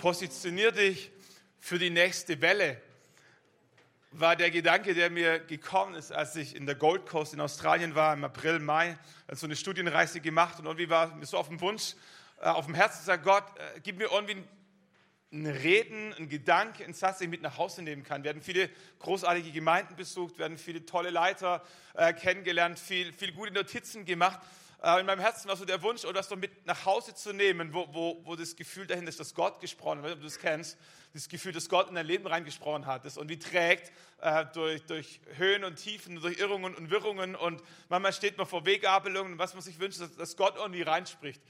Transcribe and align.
positionier 0.00 0.70
dich 0.70 1.10
für 1.58 1.78
die 1.78 1.90
nächste 1.90 2.40
Welle, 2.40 2.80
war 4.12 4.36
der 4.36 4.50
Gedanke, 4.50 4.94
der 4.94 5.10
mir 5.10 5.40
gekommen 5.40 5.94
ist, 5.94 6.12
als 6.12 6.34
ich 6.36 6.54
in 6.56 6.66
der 6.66 6.76
Gold 6.76 7.04
Coast 7.06 7.34
in 7.34 7.40
Australien 7.40 7.94
war, 7.94 8.14
im 8.14 8.24
April, 8.24 8.60
Mai, 8.60 8.96
so 9.32 9.46
eine 9.46 9.56
Studienreise 9.56 10.20
gemacht 10.20 10.58
und 10.60 10.66
irgendwie 10.66 10.88
war 10.88 11.14
mir 11.16 11.26
so 11.26 11.36
auf 11.36 11.48
dem 11.48 11.60
Wunsch, 11.60 11.94
äh, 12.40 12.46
auf 12.46 12.66
dem 12.66 12.74
Herzen, 12.74 13.04
sagt 13.04 13.24
Gott, 13.24 13.44
äh, 13.56 13.80
gib 13.82 13.98
mir 13.98 14.08
irgendwie 14.10 14.44
ein 15.30 15.46
Reden, 15.46 16.14
ein 16.14 16.28
Gedanke, 16.28 16.84
ein 16.84 16.94
Satz, 16.94 17.18
den 17.18 17.26
ich 17.26 17.30
mit 17.32 17.42
nach 17.42 17.58
Hause 17.58 17.82
nehmen 17.82 18.02
kann. 18.02 18.22
Wir 18.22 18.30
hatten 18.30 18.40
viele 18.40 18.70
großartige 19.00 19.50
Gemeinden 19.50 19.94
besucht, 19.96 20.38
wir 20.38 20.56
viele 20.56 20.86
tolle 20.86 21.10
Leiter 21.10 21.62
äh, 21.94 22.14
kennengelernt, 22.14 22.78
viel, 22.78 23.12
viel 23.12 23.32
gute 23.32 23.52
Notizen 23.52 24.04
gemacht. 24.06 24.40
Äh, 24.82 25.00
in 25.00 25.06
meinem 25.06 25.20
Herzen 25.20 25.48
war 25.48 25.56
so 25.56 25.64
der 25.64 25.82
Wunsch, 25.82 26.02
das 26.02 26.28
doch 26.28 26.36
mit 26.36 26.64
nach 26.66 26.84
Hause 26.84 27.14
zu 27.14 27.32
nehmen, 27.32 27.72
wo, 27.74 27.88
wo, 27.92 28.20
wo 28.24 28.36
das 28.36 28.54
Gefühl 28.54 28.86
dahinter 28.86 29.08
ist, 29.08 29.18
dass 29.18 29.34
Gott 29.34 29.60
gesprochen 29.60 30.02
hat, 30.02 30.12
ob 30.12 30.18
du 30.18 30.24
das 30.24 30.38
kennst, 30.38 30.78
das 31.14 31.28
Gefühl, 31.28 31.52
dass 31.52 31.68
Gott 31.68 31.88
in 31.88 31.96
dein 31.96 32.06
Leben 32.06 32.26
reingesprochen 32.26 32.86
hat 32.86 33.04
das 33.04 33.18
und 33.18 33.28
wie 33.28 33.38
trägt 33.38 33.90
äh, 34.20 34.44
durch, 34.54 34.84
durch 34.86 35.20
Höhen 35.36 35.64
und 35.64 35.76
Tiefen, 35.76 36.20
durch 36.20 36.38
Irrungen 36.38 36.74
und 36.76 36.90
Wirrungen 36.90 37.34
und 37.34 37.62
manchmal 37.88 38.12
steht 38.12 38.38
man 38.38 38.46
vor 38.46 38.66
Weggabelungen, 38.66 39.38
was 39.38 39.54
man 39.54 39.62
sich 39.62 39.80
wünscht, 39.80 40.00
dass, 40.00 40.14
dass 40.14 40.36
Gott 40.36 40.54
irgendwie 40.56 40.82
reinspricht. 40.82 41.42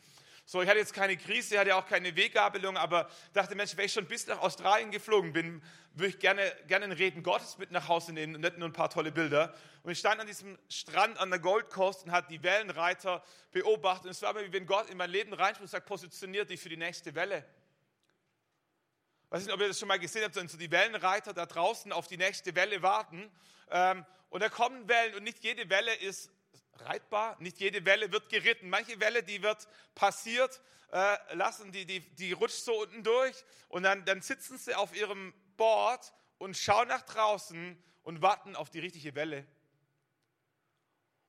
So, 0.50 0.62
ich 0.62 0.68
hatte 0.70 0.78
jetzt 0.78 0.94
keine 0.94 1.14
Krise, 1.18 1.58
hatte 1.58 1.76
auch 1.76 1.84
keine 1.84 2.16
Weggabelung, 2.16 2.78
aber 2.78 3.10
dachte, 3.34 3.54
Mensch, 3.54 3.76
wenn 3.76 3.84
ich 3.84 3.92
schon 3.92 4.06
bis 4.06 4.26
nach 4.26 4.38
Australien 4.38 4.90
geflogen 4.90 5.34
bin, 5.34 5.62
würde 5.92 6.08
ich 6.08 6.18
gerne, 6.18 6.40
gerne 6.66 6.86
ein 6.86 6.92
Reden 6.92 7.22
Gottes 7.22 7.58
mit 7.58 7.70
nach 7.70 7.86
Hause 7.86 8.14
nehmen 8.14 8.34
und 8.34 8.40
nicht 8.40 8.56
nur 8.56 8.66
ein 8.66 8.72
paar 8.72 8.88
tolle 8.88 9.12
Bilder. 9.12 9.54
Und 9.82 9.92
ich 9.92 9.98
stand 9.98 10.22
an 10.22 10.26
diesem 10.26 10.58
Strand 10.70 11.18
an 11.18 11.28
der 11.28 11.38
Gold 11.38 11.68
Coast 11.68 12.06
und 12.06 12.12
hat 12.12 12.30
die 12.30 12.42
Wellenreiter 12.42 13.22
beobachtet. 13.52 14.06
Und 14.06 14.12
es 14.12 14.22
war 14.22 14.32
mir, 14.32 14.42
wie 14.46 14.52
wenn 14.54 14.64
Gott 14.64 14.88
in 14.88 14.96
mein 14.96 15.10
Leben 15.10 15.34
reinspricht 15.34 15.60
und 15.60 15.68
sagt, 15.68 15.84
positioniert 15.84 16.48
dich 16.48 16.62
für 16.62 16.70
die 16.70 16.78
nächste 16.78 17.14
Welle. 17.14 17.44
Ich 19.26 19.30
weiß 19.30 19.44
nicht, 19.44 19.52
ob 19.52 19.60
ihr 19.60 19.68
das 19.68 19.78
schon 19.78 19.88
mal 19.88 19.98
gesehen 19.98 20.24
habt, 20.24 20.34
so 20.34 20.56
die 20.56 20.70
Wellenreiter 20.70 21.34
da 21.34 21.44
draußen 21.44 21.92
auf 21.92 22.06
die 22.06 22.16
nächste 22.16 22.54
Welle 22.54 22.80
warten. 22.80 23.30
Ähm, 23.70 24.06
und 24.30 24.42
da 24.42 24.48
kommen 24.48 24.88
Wellen 24.88 25.14
und 25.14 25.24
nicht 25.24 25.44
jede 25.44 25.68
Welle 25.68 25.94
ist 25.96 26.30
reitbar. 26.82 27.36
Nicht 27.40 27.58
jede 27.58 27.84
Welle 27.84 28.12
wird 28.12 28.28
geritten. 28.28 28.68
Manche 28.68 29.00
Welle, 29.00 29.22
die 29.22 29.42
wird 29.42 29.68
passiert 29.94 30.60
äh, 30.92 31.34
lassen, 31.34 31.72
die, 31.72 31.84
die, 31.84 32.00
die 32.00 32.32
rutscht 32.32 32.64
so 32.64 32.82
unten 32.82 33.02
durch 33.02 33.44
und 33.68 33.82
dann, 33.82 34.04
dann 34.04 34.22
sitzen 34.22 34.58
sie 34.58 34.74
auf 34.74 34.94
ihrem 34.94 35.34
Board 35.56 36.12
und 36.38 36.56
schauen 36.56 36.88
nach 36.88 37.02
draußen 37.02 37.82
und 38.02 38.22
warten 38.22 38.56
auf 38.56 38.70
die 38.70 38.78
richtige 38.78 39.14
Welle. 39.14 39.46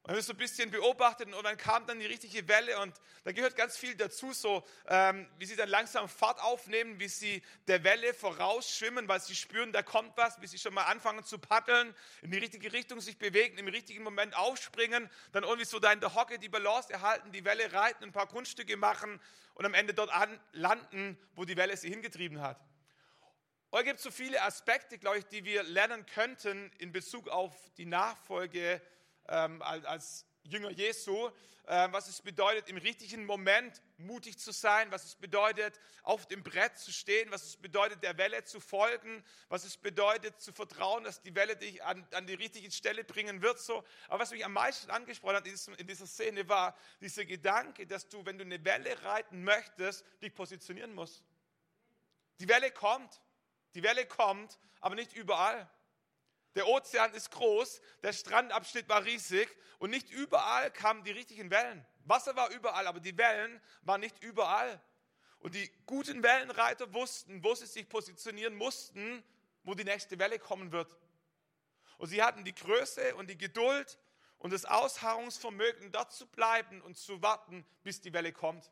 Habe 0.09 0.17
ich 0.17 0.25
so 0.25 0.33
ein 0.33 0.37
bisschen 0.37 0.71
beobachtet 0.71 1.31
und 1.31 1.43
dann 1.43 1.55
kam 1.55 1.85
dann 1.85 1.99
die 1.99 2.07
richtige 2.07 2.47
Welle 2.47 2.79
und 2.79 2.99
da 3.25 3.31
gehört 3.31 3.55
ganz 3.55 3.77
viel 3.77 3.93
dazu, 3.93 4.33
so 4.33 4.65
ähm, 4.87 5.29
wie 5.37 5.45
sie 5.45 5.55
dann 5.55 5.69
langsam 5.69 6.09
Fahrt 6.09 6.41
aufnehmen, 6.41 6.99
wie 6.99 7.07
sie 7.07 7.43
der 7.67 7.83
Welle 7.83 8.15
vorausschwimmen, 8.15 9.07
weil 9.07 9.19
sie 9.19 9.35
spüren, 9.35 9.71
da 9.71 9.83
kommt 9.83 10.17
was, 10.17 10.41
wie 10.41 10.47
sie 10.47 10.57
schon 10.57 10.73
mal 10.73 10.85
anfangen 10.85 11.23
zu 11.23 11.37
paddeln, 11.37 11.93
in 12.23 12.31
die 12.31 12.39
richtige 12.39 12.73
Richtung 12.73 13.01
sich 13.01 13.19
bewegen, 13.19 13.59
im 13.59 13.67
richtigen 13.67 14.01
Moment 14.01 14.35
aufspringen, 14.35 15.11
dann 15.31 15.43
irgendwie 15.43 15.65
so 15.65 15.77
da 15.77 15.91
in 15.91 15.99
der 15.99 16.15
Hocke 16.15 16.39
die 16.39 16.49
Balance 16.49 16.91
erhalten, 16.91 17.31
die 17.31 17.45
Welle 17.45 17.71
reiten, 17.71 18.05
ein 18.05 18.11
paar 18.11 18.27
Kunststücke 18.27 18.77
machen 18.77 19.21
und 19.53 19.65
am 19.67 19.75
Ende 19.75 19.93
dort 19.93 20.11
an, 20.11 20.39
landen, 20.53 21.19
wo 21.35 21.45
die 21.45 21.55
Welle 21.55 21.77
sie 21.77 21.87
hingetrieben 21.87 22.41
hat. 22.41 22.59
Und 23.69 23.81
es 23.81 23.85
gibt 23.85 23.99
so 23.99 24.09
viele 24.09 24.41
Aspekte, 24.41 24.97
glaube 24.97 25.19
ich, 25.19 25.25
die 25.25 25.45
wir 25.45 25.61
lernen 25.61 26.03
könnten 26.07 26.71
in 26.79 26.91
Bezug 26.91 27.29
auf 27.29 27.53
die 27.77 27.85
Nachfolge 27.85 28.81
ähm, 29.29 29.61
als 29.61 30.25
Jünger 30.43 30.71
Jesu, 30.71 31.29
äh, 31.69 31.87
was 31.91 32.07
es 32.07 32.21
bedeutet, 32.21 32.67
im 32.67 32.77
richtigen 32.77 33.25
Moment 33.25 33.81
mutig 33.97 34.39
zu 34.39 34.51
sein, 34.51 34.91
was 34.91 35.05
es 35.05 35.15
bedeutet, 35.15 35.79
auf 36.01 36.25
dem 36.25 36.41
Brett 36.41 36.77
zu 36.77 36.91
stehen, 36.91 37.31
was 37.31 37.43
es 37.43 37.57
bedeutet, 37.57 38.01
der 38.01 38.17
Welle 38.17 38.43
zu 38.43 38.59
folgen, 38.59 39.23
was 39.49 39.63
es 39.65 39.77
bedeutet, 39.77 40.41
zu 40.41 40.51
vertrauen, 40.51 41.03
dass 41.03 41.21
die 41.21 41.35
Welle 41.35 41.55
dich 41.55 41.83
an, 41.83 42.07
an 42.13 42.25
die 42.25 42.33
richtige 42.33 42.71
Stelle 42.71 43.03
bringen 43.03 43.41
wird. 43.43 43.59
So. 43.59 43.83
Aber 44.07 44.19
was 44.21 44.31
mich 44.31 44.43
am 44.43 44.53
meisten 44.53 44.89
angesprochen 44.89 45.35
hat 45.35 45.45
in, 45.45 45.51
diesem, 45.51 45.75
in 45.75 45.85
dieser 45.85 46.07
Szene 46.07 46.49
war 46.49 46.75
dieser 47.01 47.25
Gedanke, 47.25 47.85
dass 47.85 48.09
du, 48.09 48.25
wenn 48.25 48.37
du 48.39 48.45
eine 48.45 48.63
Welle 48.65 49.03
reiten 49.03 49.43
möchtest, 49.43 50.03
dich 50.21 50.33
positionieren 50.33 50.93
musst. 50.95 51.23
Die 52.39 52.47
Welle 52.47 52.71
kommt, 52.71 53.21
die 53.75 53.83
Welle 53.83 54.05
kommt, 54.07 54.57
aber 54.79 54.95
nicht 54.95 55.13
überall. 55.13 55.69
Der 56.55 56.67
Ozean 56.67 57.13
ist 57.13 57.31
groß, 57.31 57.81
der 58.01 58.13
Strandabschnitt 58.13 58.89
war 58.89 59.05
riesig 59.05 59.49
und 59.77 59.91
nicht 59.91 60.09
überall 60.09 60.71
kamen 60.71 61.03
die 61.03 61.11
richtigen 61.11 61.51
Wellen. 61.51 61.85
Wasser 62.05 62.35
war 62.35 62.49
überall, 62.49 62.87
aber 62.87 62.99
die 62.99 63.17
Wellen 63.17 63.61
waren 63.83 64.01
nicht 64.01 64.23
überall. 64.23 64.81
Und 65.39 65.55
die 65.55 65.71
guten 65.85 66.23
Wellenreiter 66.23 66.91
wussten, 66.93 67.43
wo 67.43 67.53
sie 67.55 67.67
sich 67.67 67.87
positionieren 67.87 68.55
mussten, 68.55 69.23
wo 69.63 69.73
die 69.73 69.83
nächste 69.83 70.17
Welle 70.19 70.39
kommen 70.39 70.71
wird. 70.71 70.97
Und 71.97 72.07
sie 72.07 72.23
hatten 72.23 72.43
die 72.43 72.55
Größe 72.55 73.15
und 73.15 73.29
die 73.29 73.37
Geduld 73.37 73.99
und 74.39 74.51
das 74.51 74.65
Ausharrungsvermögen, 74.65 75.91
dort 75.91 76.11
zu 76.11 76.25
bleiben 76.27 76.81
und 76.81 76.97
zu 76.97 77.21
warten, 77.21 77.65
bis 77.83 78.01
die 78.01 78.11
Welle 78.11 78.33
kommt. 78.33 78.71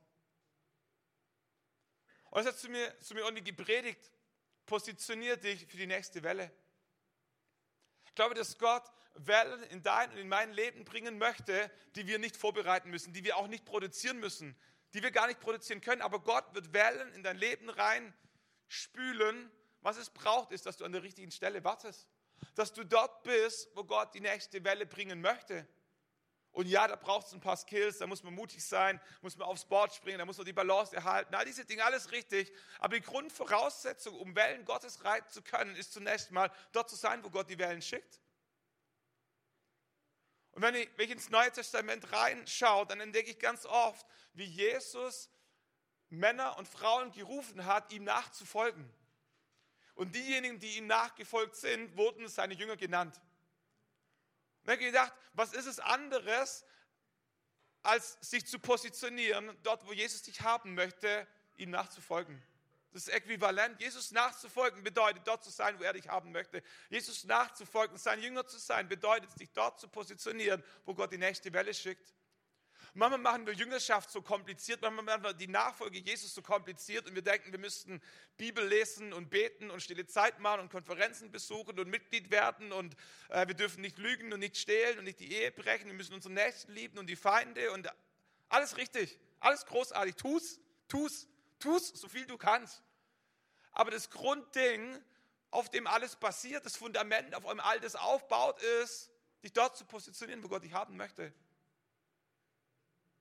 Und 2.32 2.42
es 2.42 2.48
hat 2.48 2.58
zu 2.58 2.70
mir, 2.70 3.00
zu 3.00 3.14
mir 3.14 3.22
irgendwie 3.22 3.44
gepredigt, 3.44 4.12
positionier 4.66 5.38
dich 5.38 5.68
für 5.68 5.78
die 5.78 5.88
nächste 5.88 6.24
Welle 6.24 6.52
glaube, 8.18 8.36
dass 8.36 8.58
Gott 8.58 8.84
Wellen 9.14 9.64
in 9.64 9.84
dein 9.84 10.12
und 10.12 10.18
in 10.18 10.28
mein 10.28 10.52
Leben 10.52 10.84
bringen 10.86 11.18
möchte, 11.18 11.72
die 11.96 12.08
wir 12.08 12.20
nicht 12.20 12.36
vorbereiten 12.36 12.90
müssen, 12.90 13.14
die 13.14 13.24
wir 13.24 13.38
auch 13.38 13.48
nicht 13.48 13.64
produzieren 13.64 14.20
müssen, 14.20 14.56
die 14.94 15.04
wir 15.04 15.12
gar 15.12 15.28
nicht 15.28 15.40
produzieren 15.40 15.82
können. 15.82 16.02
Aber 16.02 16.20
Gott 16.20 16.44
wird 16.54 16.74
Wellen 16.74 17.14
in 17.14 17.24
dein 17.24 17.38
Leben 17.38 17.70
rein 17.70 18.14
spülen. 18.68 19.52
Was 19.82 19.98
es 19.98 20.10
braucht, 20.10 20.52
ist, 20.52 20.66
dass 20.66 20.78
du 20.78 20.86
an 20.86 20.92
der 20.92 21.04
richtigen 21.04 21.32
Stelle 21.32 21.64
wartest. 21.64 22.08
Dass 22.56 22.74
du 22.74 22.84
dort 22.84 23.24
bist, 23.24 23.70
wo 23.76 23.84
Gott 23.84 24.14
die 24.16 24.20
nächste 24.20 24.64
Welle 24.64 24.88
bringen 24.88 25.22
möchte. 25.22 25.68
Und 26.58 26.66
ja, 26.66 26.88
da 26.88 26.96
braucht 26.96 27.28
es 27.28 27.34
ein 27.34 27.40
paar 27.40 27.56
Skills, 27.56 28.00
da 28.00 28.08
muss 28.08 28.24
man 28.24 28.34
mutig 28.34 28.66
sein, 28.66 29.00
muss 29.22 29.38
man 29.38 29.48
aufs 29.48 29.64
Board 29.64 29.94
springen, 29.94 30.18
da 30.18 30.26
muss 30.26 30.38
man 30.38 30.46
die 30.48 30.54
Balance 30.54 30.96
erhalten. 30.96 31.36
All 31.36 31.46
diese 31.46 31.64
Dinge, 31.66 31.86
alles 31.86 32.12
richtig. 32.12 32.52
Aber 32.80 32.96
die 32.96 33.04
Grundvoraussetzung, 33.04 34.16
um 34.16 34.36
Wellen 34.36 34.66
Gottes 34.66 35.04
reiten 35.04 35.30
zu 35.30 35.44
können, 35.44 35.76
ist 35.76 35.94
zunächst 35.94 36.32
mal 36.32 36.52
dort 36.72 36.90
zu 36.90 36.96
sein, 36.96 37.24
wo 37.24 37.30
Gott 37.30 37.48
die 37.48 37.60
Wellen 37.60 37.84
schickt. 37.84 38.20
Und 40.50 40.64
wenn 40.64 40.74
ich, 40.74 40.90
wenn 40.96 41.06
ich 41.06 41.12
ins 41.12 41.30
Neue 41.30 41.52
Testament 41.52 42.12
reinschaue, 42.12 42.88
dann 42.88 43.02
entdecke 43.02 43.30
ich 43.30 43.38
ganz 43.38 43.68
oft, 43.68 44.08
wie 44.34 44.46
Jesus 44.46 45.30
Männer 46.10 46.58
und 46.58 46.68
Frauen 46.68 47.12
gerufen 47.12 47.66
hat, 47.66 47.94
ihm 47.94 48.04
nachzufolgen. 48.04 48.92
Und 49.94 50.16
diejenigen, 50.16 50.58
die 50.58 50.78
ihm 50.78 50.88
nachgefolgt 50.88 51.56
sind, 51.56 51.96
wurden 51.96 52.28
seine 52.28 52.56
Jünger 52.56 52.78
genannt. 52.78 53.22
Und 54.68 54.74
ich 54.74 54.80
gedacht, 54.80 55.14
was 55.32 55.54
ist 55.54 55.66
es 55.66 55.80
anderes, 55.80 56.66
als 57.84 58.18
sich 58.20 58.46
zu 58.46 58.60
positionieren, 58.60 59.58
dort, 59.64 59.88
wo 59.88 59.94
Jesus 59.94 60.24
dich 60.24 60.42
haben 60.42 60.74
möchte, 60.74 61.26
ihm 61.56 61.70
nachzufolgen. 61.70 62.44
Das 62.92 63.08
ist 63.08 63.14
äquivalent. 63.14 63.80
Jesus 63.80 64.12
nachzufolgen 64.12 64.84
bedeutet, 64.84 65.26
dort 65.26 65.44
zu 65.44 65.52
sein, 65.52 65.80
wo 65.80 65.84
er 65.84 65.94
dich 65.94 66.10
haben 66.10 66.34
möchte. 66.34 66.62
Jesus 66.90 67.24
nachzufolgen, 67.24 67.98
sein 67.98 68.22
Jünger 68.22 68.46
zu 68.46 68.58
sein, 68.58 68.90
bedeutet, 68.90 69.32
sich 69.38 69.50
dort 69.54 69.80
zu 69.80 69.88
positionieren, 69.88 70.62
wo 70.84 70.94
Gott 70.94 71.14
die 71.14 71.18
nächste 71.18 71.54
Welle 71.54 71.74
schickt. 71.74 72.14
Manchmal 72.94 73.20
machen 73.20 73.46
wir 73.46 73.54
Jüngerschaft 73.54 74.10
so 74.10 74.22
kompliziert, 74.22 74.82
manchmal 74.82 75.04
machen 75.04 75.24
wir 75.24 75.34
die 75.34 75.48
Nachfolge 75.48 76.00
Jesus 76.00 76.34
so 76.34 76.42
kompliziert 76.42 77.08
und 77.08 77.16
wir 77.16 77.22
denken, 77.22 77.52
wir 77.52 77.60
müssten 77.60 78.02
Bibel 78.38 78.66
lesen 78.66 79.14
und 79.14 79.30
beten 79.30 79.70
und 79.70 79.82
stille 79.82 80.06
Zeit 80.08 80.40
machen 80.40 80.62
und 80.62 80.72
Konferenzen 80.72 81.32
besuchen 81.32 81.80
und 81.80 81.90
Mitglied 81.90 82.32
werden 82.32 82.72
und 82.72 82.96
äh, 83.30 83.48
wir 83.48 83.56
dürfen 83.56 83.82
nicht 83.82 83.98
lügen 83.98 84.34
und 84.34 84.40
nicht 84.40 84.58
stehlen 84.58 84.98
und 85.00 85.04
nicht 85.04 85.20
die 85.20 85.32
Ehe 85.32 85.52
brechen, 85.52 85.88
wir 85.88 85.94
müssen 85.94 86.14
unsere 86.14 86.34
Nächsten 86.34 86.72
lieben 86.72 86.98
und 86.98 87.08
die 87.08 87.16
Feinde 87.16 87.72
und 87.72 87.88
alles 88.50 88.78
richtig, 88.78 89.20
alles 89.40 89.66
großartig. 89.66 90.16
Tu's, 90.16 90.60
tu's, 90.88 91.28
tu's, 91.60 91.90
so 91.90 92.08
viel 92.08 92.26
du 92.26 92.38
kannst. 92.38 92.82
Aber 93.72 93.92
das 93.92 94.10
Grundding, 94.10 95.04
auf 95.52 95.70
dem 95.70 95.88
alles 95.88 96.16
basiert, 96.16 96.66
das 96.66 96.76
Fundament, 96.76 97.36
auf 97.36 97.46
dem 97.46 97.60
all 97.60 97.80
das 97.80 97.96
aufbaut, 97.96 98.62
ist, 98.82 99.12
dich 99.44 99.54
dort 99.54 99.78
zu 99.78 99.86
positionieren, 99.86 100.44
wo 100.44 100.48
Gott 100.48 100.64
dich 100.64 100.74
haben 100.74 100.98
möchte. 100.98 101.34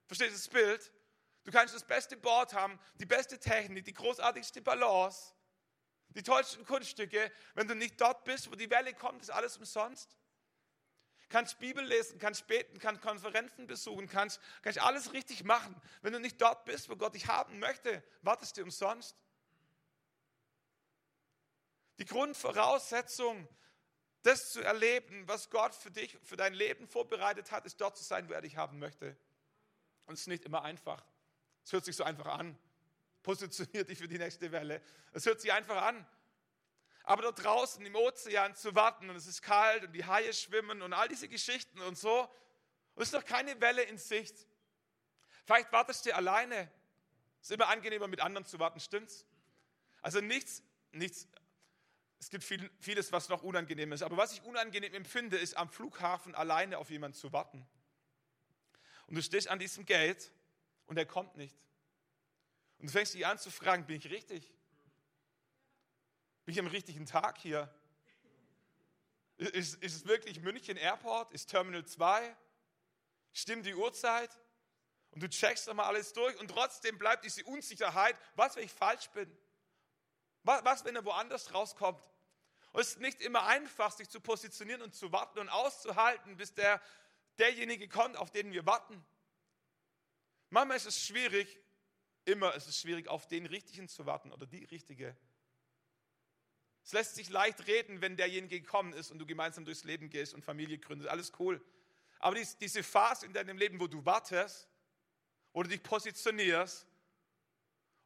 Versteht 0.07 0.33
das 0.33 0.47
Bild? 0.47 0.91
Du 1.43 1.51
kannst 1.51 1.75
das 1.75 1.83
beste 1.83 2.17
Board 2.17 2.53
haben, 2.53 2.79
die 2.95 3.05
beste 3.05 3.39
Technik, 3.39 3.85
die 3.85 3.93
großartigste 3.93 4.61
Balance, 4.61 5.33
die 6.09 6.23
tollsten 6.23 6.65
Kunststücke. 6.65 7.31
Wenn 7.53 7.67
du 7.67 7.75
nicht 7.75 8.01
dort 8.01 8.23
bist, 8.23 8.51
wo 8.51 8.55
die 8.55 8.69
Welle 8.69 8.93
kommt, 8.93 9.21
ist 9.21 9.29
alles 9.29 9.57
umsonst. 9.57 10.17
Kannst 11.29 11.59
Bibel 11.59 11.83
lesen, 11.83 12.19
kannst 12.19 12.47
beten, 12.47 12.79
kannst 12.79 13.01
Konferenzen 13.01 13.67
besuchen, 13.67 14.07
kannst, 14.07 14.39
kannst 14.61 14.79
alles 14.79 15.11
richtig 15.11 15.43
machen. 15.43 15.79
Wenn 16.01 16.13
du 16.13 16.19
nicht 16.19 16.41
dort 16.41 16.63
bist, 16.63 16.89
wo 16.89 16.95
Gott 16.95 17.15
dich 17.15 17.27
haben 17.27 17.59
möchte, 17.59 18.01
wartest 18.21 18.57
du 18.57 18.63
umsonst. 18.63 19.15
Die 21.99 22.05
Grundvoraussetzung, 22.05 23.47
das 24.21 24.51
zu 24.51 24.61
erleben, 24.61 25.27
was 25.27 25.49
Gott 25.49 25.75
für 25.75 25.91
dich, 25.91 26.17
für 26.23 26.37
dein 26.37 26.53
Leben 26.53 26.87
vorbereitet 26.87 27.51
hat, 27.51 27.65
ist 27.65 27.81
dort 27.81 27.97
zu 27.97 28.03
sein, 28.03 28.29
wo 28.29 28.33
er 28.33 28.41
dich 28.41 28.55
haben 28.55 28.79
möchte. 28.79 29.17
Und 30.07 30.15
es 30.15 30.21
ist 30.21 30.27
nicht 30.27 30.45
immer 30.45 30.63
einfach. 30.63 31.05
Es 31.63 31.71
hört 31.73 31.85
sich 31.85 31.95
so 31.95 32.03
einfach 32.03 32.25
an. 32.25 32.57
Positionier 33.23 33.83
dich 33.83 33.99
für 33.99 34.07
die 34.07 34.17
nächste 34.17 34.51
Welle. 34.51 34.81
Es 35.13 35.25
hört 35.25 35.39
sich 35.39 35.53
einfach 35.53 35.81
an. 35.83 36.07
Aber 37.03 37.21
dort 37.21 37.43
draußen 37.43 37.85
im 37.85 37.95
Ozean 37.95 38.55
zu 38.55 38.75
warten 38.75 39.09
und 39.09 39.15
es 39.15 39.27
ist 39.27 39.41
kalt 39.41 39.83
und 39.83 39.93
die 39.93 40.05
Haie 40.05 40.33
schwimmen 40.33 40.81
und 40.81 40.91
all 40.93 41.07
diese 41.07 41.29
Geschichten 41.29 41.79
und 41.81 41.97
so, 41.97 42.29
und 42.95 43.03
es 43.03 43.09
ist 43.09 43.13
noch 43.13 43.23
keine 43.23 43.61
Welle 43.61 43.83
in 43.83 43.97
Sicht. 43.97 44.35
Vielleicht 45.45 45.71
wartest 45.71 46.05
du 46.05 46.15
alleine. 46.15 46.69
Es 47.39 47.49
ist 47.49 47.51
immer 47.51 47.69
angenehmer, 47.69 48.07
mit 48.07 48.21
anderen 48.21 48.45
zu 48.45 48.59
warten, 48.59 48.79
stimmt's? 48.79 49.25
Also 50.01 50.19
nichts, 50.19 50.63
nichts, 50.91 51.27
es 52.19 52.29
gibt 52.29 52.43
viel, 52.43 52.69
vieles, 52.79 53.11
was 53.11 53.29
noch 53.29 53.43
unangenehm 53.43 53.91
ist. 53.91 54.01
Aber 54.01 54.17
was 54.17 54.33
ich 54.33 54.43
unangenehm 54.43 54.93
empfinde, 54.93 55.37
ist 55.37 55.55
am 55.55 55.69
Flughafen 55.69 56.33
alleine 56.35 56.77
auf 56.77 56.89
jemanden 56.89 57.17
zu 57.17 57.31
warten. 57.31 57.65
Und 59.07 59.15
du 59.15 59.21
stehst 59.21 59.47
an 59.47 59.59
diesem 59.59 59.85
Gate 59.85 60.31
und 60.85 60.97
er 60.97 61.05
kommt 61.05 61.35
nicht. 61.37 61.55
Und 62.79 62.87
du 62.87 62.91
fängst 62.91 63.13
dich 63.13 63.25
an 63.25 63.39
zu 63.39 63.49
fragen, 63.49 63.85
bin 63.85 63.97
ich 63.97 64.09
richtig? 64.09 64.53
Bin 66.45 66.53
ich 66.53 66.59
am 66.59 66.67
richtigen 66.67 67.05
Tag 67.05 67.37
hier? 67.37 67.73
Ist, 69.37 69.75
ist 69.81 69.95
es 69.95 70.05
wirklich 70.05 70.41
München 70.41 70.77
Airport? 70.77 71.31
Ist 71.31 71.49
Terminal 71.49 71.85
2? 71.85 72.35
Stimmt 73.33 73.65
die 73.65 73.75
Uhrzeit? 73.75 74.31
Und 75.11 75.23
du 75.23 75.29
checkst 75.29 75.69
einmal 75.69 75.87
alles 75.87 76.13
durch 76.13 76.37
und 76.39 76.49
trotzdem 76.49 76.97
bleibt 76.97 77.23
diese 77.23 77.43
Unsicherheit, 77.45 78.15
was, 78.35 78.55
wenn 78.55 78.63
ich 78.63 78.71
falsch 78.71 79.09
bin? 79.11 79.35
Was, 80.43 80.63
was 80.65 80.85
wenn 80.85 80.95
er 80.95 81.05
woanders 81.05 81.53
rauskommt? 81.53 82.03
Und 82.71 82.81
es 82.81 82.89
ist 82.89 82.99
nicht 82.99 83.21
immer 83.21 83.45
einfach, 83.45 83.91
sich 83.91 84.09
zu 84.09 84.19
positionieren 84.19 84.81
und 84.81 84.93
zu 84.93 85.11
warten 85.11 85.39
und 85.39 85.49
auszuhalten, 85.49 86.37
bis 86.37 86.53
der, 86.53 86.81
derjenige 87.37 87.87
kommt, 87.87 88.17
auf 88.17 88.31
den 88.31 88.51
wir 88.51 88.65
warten. 88.65 89.03
Manchmal 90.49 90.77
ist 90.77 90.85
es 90.85 91.05
schwierig, 91.05 91.59
immer 92.25 92.53
ist 92.55 92.67
es 92.67 92.79
schwierig, 92.79 93.07
auf 93.07 93.27
den 93.27 93.45
Richtigen 93.45 93.87
zu 93.87 94.05
warten 94.05 94.31
oder 94.31 94.45
die 94.45 94.65
Richtige. 94.65 95.15
Es 96.83 96.93
lässt 96.93 97.15
sich 97.15 97.29
leicht 97.29 97.67
reden, 97.67 98.01
wenn 98.01 98.15
derjenige 98.15 98.61
gekommen 98.61 98.93
ist 98.93 99.11
und 99.11 99.19
du 99.19 99.25
gemeinsam 99.25 99.65
durchs 99.65 99.83
Leben 99.83 100.09
gehst 100.09 100.33
und 100.33 100.41
Familie 100.41 100.77
gründest. 100.77 101.09
Alles 101.09 101.33
cool. 101.37 101.61
Aber 102.19 102.35
diese 102.35 102.81
Phase 102.81 103.25
in 103.25 103.33
deinem 103.33 103.57
Leben, 103.57 103.79
wo 103.79 103.87
du 103.87 104.05
wartest, 104.05 104.69
du 105.53 105.63
dich 105.63 105.83
positionierst 105.83 106.87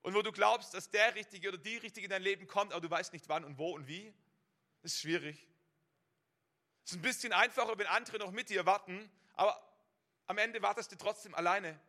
und 0.02 0.14
wo 0.14 0.22
du 0.22 0.32
glaubst, 0.32 0.74
dass 0.74 0.90
der 0.90 1.14
Richtige 1.16 1.50
oder 1.50 1.58
die 1.58 1.78
Richtige 1.78 2.06
in 2.06 2.10
dein 2.10 2.24
Leben 2.24 2.48
kommt, 2.48 2.74
aber 2.74 2.82
du 2.82 2.90
weißt 2.90 3.14
nicht 3.14 3.30
wann 3.30 3.46
und 3.46 3.58
wo 3.58 3.76
und 3.76 3.88
wie, 3.88 4.14
ist 4.82 5.00
schwierig. 5.00 5.48
Es 6.84 6.92
ist 6.92 6.98
ein 6.98 7.02
bisschen 7.02 7.34
einfacher, 7.34 7.78
wenn 7.78 7.88
andere 7.88 8.18
noch 8.18 8.32
mit 8.32 8.50
dir 8.50 8.66
warten, 8.66 9.10
aber 9.34 9.62
am 10.28 10.38
Ende 10.38 10.62
wartest 10.62 10.92
du 10.92 10.96
trotzdem 10.98 11.36
alleine. 11.36 11.80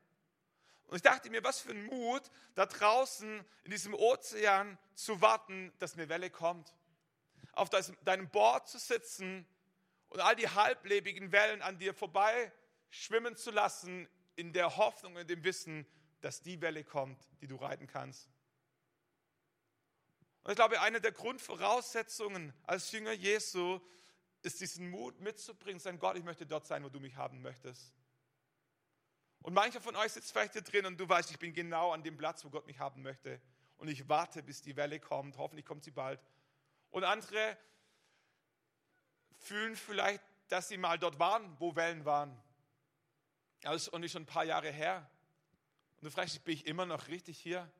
Und 0.86 0.96
ich 0.96 1.02
dachte 1.02 1.30
mir, 1.30 1.42
was 1.42 1.60
für 1.60 1.70
ein 1.70 1.86
Mut, 1.86 2.22
da 2.54 2.66
draußen 2.66 3.44
in 3.64 3.70
diesem 3.70 3.94
Ozean 3.94 4.78
zu 4.94 5.20
warten, 5.20 5.72
dass 5.78 5.94
eine 5.94 6.08
Welle 6.08 6.30
kommt 6.30 6.74
auf 7.52 7.70
deinem 7.70 8.28
Board 8.30 8.68
zu 8.68 8.78
sitzen 8.78 9.46
und 10.08 10.20
all 10.20 10.36
die 10.36 10.48
halblebigen 10.48 11.32
Wellen 11.32 11.62
an 11.62 11.78
dir 11.78 11.94
vorbei 11.94 12.52
schwimmen 12.90 13.36
zu 13.36 13.50
lassen, 13.50 14.08
in 14.36 14.52
der 14.52 14.76
Hoffnung 14.76 15.16
und 15.16 15.28
dem 15.28 15.44
Wissen, 15.44 15.86
dass 16.20 16.42
die 16.42 16.60
Welle 16.60 16.84
kommt, 16.84 17.18
die 17.40 17.46
du 17.46 17.56
reiten 17.56 17.86
kannst. 17.86 18.28
Und 20.44 20.50
ich 20.50 20.56
glaube, 20.56 20.80
eine 20.80 21.00
der 21.00 21.12
Grundvoraussetzungen 21.12 22.52
als 22.64 22.90
Jünger 22.92 23.12
Jesu 23.12 23.80
ist 24.44 24.60
diesen 24.60 24.90
Mut 24.90 25.20
mitzubringen, 25.20 25.78
sein 25.78 25.98
Gott, 25.98 26.16
ich 26.16 26.24
möchte 26.24 26.46
dort 26.46 26.66
sein, 26.66 26.82
wo 26.84 26.88
du 26.88 27.00
mich 27.00 27.16
haben 27.16 27.42
möchtest. 27.42 27.92
Und 29.42 29.54
mancher 29.54 29.80
von 29.80 29.96
euch 29.96 30.12
sitzt 30.12 30.32
vielleicht 30.32 30.52
hier 30.52 30.62
drin 30.62 30.86
und 30.86 30.98
du 30.98 31.08
weißt, 31.08 31.30
ich 31.30 31.38
bin 31.38 31.52
genau 31.52 31.92
an 31.92 32.02
dem 32.02 32.16
Platz, 32.16 32.44
wo 32.44 32.50
Gott 32.50 32.66
mich 32.66 32.78
haben 32.78 33.02
möchte. 33.02 33.40
Und 33.76 33.88
ich 33.88 34.08
warte, 34.08 34.42
bis 34.42 34.62
die 34.62 34.76
Welle 34.76 35.00
kommt. 35.00 35.36
Hoffentlich 35.36 35.66
kommt 35.66 35.82
sie 35.82 35.90
bald. 35.90 36.20
Und 36.90 37.02
andere 37.02 37.58
fühlen 39.38 39.74
vielleicht, 39.74 40.22
dass 40.48 40.68
sie 40.68 40.76
mal 40.76 40.98
dort 40.98 41.18
waren, 41.18 41.58
wo 41.58 41.74
Wellen 41.74 42.04
waren. 42.04 42.30
Aber 43.64 43.74
das 43.74 43.88
ist 43.88 44.12
schon 44.12 44.22
ein 44.22 44.26
paar 44.26 44.44
Jahre 44.44 44.70
her. 44.70 45.08
Und 45.96 46.04
du 46.04 46.10
fragst 46.10 46.34
dich, 46.34 46.42
bin 46.42 46.54
ich 46.54 46.66
immer 46.66 46.86
noch 46.86 47.08
richtig 47.08 47.38
hier? 47.38 47.70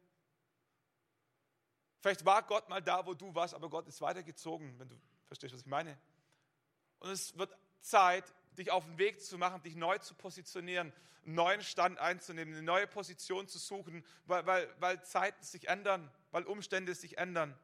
Vielleicht 2.01 2.25
war 2.25 2.43
Gott 2.43 2.69
mal 2.69 2.83
da, 2.83 3.07
wo 3.07 3.15
du 3.15 3.33
warst, 3.33 3.55
aber 3.55 3.71
Gott 3.71 3.87
ist 3.87 4.01
weitergezogen, 4.01 4.77
wenn 4.81 4.89
du 4.89 4.97
verstehst, 5.27 5.55
was 5.55 5.61
ich 5.61 5.67
meine. 5.67 5.97
Und 7.03 7.11
es 7.11 7.37
wird 7.37 7.53
Zeit, 7.81 8.25
dich 8.57 8.71
auf 8.71 8.85
den 8.85 8.97
Weg 8.97 9.21
zu 9.21 9.37
machen, 9.37 9.61
dich 9.63 9.75
neu 9.75 9.99
zu 9.99 10.15
positionieren, 10.15 10.93
einen 11.25 11.35
neuen 11.35 11.61
Stand 11.63 11.99
einzunehmen, 11.99 12.55
eine 12.55 12.63
neue 12.63 12.87
Position 12.87 13.49
zu 13.49 13.59
suchen, 13.59 14.05
weil, 14.27 14.47
weil, 14.47 14.75
weil 14.79 15.03
Zeiten 15.03 15.43
sich 15.43 15.67
ändern, 15.67 16.09
weil 16.31 16.45
Umstände 16.45 16.95
sich 16.95 17.19
ändern. 17.19 17.59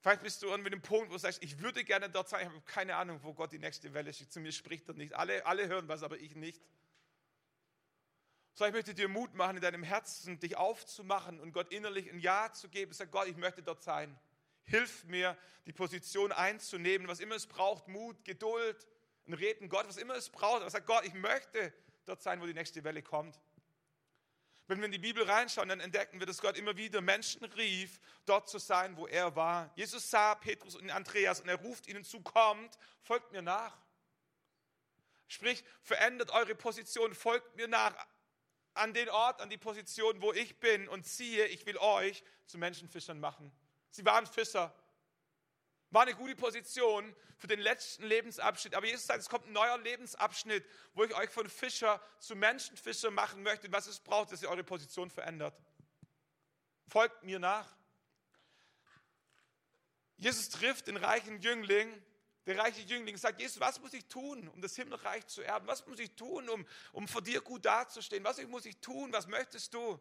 Vielleicht 0.00 0.22
bist 0.22 0.42
du 0.42 0.46
irgendwie 0.46 0.68
an 0.68 0.78
dem 0.78 0.82
Punkt, 0.82 1.08
wo 1.08 1.14
du 1.14 1.18
sagst, 1.18 1.42
ich 1.42 1.58
würde 1.58 1.82
gerne 1.82 2.08
dort 2.08 2.28
sein, 2.28 2.40
ich 2.40 2.46
habe 2.46 2.60
keine 2.66 2.94
Ahnung, 2.94 3.18
wo 3.22 3.34
Gott 3.34 3.50
die 3.50 3.58
nächste 3.58 3.92
Welle 3.94 4.12
schickt. 4.12 4.32
Zu 4.32 4.38
mir 4.38 4.52
spricht 4.52 4.88
er 4.88 4.94
nicht. 4.94 5.14
Alle, 5.14 5.44
alle 5.44 5.66
hören 5.66 5.88
was, 5.88 6.04
aber 6.04 6.18
ich 6.18 6.36
nicht. 6.36 6.62
So, 8.54 8.64
ich 8.64 8.72
möchte 8.72 8.94
dir 8.94 9.08
Mut 9.08 9.34
machen, 9.34 9.56
in 9.56 9.62
deinem 9.62 9.82
Herzen 9.82 10.38
dich 10.38 10.56
aufzumachen 10.56 11.40
und 11.40 11.52
Gott 11.52 11.72
innerlich 11.72 12.08
ein 12.12 12.20
Ja 12.20 12.52
zu 12.52 12.68
geben. 12.68 12.92
Sag 12.92 13.10
Gott, 13.10 13.26
ich 13.26 13.36
möchte 13.36 13.62
dort 13.62 13.82
sein. 13.82 14.16
Hilf 14.64 15.04
mir, 15.04 15.36
die 15.66 15.72
Position 15.72 16.32
einzunehmen, 16.32 17.08
was 17.08 17.20
immer 17.20 17.34
es 17.34 17.46
braucht, 17.46 17.88
Mut, 17.88 18.24
Geduld, 18.24 18.86
ein 19.26 19.34
Reden 19.34 19.68
Gott, 19.68 19.86
was 19.86 19.96
immer 19.96 20.14
es 20.14 20.30
braucht. 20.30 20.62
Aber 20.62 20.70
sag 20.70 20.86
Gott, 20.86 21.04
ich 21.04 21.14
möchte 21.14 21.72
dort 22.04 22.22
sein, 22.22 22.40
wo 22.40 22.46
die 22.46 22.54
nächste 22.54 22.82
Welle 22.84 23.02
kommt. 23.02 23.40
Wenn 24.66 24.78
wir 24.78 24.86
in 24.86 24.92
die 24.92 24.98
Bibel 24.98 25.24
reinschauen, 25.24 25.68
dann 25.68 25.80
entdecken 25.80 26.18
wir, 26.18 26.26
dass 26.26 26.40
Gott 26.40 26.56
immer 26.56 26.76
wieder 26.76 27.00
Menschen 27.00 27.44
rief, 27.44 28.00
dort 28.24 28.48
zu 28.48 28.58
sein, 28.58 28.96
wo 28.96 29.06
er 29.06 29.34
war. 29.36 29.72
Jesus 29.76 30.08
sah 30.08 30.34
Petrus 30.34 30.76
und 30.76 30.90
Andreas 30.90 31.40
und 31.40 31.48
er 31.48 31.56
ruft 31.56 31.88
ihnen 31.88 32.04
zu, 32.04 32.20
kommt, 32.20 32.78
folgt 33.02 33.32
mir 33.32 33.42
nach. 33.42 33.76
Sprich, 35.26 35.64
verändert 35.82 36.30
eure 36.30 36.54
Position, 36.54 37.14
folgt 37.14 37.56
mir 37.56 37.68
nach 37.68 37.94
an 38.74 38.94
den 38.94 39.08
Ort, 39.10 39.40
an 39.40 39.50
die 39.50 39.58
Position, 39.58 40.22
wo 40.22 40.32
ich 40.32 40.58
bin 40.58 40.88
und 40.88 41.06
ziehe, 41.06 41.46
ich 41.46 41.66
will 41.66 41.76
euch 41.78 42.22
zu 42.46 42.58
Menschenfischern 42.58 43.20
machen. 43.20 43.52
Sie 43.92 44.04
waren 44.04 44.26
Fischer. 44.26 44.74
War 45.90 46.02
eine 46.02 46.14
gute 46.14 46.34
Position 46.34 47.14
für 47.36 47.46
den 47.46 47.60
letzten 47.60 48.04
Lebensabschnitt. 48.04 48.74
Aber 48.74 48.86
Jesus 48.86 49.06
sagt, 49.06 49.20
es 49.20 49.28
kommt 49.28 49.46
ein 49.46 49.52
neuer 49.52 49.78
Lebensabschnitt, 49.78 50.64
wo 50.94 51.04
ich 51.04 51.14
euch 51.14 51.28
von 51.28 51.48
Fischer 51.48 52.00
zu 52.18 52.34
Menschenfischer 52.34 53.10
machen 53.10 53.42
möchte. 53.42 53.70
Was 53.70 53.86
es 53.86 54.00
braucht, 54.00 54.32
dass 54.32 54.42
ihr 54.42 54.48
eure 54.48 54.64
Position 54.64 55.10
verändert. 55.10 55.54
Folgt 56.88 57.22
mir 57.22 57.38
nach. 57.38 57.68
Jesus 60.16 60.48
trifft 60.48 60.86
den 60.86 60.96
reichen 60.96 61.40
Jüngling. 61.40 62.02
Der 62.46 62.58
reiche 62.58 62.80
Jüngling 62.80 63.18
sagt, 63.18 63.40
Jesus, 63.40 63.60
was 63.60 63.78
muss 63.80 63.92
ich 63.92 64.06
tun, 64.06 64.48
um 64.48 64.62
das 64.62 64.74
Himmelreich 64.74 65.26
zu 65.26 65.42
erben? 65.42 65.66
Was 65.66 65.86
muss 65.86 65.98
ich 65.98 66.16
tun, 66.16 66.48
um, 66.48 66.66
um 66.92 67.06
vor 67.06 67.22
dir 67.22 67.40
gut 67.42 67.66
dazustehen? 67.66 68.24
Was 68.24 68.42
muss 68.44 68.64
ich 68.64 68.78
tun? 68.78 69.12
Was 69.12 69.26
möchtest 69.26 69.74
du? 69.74 70.00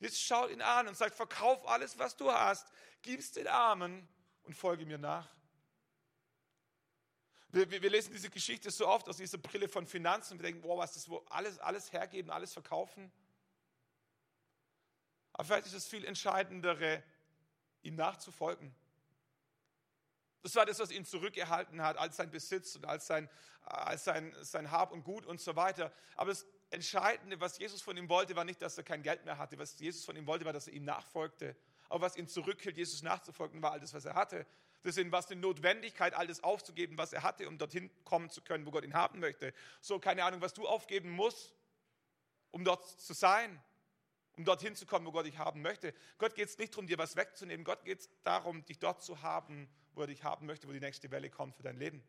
Jesus 0.00 0.18
schaut 0.18 0.50
ihn 0.50 0.62
an 0.62 0.88
und 0.88 0.96
sagt, 0.96 1.14
verkauf 1.14 1.66
alles, 1.68 1.98
was 1.98 2.16
du 2.16 2.32
hast, 2.32 2.66
gib's 3.02 3.32
den 3.32 3.46
Armen 3.46 4.08
und 4.44 4.54
folge 4.54 4.86
mir 4.86 4.98
nach. 4.98 5.28
Wir, 7.52 7.70
wir, 7.70 7.82
wir, 7.82 7.90
lesen 7.90 8.12
diese 8.12 8.30
Geschichte 8.30 8.70
so 8.70 8.88
oft 8.88 9.08
aus 9.08 9.18
dieser 9.18 9.38
Brille 9.38 9.68
von 9.68 9.86
Finanzen 9.86 10.34
und 10.34 10.38
wir 10.38 10.50
denken, 10.50 10.62
wow, 10.62 10.78
was 10.78 10.96
ist 10.96 11.04
das, 11.04 11.10
wo 11.10 11.18
alles, 11.30 11.58
alles 11.58 11.92
hergeben, 11.92 12.30
alles 12.30 12.52
verkaufen. 12.52 13.12
Aber 15.32 15.44
vielleicht 15.44 15.66
ist 15.66 15.74
es 15.74 15.86
viel 15.86 16.04
entscheidendere, 16.04 17.02
ihm 17.82 17.96
nachzufolgen. 17.96 18.74
Das 20.42 20.54
war 20.54 20.64
das, 20.64 20.78
was 20.78 20.90
ihn 20.90 21.04
zurückgehalten 21.04 21.82
hat, 21.82 21.98
als 21.98 22.16
sein 22.16 22.30
Besitz 22.30 22.76
und 22.76 22.86
als 22.86 23.06
sein, 23.06 23.28
als 23.62 24.04
sein, 24.04 24.34
sein 24.42 24.70
Hab 24.70 24.92
und 24.92 25.02
Gut 25.02 25.26
und 25.26 25.40
so 25.40 25.56
weiter. 25.56 25.92
Aber 26.16 26.30
das 26.30 26.46
Entscheidende, 26.70 27.40
was 27.40 27.58
Jesus 27.58 27.82
von 27.82 27.96
ihm 27.96 28.08
wollte, 28.08 28.36
war 28.36 28.44
nicht, 28.44 28.62
dass 28.62 28.78
er 28.78 28.84
kein 28.84 29.02
Geld 29.02 29.24
mehr 29.24 29.38
hatte. 29.38 29.58
Was 29.58 29.78
Jesus 29.78 30.04
von 30.04 30.16
ihm 30.16 30.26
wollte, 30.26 30.44
war, 30.44 30.52
dass 30.52 30.68
er 30.68 30.72
ihm 30.74 30.84
nachfolgte. 30.84 31.56
Aber 31.88 32.02
was 32.02 32.16
ihn 32.16 32.28
zurückhielt, 32.28 32.76
Jesus 32.76 33.02
nachzufolgen, 33.02 33.60
war 33.60 33.72
all 33.72 33.80
das, 33.80 33.92
was 33.92 34.04
er 34.04 34.14
hatte. 34.14 34.46
Deswegen 34.84 35.10
war 35.10 35.18
es 35.18 35.26
eine 35.26 35.40
Notwendigkeit, 35.40 36.14
all 36.14 36.28
das 36.28 36.42
aufzugeben, 36.42 36.96
was 36.96 37.12
er 37.12 37.22
hatte, 37.24 37.48
um 37.48 37.58
dorthin 37.58 37.90
kommen 38.04 38.30
zu 38.30 38.40
können, 38.40 38.64
wo 38.64 38.70
Gott 38.70 38.84
ihn 38.84 38.94
haben 38.94 39.18
möchte. 39.18 39.52
So, 39.80 39.98
keine 39.98 40.24
Ahnung, 40.24 40.40
was 40.40 40.54
du 40.54 40.66
aufgeben 40.66 41.10
musst, 41.10 41.54
um 42.52 42.64
dort 42.64 42.86
zu 43.00 43.12
sein, 43.12 43.60
um 44.36 44.44
dorthin 44.44 44.76
zu 44.76 44.86
kommen, 44.86 45.04
wo 45.04 45.12
Gott 45.12 45.26
dich 45.26 45.38
haben 45.38 45.60
möchte. 45.60 45.92
Gott 46.18 46.34
geht 46.34 46.48
es 46.48 46.56
nicht 46.56 46.72
darum, 46.72 46.86
dir 46.86 46.98
was 46.98 47.16
wegzunehmen. 47.16 47.64
Gott 47.64 47.84
geht 47.84 48.00
es 48.00 48.10
darum, 48.22 48.64
dich 48.64 48.78
dort 48.78 49.02
zu 49.02 49.20
haben, 49.22 49.68
wo 49.94 50.02
er 50.02 50.06
dich 50.06 50.22
haben 50.22 50.46
möchte, 50.46 50.68
wo 50.68 50.72
die 50.72 50.80
nächste 50.80 51.10
Welle 51.10 51.28
kommt 51.28 51.56
für 51.56 51.64
dein 51.64 51.76
Leben. 51.76 52.02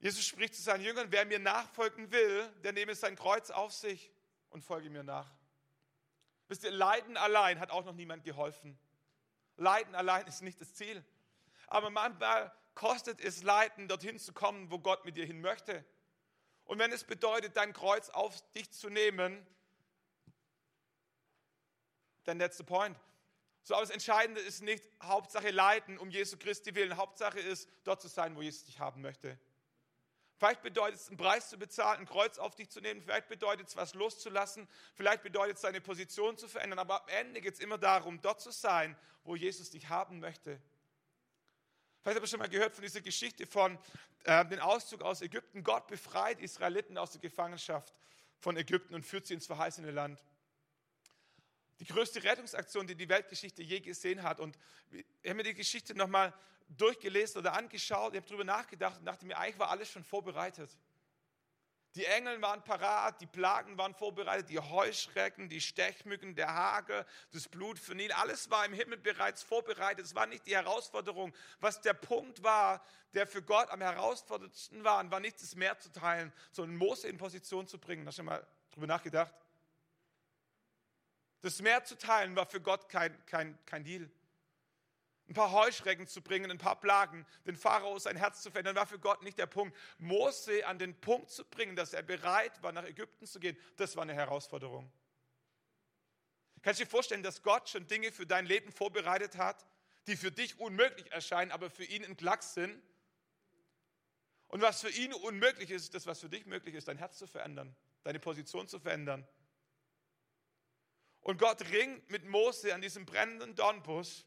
Jesus 0.00 0.26
spricht 0.26 0.54
zu 0.54 0.62
seinen 0.62 0.82
Jüngern, 0.82 1.12
wer 1.12 1.24
mir 1.26 1.38
nachfolgen 1.38 2.10
will, 2.10 2.48
der 2.64 2.72
nehme 2.72 2.94
sein 2.94 3.16
Kreuz 3.16 3.50
auf 3.50 3.72
sich 3.72 4.10
und 4.48 4.64
folge 4.64 4.90
mir 4.90 5.02
nach. 5.02 5.30
Wisst 6.48 6.64
ihr, 6.64 6.70
Leiden 6.70 7.16
allein 7.16 7.60
hat 7.60 7.70
auch 7.70 7.84
noch 7.84 7.94
niemand 7.94 8.24
geholfen. 8.24 8.78
Leiden 9.56 9.94
allein 9.94 10.26
ist 10.26 10.42
nicht 10.42 10.60
das 10.60 10.74
Ziel. 10.74 11.04
Aber 11.66 11.90
manchmal 11.90 12.52
kostet 12.74 13.20
es 13.20 13.42
Leiden, 13.42 13.88
dorthin 13.88 14.18
zu 14.18 14.32
kommen, 14.32 14.70
wo 14.70 14.78
Gott 14.78 15.04
mit 15.04 15.16
dir 15.16 15.26
hin 15.26 15.40
möchte. 15.40 15.84
Und 16.64 16.78
wenn 16.78 16.90
es 16.92 17.04
bedeutet, 17.04 17.56
dein 17.56 17.72
Kreuz 17.72 18.08
auf 18.08 18.40
dich 18.52 18.70
zu 18.72 18.88
nehmen, 18.88 19.46
Then 22.24 22.38
that's 22.38 22.56
the 22.56 22.64
point. 22.64 22.96
So, 23.62 23.74
aber 23.74 23.82
das 23.82 23.90
Entscheidende 23.90 24.40
ist 24.40 24.62
nicht 24.62 24.84
Hauptsache 25.02 25.50
leiten 25.50 25.98
um 25.98 26.10
Jesu 26.10 26.36
Christi 26.36 26.74
willen. 26.74 26.96
Hauptsache 26.96 27.40
ist, 27.40 27.68
dort 27.84 28.00
zu 28.00 28.08
sein, 28.08 28.36
wo 28.36 28.42
Jesus 28.42 28.64
dich 28.64 28.78
haben 28.78 29.00
möchte. 29.00 29.38
Vielleicht 30.40 30.62
bedeutet 30.62 30.98
es, 30.98 31.08
einen 31.08 31.18
Preis 31.18 31.50
zu 31.50 31.58
bezahlen, 31.58 32.00
ein 32.00 32.06
Kreuz 32.06 32.38
auf 32.38 32.54
dich 32.54 32.70
zu 32.70 32.80
nehmen. 32.80 33.02
Vielleicht 33.02 33.28
bedeutet 33.28 33.68
es, 33.68 33.76
was 33.76 33.92
loszulassen. 33.92 34.66
Vielleicht 34.94 35.22
bedeutet 35.22 35.56
es, 35.56 35.60
deine 35.60 35.82
Position 35.82 36.38
zu 36.38 36.48
verändern. 36.48 36.78
Aber 36.78 37.02
am 37.02 37.08
Ende 37.08 37.42
geht 37.42 37.52
es 37.52 37.60
immer 37.60 37.76
darum, 37.76 38.22
dort 38.22 38.40
zu 38.40 38.50
sein, 38.50 38.96
wo 39.24 39.36
Jesus 39.36 39.68
dich 39.68 39.90
haben 39.90 40.18
möchte. 40.18 40.58
Vielleicht 42.00 42.16
habt 42.16 42.26
ihr 42.26 42.30
schon 42.30 42.38
mal 42.38 42.48
gehört 42.48 42.74
von 42.74 42.80
dieser 42.80 43.02
Geschichte 43.02 43.46
von 43.46 43.78
äh, 44.24 44.46
dem 44.46 44.60
Auszug 44.60 45.02
aus 45.02 45.20
Ägypten. 45.20 45.62
Gott 45.62 45.86
befreit 45.88 46.40
Israeliten 46.40 46.96
aus 46.96 47.10
der 47.10 47.20
Gefangenschaft 47.20 47.92
von 48.38 48.56
Ägypten 48.56 48.94
und 48.94 49.04
führt 49.04 49.26
sie 49.26 49.34
ins 49.34 49.46
verheißene 49.46 49.90
Land 49.90 50.18
die 51.80 51.86
größte 51.86 52.22
Rettungsaktion, 52.24 52.86
die 52.86 52.94
die 52.94 53.10
Weltgeschichte 53.10 53.62
je 53.62 53.80
gesehen 53.80 54.22
hat. 54.22 54.40
Und 54.40 54.58
ich 54.90 55.04
habe 55.24 55.34
mir 55.34 55.42
die 55.42 55.54
Geschichte 55.54 55.94
nochmal 55.94 56.32
durchgelesen 56.76 57.40
oder 57.40 57.54
angeschaut, 57.54 58.14
ich 58.14 58.18
habe 58.18 58.26
darüber 58.28 58.44
nachgedacht 58.44 58.98
und 58.98 59.04
dachte 59.04 59.26
mir, 59.26 59.36
eigentlich 59.36 59.58
war 59.58 59.70
alles 59.70 59.90
schon 59.90 60.04
vorbereitet. 60.04 60.70
Die 61.96 62.04
Engel 62.04 62.40
waren 62.40 62.62
parat, 62.62 63.20
die 63.20 63.26
Plagen 63.26 63.76
waren 63.76 63.94
vorbereitet, 63.94 64.48
die 64.48 64.60
Heuschrecken, 64.60 65.48
die 65.48 65.60
Stechmücken, 65.60 66.36
der 66.36 66.54
Hagel, 66.54 67.04
das 67.32 67.48
Blut 67.48 67.80
für 67.80 67.96
Nil, 67.96 68.12
alles 68.12 68.48
war 68.48 68.64
im 68.64 68.72
Himmel 68.72 68.98
bereits 68.98 69.42
vorbereitet. 69.42 70.06
Es 70.06 70.14
war 70.14 70.26
nicht 70.26 70.46
die 70.46 70.54
Herausforderung. 70.54 71.34
Was 71.58 71.80
der 71.80 71.94
Punkt 71.94 72.44
war, 72.44 72.84
der 73.14 73.26
für 73.26 73.42
Gott 73.42 73.68
am 73.70 73.80
herausforderndsten 73.80 74.84
war, 74.84 75.10
war 75.10 75.18
nicht 75.18 75.42
das 75.42 75.56
Meer 75.56 75.80
zu 75.80 75.90
teilen, 75.90 76.32
sondern 76.52 76.76
Mose 76.76 77.08
in 77.08 77.18
Position 77.18 77.66
zu 77.66 77.78
bringen. 77.78 78.06
Hast 78.06 78.18
du 78.18 78.22
mal 78.22 78.46
darüber 78.70 78.86
nachgedacht? 78.86 79.34
Das 81.40 81.60
Meer 81.60 81.82
zu 81.82 81.98
teilen 81.98 82.36
war 82.36 82.46
für 82.46 82.60
Gott 82.60 82.88
kein, 82.88 83.26
kein, 83.26 83.58
kein 83.66 83.82
Deal. 83.82 84.08
Ein 85.30 85.34
paar 85.34 85.52
Heuschrecken 85.52 86.08
zu 86.08 86.22
bringen, 86.22 86.50
ein 86.50 86.58
paar 86.58 86.80
Plagen, 86.80 87.24
den 87.46 87.56
Pharao 87.56 87.96
sein 88.00 88.16
Herz 88.16 88.42
zu 88.42 88.50
verändern, 88.50 88.74
war 88.74 88.88
für 88.88 88.98
Gott 88.98 89.22
nicht 89.22 89.38
der 89.38 89.46
Punkt. 89.46 89.78
Mose 89.98 90.66
an 90.66 90.80
den 90.80 91.00
Punkt 91.00 91.30
zu 91.30 91.44
bringen, 91.44 91.76
dass 91.76 91.92
er 91.92 92.02
bereit 92.02 92.60
war, 92.64 92.72
nach 92.72 92.82
Ägypten 92.82 93.28
zu 93.28 93.38
gehen, 93.38 93.56
das 93.76 93.94
war 93.94 94.02
eine 94.02 94.12
Herausforderung. 94.12 94.90
Kannst 96.62 96.80
du 96.80 96.84
dir 96.84 96.90
vorstellen, 96.90 97.22
dass 97.22 97.44
Gott 97.44 97.68
schon 97.68 97.86
Dinge 97.86 98.10
für 98.10 98.26
dein 98.26 98.44
Leben 98.44 98.72
vorbereitet 98.72 99.36
hat, 99.36 99.64
die 100.08 100.16
für 100.16 100.32
dich 100.32 100.58
unmöglich 100.58 101.12
erscheinen, 101.12 101.52
aber 101.52 101.70
für 101.70 101.84
ihn 101.84 102.04
ein 102.04 102.16
Klacks 102.16 102.54
sind? 102.54 102.82
Und 104.48 104.62
was 104.62 104.80
für 104.80 104.90
ihn 104.90 105.14
unmöglich 105.14 105.70
ist, 105.70 105.94
das, 105.94 106.08
was 106.08 106.18
für 106.18 106.28
dich 106.28 106.44
möglich 106.46 106.74
ist, 106.74 106.88
dein 106.88 106.98
Herz 106.98 107.18
zu 107.18 107.28
verändern, 107.28 107.76
deine 108.02 108.18
Position 108.18 108.66
zu 108.66 108.80
verändern. 108.80 109.24
Und 111.20 111.38
Gott 111.38 111.70
ringt 111.70 112.10
mit 112.10 112.24
Mose 112.24 112.74
an 112.74 112.80
diesem 112.80 113.06
brennenden 113.06 113.54
Dornbusch. 113.54 114.24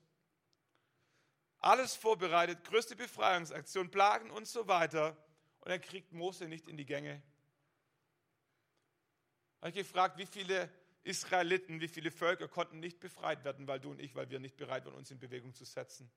Alles 1.64 1.96
vorbereitet, 1.96 2.62
größte 2.66 2.98
Befreiungsaktion, 2.98 3.90
Plagen 3.90 4.30
und 4.32 4.46
so 4.50 4.68
weiter. 4.68 5.16
Und 5.62 5.72
er 5.72 5.80
kriegt 5.80 6.12
Mose 6.12 6.50
nicht 6.50 6.68
in 6.68 6.76
die 6.76 6.86
Gänge. 6.86 7.24
Habe 9.62 9.70
ich 9.70 9.76
gefragt, 9.76 10.18
wie 10.18 10.26
viele 10.26 10.70
Israeliten, 11.04 11.80
wie 11.80 11.88
viele 11.88 12.12
Völker 12.12 12.50
konnten 12.50 12.82
nicht 12.82 13.00
befreit 13.00 13.46
werden, 13.46 13.66
weil 13.66 13.80
du 13.80 13.92
und 13.92 14.02
ich, 14.02 14.14
weil 14.14 14.30
wir 14.30 14.42
nicht 14.42 14.58
bereit 14.58 14.86
waren, 14.86 14.96
uns 14.96 15.10
in 15.10 15.20
Bewegung 15.20 15.54
zu 15.54 15.64
setzen. 15.64 16.12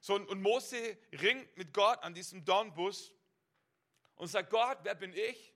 So, 0.00 0.14
und 0.14 0.40
Mose 0.40 0.96
ringt 1.12 1.54
mit 1.58 1.74
Gott 1.74 2.02
an 2.02 2.14
diesem 2.14 2.46
Dornbusch 2.46 3.12
und 4.14 4.28
sagt, 4.28 4.48
Gott, 4.48 4.78
wer 4.84 4.94
bin 4.94 5.12
ich? 5.12 5.52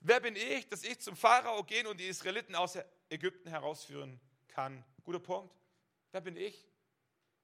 Wer 0.00 0.20
bin 0.20 0.36
ich, 0.36 0.68
dass 0.68 0.84
ich 0.84 1.00
zum 1.00 1.16
Pharao 1.16 1.64
gehen 1.64 1.86
und 1.86 1.98
die 1.98 2.06
Israeliten 2.06 2.54
aus 2.54 2.78
Ägypten 3.08 3.48
herausführen 3.48 4.20
kann? 4.48 4.84
Guter 5.04 5.20
Punkt. 5.20 5.54
Wer 6.12 6.20
bin 6.20 6.36
ich? 6.36 6.66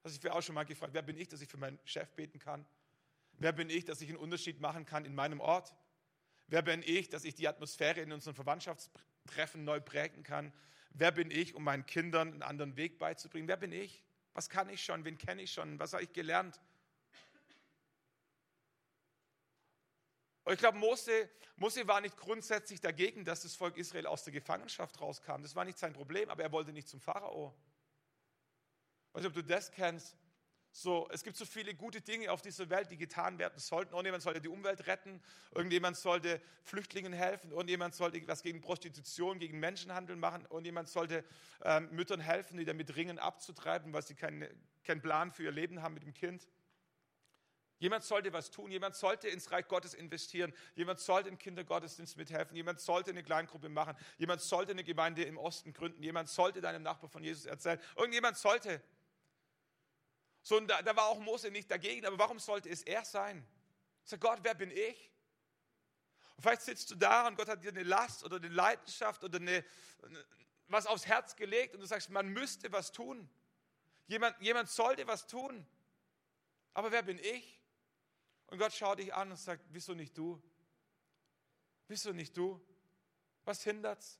Das 0.02 0.16
ich 0.16 0.30
auch 0.30 0.42
schon 0.42 0.54
mal 0.54 0.64
gefragt. 0.64 0.94
Wer 0.94 1.02
bin 1.02 1.16
ich, 1.16 1.28
dass 1.28 1.40
ich 1.40 1.48
für 1.48 1.58
meinen 1.58 1.78
Chef 1.84 2.10
beten 2.12 2.38
kann? 2.38 2.66
Wer 3.38 3.52
bin 3.52 3.70
ich, 3.70 3.84
dass 3.84 4.00
ich 4.00 4.08
einen 4.08 4.18
Unterschied 4.18 4.60
machen 4.60 4.84
kann 4.84 5.04
in 5.04 5.14
meinem 5.14 5.40
Ort? 5.40 5.74
Wer 6.46 6.62
bin 6.62 6.82
ich, 6.84 7.08
dass 7.08 7.24
ich 7.24 7.34
die 7.34 7.48
Atmosphäre 7.48 8.00
in 8.00 8.12
unseren 8.12 8.34
Verwandtschaftstreffen 8.34 9.64
neu 9.64 9.80
prägen 9.80 10.22
kann? 10.22 10.52
Wer 10.90 11.12
bin 11.12 11.30
ich, 11.30 11.54
um 11.54 11.64
meinen 11.64 11.86
Kindern 11.86 12.32
einen 12.32 12.42
anderen 12.42 12.76
Weg 12.76 12.98
beizubringen? 12.98 13.48
Wer 13.48 13.56
bin 13.56 13.72
ich? 13.72 14.02
Was 14.32 14.48
kann 14.48 14.68
ich 14.68 14.82
schon? 14.82 15.04
Wen 15.04 15.18
kenne 15.18 15.42
ich 15.42 15.52
schon? 15.52 15.78
Was 15.78 15.92
habe 15.92 16.02
ich 16.02 16.12
gelernt? 16.12 16.60
Und 20.44 20.54
ich 20.54 20.58
glaube, 20.58 20.78
Mose, 20.78 21.28
Mose 21.56 21.86
war 21.86 22.00
nicht 22.00 22.16
grundsätzlich 22.16 22.80
dagegen, 22.80 23.24
dass 23.24 23.42
das 23.42 23.54
Volk 23.54 23.76
Israel 23.76 24.06
aus 24.06 24.24
der 24.24 24.32
Gefangenschaft 24.32 25.00
rauskam. 25.00 25.42
Das 25.42 25.54
war 25.54 25.64
nicht 25.64 25.78
sein 25.78 25.92
Problem, 25.92 26.28
aber 26.28 26.42
er 26.42 26.50
wollte 26.50 26.72
nicht 26.72 26.88
zum 26.88 27.00
Pharao. 27.00 27.54
Ich 29.10 29.14
weiß 29.14 29.22
nicht, 29.22 29.28
ob 29.28 29.34
du 29.34 29.42
das 29.42 29.72
kennst. 29.72 30.16
So, 30.72 31.08
es 31.10 31.24
gibt 31.24 31.36
so 31.36 31.44
viele 31.44 31.74
gute 31.74 32.00
Dinge 32.00 32.30
auf 32.30 32.42
dieser 32.42 32.70
Welt, 32.70 32.92
die 32.92 32.96
getan 32.96 33.40
werden 33.40 33.58
sollten. 33.58 33.92
Irgendjemand 33.92 34.22
sollte 34.22 34.40
die 34.40 34.48
Umwelt 34.48 34.86
retten, 34.86 35.20
irgendjemand 35.52 35.96
sollte 35.96 36.40
Flüchtlingen 36.62 37.12
helfen, 37.12 37.50
irgendjemand 37.50 37.96
sollte 37.96 38.24
was 38.28 38.42
gegen 38.42 38.60
Prostitution, 38.60 39.40
gegen 39.40 39.58
Menschenhandel 39.58 40.14
machen, 40.14 40.44
irgendjemand 40.44 40.88
sollte 40.88 41.24
ähm, 41.64 41.88
Müttern 41.90 42.20
helfen, 42.20 42.56
die 42.56 42.64
damit 42.64 42.94
ringen 42.94 43.18
abzutreiben, 43.18 43.92
weil 43.92 44.02
sie 44.02 44.14
keinen 44.14 44.46
kein 44.84 45.02
Plan 45.02 45.32
für 45.32 45.42
ihr 45.42 45.50
Leben 45.50 45.82
haben 45.82 45.94
mit 45.94 46.04
dem 46.04 46.14
Kind. 46.14 46.46
Jemand 47.80 48.04
sollte 48.04 48.32
was 48.32 48.50
tun, 48.50 48.70
jemand 48.70 48.94
sollte 48.94 49.28
ins 49.28 49.50
Reich 49.50 49.66
Gottes 49.66 49.94
investieren, 49.94 50.52
jemand 50.74 51.00
sollte 51.00 51.30
im 51.30 51.38
Kindergottesdienst 51.38 52.16
mithelfen, 52.16 52.54
jemand 52.54 52.78
sollte 52.78 53.10
eine 53.10 53.22
Kleingruppe 53.22 53.70
machen, 53.70 53.96
jemand 54.18 54.42
sollte 54.42 54.72
eine 54.72 54.84
Gemeinde 54.84 55.24
im 55.24 55.38
Osten 55.38 55.72
gründen, 55.72 56.02
jemand 56.02 56.28
sollte 56.28 56.60
deinem 56.60 56.82
Nachbar 56.82 57.08
von 57.08 57.24
Jesus 57.24 57.46
erzählen, 57.46 57.80
irgendjemand 57.96 58.36
sollte. 58.36 58.80
So, 60.50 60.56
und 60.56 60.66
da, 60.66 60.82
da 60.82 60.96
war 60.96 61.04
auch 61.04 61.20
Mose 61.20 61.48
nicht 61.48 61.70
dagegen, 61.70 62.04
aber 62.04 62.18
warum 62.18 62.40
sollte 62.40 62.68
es 62.70 62.82
er 62.82 63.04
sein? 63.04 63.46
Sag 64.02 64.20
Gott, 64.20 64.40
wer 64.42 64.54
bin 64.54 64.72
ich? 64.72 65.12
Und 66.34 66.42
vielleicht 66.42 66.62
sitzt 66.62 66.90
du 66.90 66.96
da 66.96 67.28
und 67.28 67.36
Gott 67.36 67.48
hat 67.48 67.62
dir 67.62 67.68
eine 67.68 67.84
Last 67.84 68.24
oder 68.24 68.34
eine 68.34 68.48
Leidenschaft 68.48 69.22
oder 69.22 69.38
eine, 69.38 69.64
was 70.66 70.86
aufs 70.86 71.06
Herz 71.06 71.36
gelegt 71.36 71.74
und 71.74 71.80
du 71.80 71.86
sagst, 71.86 72.10
man 72.10 72.30
müsste 72.30 72.72
was 72.72 72.90
tun. 72.90 73.30
Jemand, 74.08 74.40
jemand 74.40 74.68
sollte 74.68 75.06
was 75.06 75.28
tun. 75.28 75.64
Aber 76.74 76.90
wer 76.90 77.04
bin 77.04 77.20
ich? 77.20 77.62
Und 78.48 78.58
Gott 78.58 78.72
schaut 78.72 78.98
dich 78.98 79.14
an 79.14 79.30
und 79.30 79.36
sagt, 79.36 79.64
wieso 79.68 79.94
nicht 79.94 80.18
du? 80.18 80.42
Wieso 81.86 82.10
nicht 82.10 82.36
du? 82.36 82.60
Was 83.44 83.62
hindert's? 83.62 84.18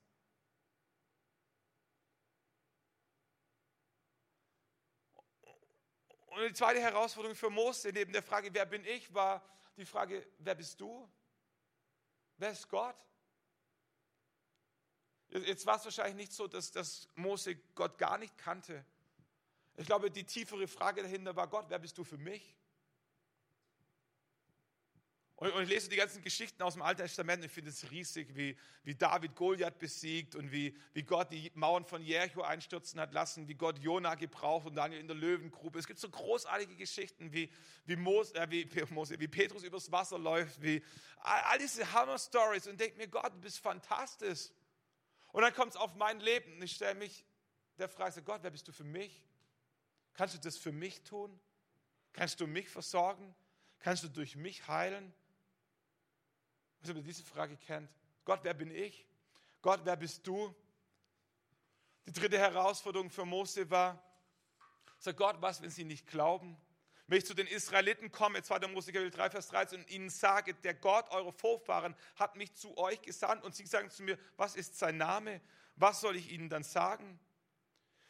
Und 6.31 6.43
die 6.43 6.53
zweite 6.53 6.81
Herausforderung 6.81 7.37
für 7.37 7.51
Mose 7.51 7.91
neben 7.93 8.13
der 8.13 8.23
Frage, 8.23 8.51
wer 8.53 8.65
bin 8.65 8.85
ich, 8.85 9.13
war 9.13 9.43
die 9.77 9.85
Frage, 9.85 10.27
wer 10.39 10.55
bist 10.55 10.81
du? 10.81 11.11
Wer 12.37 12.53
ist 12.53 12.69
Gott? 12.69 12.97
Jetzt 15.29 15.67
war 15.67 15.77
es 15.77 15.85
wahrscheinlich 15.85 16.17
nicht 16.17 16.33
so, 16.33 16.47
dass, 16.47 16.71
dass 16.71 17.09
Mose 17.17 17.57
Gott 17.75 17.99
gar 17.99 18.17
nicht 18.17 18.37
kannte. 18.39 18.85
Ich 19.77 19.87
glaube, 19.87 20.11
die 20.11 20.25
tiefere 20.25 20.69
Frage 20.69 21.03
dahinter 21.03 21.35
war, 21.35 21.49
Gott, 21.49 21.67
wer 21.69 21.79
bist 21.79 21.99
du 21.99 22.05
für 22.05 22.19
mich? 22.19 22.57
Und, 25.41 25.53
und 25.53 25.63
ich 25.63 25.71
lese 25.71 25.89
die 25.89 25.97
ganzen 25.97 26.21
Geschichten 26.21 26.63
aus 26.63 26.75
dem 26.75 26.83
Alten 26.83 27.01
Testament 27.01 27.39
und 27.39 27.47
ich 27.47 27.51
finde 27.51 27.71
es 27.71 27.91
riesig, 27.91 28.37
wie, 28.37 28.59
wie 28.83 28.95
David 28.95 29.35
Goliath 29.35 29.79
besiegt 29.79 30.35
und 30.35 30.53
wie, 30.53 30.77
wie 30.93 31.03
Gott 31.03 31.33
die 31.33 31.51
Mauern 31.55 31.87
von 31.87 32.03
Jericho 32.03 32.43
einstürzen 32.43 33.01
hat 33.01 33.15
lassen, 33.15 33.49
wie 33.49 33.55
Gott 33.55 33.79
Jona 33.79 34.17
gebraucht 34.17 34.67
und 34.67 34.75
Daniel 34.75 35.01
in 35.01 35.07
der 35.07 35.17
Löwengrube. 35.17 35.79
Es 35.79 35.87
gibt 35.87 35.99
so 35.99 36.11
großartige 36.11 36.77
Geschichten, 36.77 37.33
wie, 37.33 37.51
wie, 37.87 37.97
Mose, 37.97 38.35
äh, 38.35 38.51
wie, 38.51 38.69
Mose, 38.91 39.19
wie 39.19 39.29
Petrus 39.29 39.63
übers 39.63 39.91
Wasser 39.91 40.19
läuft, 40.19 40.61
wie 40.61 40.85
all, 41.21 41.41
all 41.45 41.59
diese 41.59 41.91
Hammer-Stories 41.91 42.67
und 42.67 42.79
denke 42.79 42.99
mir, 42.99 43.09
Gott, 43.09 43.33
du 43.33 43.41
bist 43.41 43.61
fantastisch. 43.61 44.51
Und 45.33 45.41
dann 45.41 45.55
kommt 45.55 45.71
es 45.71 45.77
auf 45.77 45.95
mein 45.95 46.21
Leben 46.21 46.53
und 46.53 46.63
ich 46.63 46.73
stelle 46.73 46.97
mich 46.97 47.25
der 47.79 47.89
Frage, 47.89 48.23
Gott, 48.23 48.43
wer 48.43 48.51
bist 48.51 48.69
du 48.69 48.73
für 48.73 48.85
mich? 48.85 49.25
Kannst 50.13 50.35
du 50.35 50.39
das 50.39 50.59
für 50.59 50.73
mich 50.73 51.03
tun? 51.03 51.41
Kannst 52.13 52.43
du 52.43 52.47
mich 52.47 52.69
versorgen? 52.69 53.35
Kannst 53.79 54.05
du 54.05 54.09
durch 54.09 54.37
mich 54.37 54.69
heilen? 54.69 55.15
Was 56.81 56.89
ihr 56.89 57.03
diese 57.03 57.25
Frage 57.25 57.57
kennt. 57.57 57.91
Gott, 58.25 58.41
wer 58.43 58.55
bin 58.55 58.71
ich? 58.71 59.07
Gott, 59.63 59.81
wer 59.85 59.97
bist 59.97 60.27
du? 60.27 60.55
Die 62.07 62.13
dritte 62.13 62.39
Herausforderung 62.39 63.11
für 63.11 63.25
Mose 63.25 63.71
war, 63.71 64.03
sag 64.99 65.17
Gott, 65.17 65.37
was, 65.41 65.61
wenn 65.63 65.71
sie 65.71 65.85
nicht 65.85 66.07
glauben? 66.07 66.57
Wenn 67.07 67.19
ich 67.19 67.27
zu 67.27 67.35
den 67.35 67.47
Israeliten 67.47 68.11
komme, 68.13 68.43
2. 68.43 68.69
Mose 68.69 68.93
Kapitel 68.93 69.11
3, 69.11 69.31
Vers 69.31 69.49
13, 69.49 69.81
und 69.81 69.91
ihnen 69.91 70.11
sage, 70.11 70.55
der 70.55 70.75
Gott 70.75 71.11
eurer 71.11 71.33
Vorfahren 71.33 71.95
hat 72.17 72.37
mich 72.37 72.55
zu 72.55 72.77
euch 72.79 73.03
gesandt, 73.03 73.45
und 73.45 73.55
sie 73.55 73.67
sagen 73.67 73.91
zu 73.91 74.03
mir, 74.03 74.19
was 74.37 74.55
ist 74.55 74.79
sein 74.79 74.97
Name? 74.97 75.41
Was 75.77 76.01
soll 76.01 76.17
ich 76.17 76.31
ihnen 76.31 76.49
dann 76.49 76.63
sagen? 76.63 77.19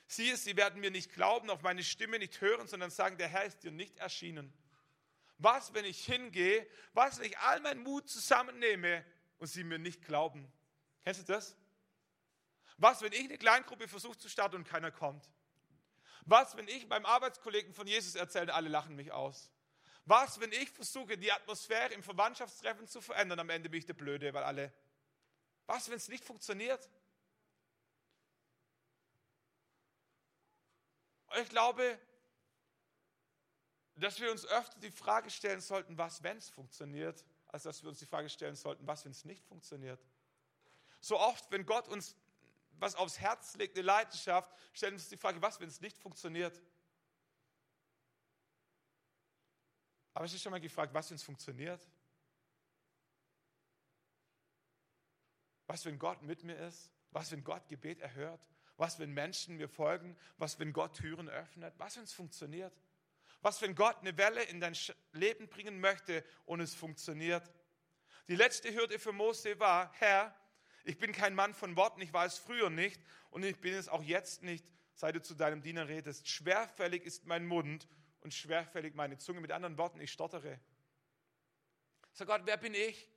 Siehe, 0.06 0.36
sie 0.36 0.56
werden 0.56 0.80
mir 0.80 0.90
nicht 0.90 1.12
glauben, 1.12 1.50
auf 1.50 1.62
meine 1.62 1.82
Stimme 1.82 2.18
nicht 2.18 2.40
hören, 2.40 2.66
sondern 2.66 2.90
sagen, 2.90 3.16
der 3.16 3.28
Herr 3.28 3.44
ist 3.44 3.62
dir 3.62 3.70
nicht 3.70 3.98
erschienen. 3.98 4.52
Was, 5.42 5.72
wenn 5.72 5.86
ich 5.86 6.04
hingehe? 6.04 6.68
Was, 6.92 7.18
wenn 7.18 7.26
ich 7.26 7.38
all 7.38 7.60
meinen 7.60 7.82
Mut 7.82 8.08
zusammennehme 8.10 9.04
und 9.38 9.46
sie 9.46 9.64
mir 9.64 9.78
nicht 9.78 10.04
glauben? 10.04 10.52
Kennst 11.02 11.20
du 11.20 11.32
das? 11.32 11.56
Was, 12.76 13.00
wenn 13.00 13.12
ich 13.12 13.24
eine 13.24 13.38
Kleingruppe 13.38 13.88
versuche 13.88 14.18
zu 14.18 14.28
starten 14.28 14.56
und 14.56 14.68
keiner 14.68 14.90
kommt? 14.90 15.30
Was, 16.26 16.58
wenn 16.58 16.68
ich 16.68 16.88
beim 16.90 17.06
Arbeitskollegen 17.06 17.72
von 17.72 17.86
Jesus 17.86 18.16
erzähle 18.16 18.44
und 18.44 18.50
alle 18.50 18.68
lachen 18.68 18.94
mich 18.96 19.12
aus? 19.12 19.50
Was, 20.04 20.40
wenn 20.40 20.52
ich 20.52 20.70
versuche, 20.70 21.16
die 21.16 21.32
Atmosphäre 21.32 21.94
im 21.94 22.02
Verwandtschaftstreffen 22.02 22.86
zu 22.86 23.00
verändern, 23.00 23.40
am 23.40 23.48
Ende 23.48 23.70
bin 23.70 23.78
ich 23.78 23.86
der 23.86 23.94
Blöde, 23.94 24.34
weil 24.34 24.44
alle. 24.44 24.72
Was, 25.64 25.88
wenn 25.88 25.96
es 25.96 26.08
nicht 26.08 26.24
funktioniert? 26.24 26.90
Ich 31.40 31.48
glaube, 31.48 31.98
dass 34.00 34.20
wir 34.20 34.30
uns 34.30 34.46
öfter 34.46 34.78
die 34.80 34.90
Frage 34.90 35.30
stellen 35.30 35.60
sollten, 35.60 35.98
was, 35.98 36.22
wenn 36.22 36.36
es 36.36 36.48
funktioniert, 36.48 37.24
als 37.48 37.64
dass 37.64 37.82
wir 37.82 37.88
uns 37.90 37.98
die 37.98 38.06
Frage 38.06 38.28
stellen 38.28 38.54
sollten, 38.54 38.86
was, 38.86 39.04
wenn 39.04 39.12
es 39.12 39.24
nicht 39.24 39.44
funktioniert. 39.44 40.00
So 41.00 41.18
oft, 41.18 41.50
wenn 41.50 41.66
Gott 41.66 41.88
uns 41.88 42.16
was 42.78 42.94
aufs 42.94 43.18
Herz 43.18 43.56
legt, 43.56 43.76
eine 43.76 43.84
Leidenschaft, 43.84 44.50
stellen 44.72 44.92
wir 44.92 44.98
uns 44.98 45.08
die 45.08 45.16
Frage, 45.16 45.40
was, 45.42 45.60
wenn 45.60 45.68
es 45.68 45.80
nicht 45.80 45.98
funktioniert. 45.98 46.60
Aber 50.14 50.24
ich 50.24 50.32
habe 50.32 50.40
schon 50.40 50.50
mal 50.50 50.60
gefragt, 50.60 50.92
was, 50.94 51.10
wenn 51.10 51.16
es 51.16 51.22
funktioniert? 51.22 51.80
Was, 55.66 55.84
wenn 55.84 55.98
Gott 55.98 56.22
mit 56.22 56.42
mir 56.42 56.56
ist? 56.56 56.90
Was, 57.10 57.30
wenn 57.30 57.44
Gott 57.44 57.68
Gebet 57.68 58.00
erhört? 58.00 58.40
Was, 58.76 58.98
wenn 58.98 59.12
Menschen 59.12 59.56
mir 59.56 59.68
folgen? 59.68 60.16
Was, 60.38 60.58
wenn 60.58 60.72
Gott 60.72 60.94
Türen 60.96 61.28
öffnet? 61.28 61.74
Was, 61.78 61.96
wenn 61.96 62.04
es 62.04 62.12
funktioniert? 62.12 62.72
Was, 63.42 63.62
wenn 63.62 63.74
Gott 63.74 63.96
eine 64.00 64.16
Welle 64.16 64.42
in 64.44 64.60
dein 64.60 64.76
Leben 65.12 65.48
bringen 65.48 65.80
möchte 65.80 66.24
und 66.44 66.60
es 66.60 66.74
funktioniert? 66.74 67.50
Die 68.28 68.36
letzte 68.36 68.72
Hürde 68.74 68.98
für 68.98 69.12
Mose 69.12 69.58
war, 69.58 69.92
Herr, 69.94 70.34
ich 70.84 70.98
bin 70.98 71.12
kein 71.12 71.34
Mann 71.34 71.54
von 71.54 71.76
Worten, 71.76 72.00
ich 72.00 72.12
war 72.12 72.26
es 72.26 72.38
früher 72.38 72.70
nicht 72.70 73.00
und 73.30 73.42
ich 73.42 73.58
bin 73.60 73.74
es 73.74 73.88
auch 73.88 74.02
jetzt 74.02 74.42
nicht, 74.42 74.64
seit 74.94 75.14
du 75.14 75.22
zu 75.22 75.34
deinem 75.34 75.62
Diener 75.62 75.88
redest. 75.88 76.28
Schwerfällig 76.28 77.04
ist 77.04 77.26
mein 77.26 77.46
Mund 77.46 77.88
und 78.20 78.34
schwerfällig 78.34 78.94
meine 78.94 79.18
Zunge. 79.18 79.40
Mit 79.40 79.52
anderen 79.52 79.78
Worten, 79.78 80.00
ich 80.00 80.12
stottere. 80.12 80.60
Sag 82.12 82.28
Gott, 82.28 82.42
wer 82.44 82.56
bin 82.56 82.74
ich, 82.74 83.08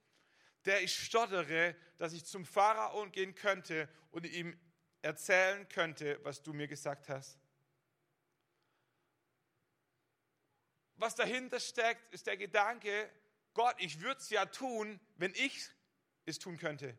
der 0.65 0.81
ich 0.81 0.95
stottere, 0.95 1.75
dass 1.97 2.13
ich 2.13 2.25
zum 2.25 2.45
Pharao 2.45 3.09
gehen 3.09 3.35
könnte 3.35 3.89
und 4.11 4.25
ihm 4.25 4.57
erzählen 5.01 5.67
könnte, 5.67 6.19
was 6.23 6.41
du 6.41 6.53
mir 6.53 6.67
gesagt 6.67 7.09
hast? 7.09 7.42
Was 11.03 11.15
dahinter 11.15 11.59
steckt, 11.59 12.13
ist 12.13 12.27
der 12.27 12.37
Gedanke, 12.37 13.09
Gott, 13.53 13.75
ich 13.77 13.99
würde 14.01 14.21
es 14.21 14.29
ja 14.29 14.45
tun, 14.45 14.99
wenn 15.17 15.33
ich 15.35 15.69
es 16.25 16.39
tun 16.39 16.57
könnte 16.57 16.97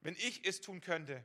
wenn 0.00 0.14
ich 0.14 0.46
es 0.46 0.60
tun 0.60 0.80
könnte. 0.80 1.22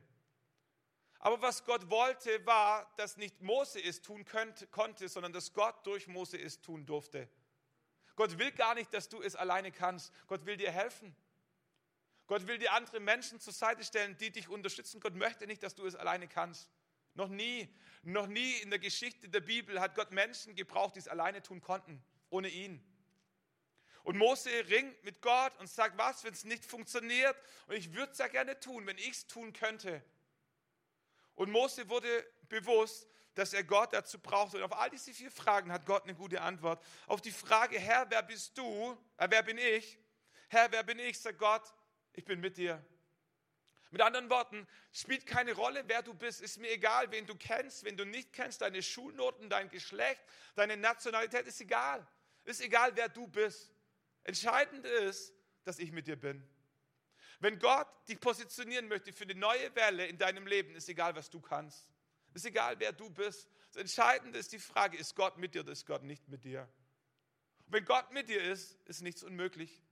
Aber 1.18 1.40
was 1.40 1.64
Gott 1.64 1.88
wollte, 1.88 2.44
war, 2.44 2.92
dass 2.96 3.16
nicht 3.16 3.40
Mose 3.40 3.82
es 3.82 4.02
tun 4.02 4.24
könnte, 4.24 4.66
konnte, 4.66 5.08
sondern 5.08 5.32
dass 5.32 5.52
Gott 5.54 5.86
durch 5.86 6.06
Mose 6.06 6.38
es 6.38 6.60
tun 6.60 6.84
durfte. 6.84 7.28
Gott 8.14 8.38
will 8.38 8.52
gar 8.52 8.74
nicht, 8.74 8.92
dass 8.92 9.08
du 9.08 9.22
es 9.22 9.36
alleine 9.36 9.72
kannst. 9.72 10.12
Gott 10.26 10.44
will 10.44 10.58
dir 10.58 10.70
helfen. 10.70 11.16
Gott 12.26 12.46
will 12.46 12.58
dir 12.58 12.72
andere 12.72 13.00
Menschen 13.00 13.40
zur 13.40 13.52
Seite 13.52 13.84
stellen, 13.84 14.16
die 14.18 14.30
dich 14.30 14.48
unterstützen. 14.48 15.00
Gott 15.00 15.14
möchte 15.14 15.46
nicht, 15.46 15.62
dass 15.62 15.74
du 15.74 15.86
es 15.86 15.94
alleine 15.94 16.28
kannst. 16.28 16.70
Noch 17.14 17.28
nie, 17.28 17.72
noch 18.02 18.26
nie 18.26 18.54
in 18.58 18.70
der 18.70 18.78
Geschichte 18.78 19.28
der 19.28 19.40
Bibel 19.40 19.80
hat 19.80 19.94
Gott 19.94 20.10
Menschen 20.10 20.54
gebraucht, 20.54 20.96
die 20.96 21.00
es 21.00 21.08
alleine 21.08 21.42
tun 21.42 21.60
konnten, 21.60 22.04
ohne 22.28 22.48
ihn. 22.48 22.84
Und 24.02 24.18
Mose 24.18 24.50
ringt 24.68 25.02
mit 25.02 25.22
Gott 25.22 25.56
und 25.58 25.68
sagt, 25.68 25.96
was, 25.96 26.24
wenn 26.24 26.34
es 26.34 26.44
nicht 26.44 26.64
funktioniert? 26.66 27.36
Und 27.66 27.76
ich 27.76 27.94
würde 27.94 28.12
es 28.12 28.18
ja 28.18 28.28
gerne 28.28 28.60
tun, 28.60 28.86
wenn 28.86 28.98
ich 28.98 29.10
es 29.10 29.26
tun 29.26 29.52
könnte. 29.52 30.04
Und 31.34 31.50
Mose 31.50 31.88
wurde 31.88 32.26
bewusst, 32.48 33.08
dass 33.34 33.52
er 33.52 33.64
Gott 33.64 33.92
dazu 33.92 34.18
braucht. 34.18 34.54
Und 34.54 34.62
auf 34.62 34.72
all 34.72 34.90
diese 34.90 35.12
vier 35.14 35.30
Fragen 35.30 35.72
hat 35.72 35.86
Gott 35.86 36.04
eine 36.04 36.14
gute 36.14 36.40
Antwort. 36.40 36.84
Auf 37.06 37.20
die 37.20 37.32
Frage, 37.32 37.78
Herr, 37.80 38.08
wer 38.10 38.22
bist 38.22 38.56
du? 38.58 38.96
Äh, 39.16 39.28
wer 39.30 39.42
bin 39.42 39.58
ich? 39.58 39.98
Herr, 40.48 40.70
wer 40.70 40.82
bin 40.82 40.98
ich? 40.98 41.18
Sagt 41.18 41.38
Gott, 41.38 41.62
ich 42.12 42.24
bin 42.24 42.40
mit 42.40 42.56
dir. 42.56 42.84
Mit 43.94 44.02
anderen 44.02 44.28
Worten, 44.28 44.66
spielt 44.92 45.24
keine 45.24 45.52
Rolle, 45.52 45.84
wer 45.86 46.02
du 46.02 46.14
bist. 46.14 46.40
Ist 46.40 46.58
mir 46.58 46.68
egal, 46.72 47.12
wen 47.12 47.26
du 47.26 47.36
kennst, 47.36 47.84
wen 47.84 47.96
du 47.96 48.04
nicht 48.04 48.32
kennst, 48.32 48.60
deine 48.60 48.82
Schulnoten, 48.82 49.48
dein 49.48 49.68
Geschlecht, 49.68 50.20
deine 50.56 50.76
Nationalität, 50.76 51.46
ist 51.46 51.60
egal. 51.60 52.04
Ist 52.42 52.60
egal, 52.60 52.96
wer 52.96 53.08
du 53.08 53.28
bist. 53.28 53.72
Entscheidend 54.24 54.84
ist, 54.84 55.32
dass 55.62 55.78
ich 55.78 55.92
mit 55.92 56.08
dir 56.08 56.16
bin. 56.16 56.42
Wenn 57.38 57.60
Gott 57.60 57.86
dich 58.08 58.18
positionieren 58.18 58.88
möchte 58.88 59.12
für 59.12 59.22
eine 59.22 59.36
neue 59.36 59.72
Welle 59.76 60.06
in 60.06 60.18
deinem 60.18 60.48
Leben, 60.48 60.74
ist 60.74 60.88
egal, 60.88 61.14
was 61.14 61.30
du 61.30 61.40
kannst. 61.40 61.88
Ist 62.32 62.46
egal, 62.46 62.80
wer 62.80 62.90
du 62.90 63.08
bist. 63.10 63.48
Das 63.68 63.76
Entscheidende 63.76 64.40
ist 64.40 64.50
die 64.50 64.58
Frage, 64.58 64.98
ist 64.98 65.14
Gott 65.14 65.38
mit 65.38 65.54
dir 65.54 65.60
oder 65.60 65.70
ist 65.70 65.86
Gott 65.86 66.02
nicht 66.02 66.26
mit 66.26 66.42
dir? 66.42 66.68
Und 67.66 67.74
wenn 67.74 67.84
Gott 67.84 68.10
mit 68.10 68.28
dir 68.28 68.42
ist, 68.42 68.76
ist 68.86 69.02
nichts 69.02 69.22
unmöglich. 69.22 69.83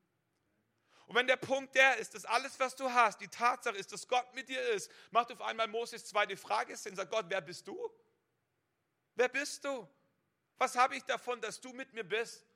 Und 1.07 1.17
wenn 1.17 1.27
der 1.27 1.37
Punkt 1.37 1.75
der 1.75 1.97
ist, 1.97 2.15
dass 2.15 2.25
alles, 2.25 2.59
was 2.59 2.77
du 2.77 2.91
hast, 2.91 3.21
die 3.21 3.29
Tatsache 3.29 3.77
ist, 3.77 3.93
dass 3.93 4.07
Gott 4.07 4.33
mit 4.35 4.49
dir 4.49 4.63
ist, 4.71 4.91
macht 5.11 5.31
auf 5.33 5.41
einmal 5.41 5.69
Moses 5.69 6.05
zweite 6.05 6.37
Frage 6.37 6.77
Sinn. 6.77 6.97
Sagt 6.97 7.11
Gott, 7.11 7.27
wer 7.29 7.41
bist 7.41 7.67
du? 7.67 7.91
Wer 9.15 9.29
bist 9.29 9.65
du? 9.65 9.89
Was 10.59 10.77
habe 10.77 10.97
ich 10.97 11.05
davon, 11.05 11.41
dass 11.41 11.61
du 11.61 11.73
mit 11.73 11.93
mir 11.93 12.05
bist? 12.05 12.47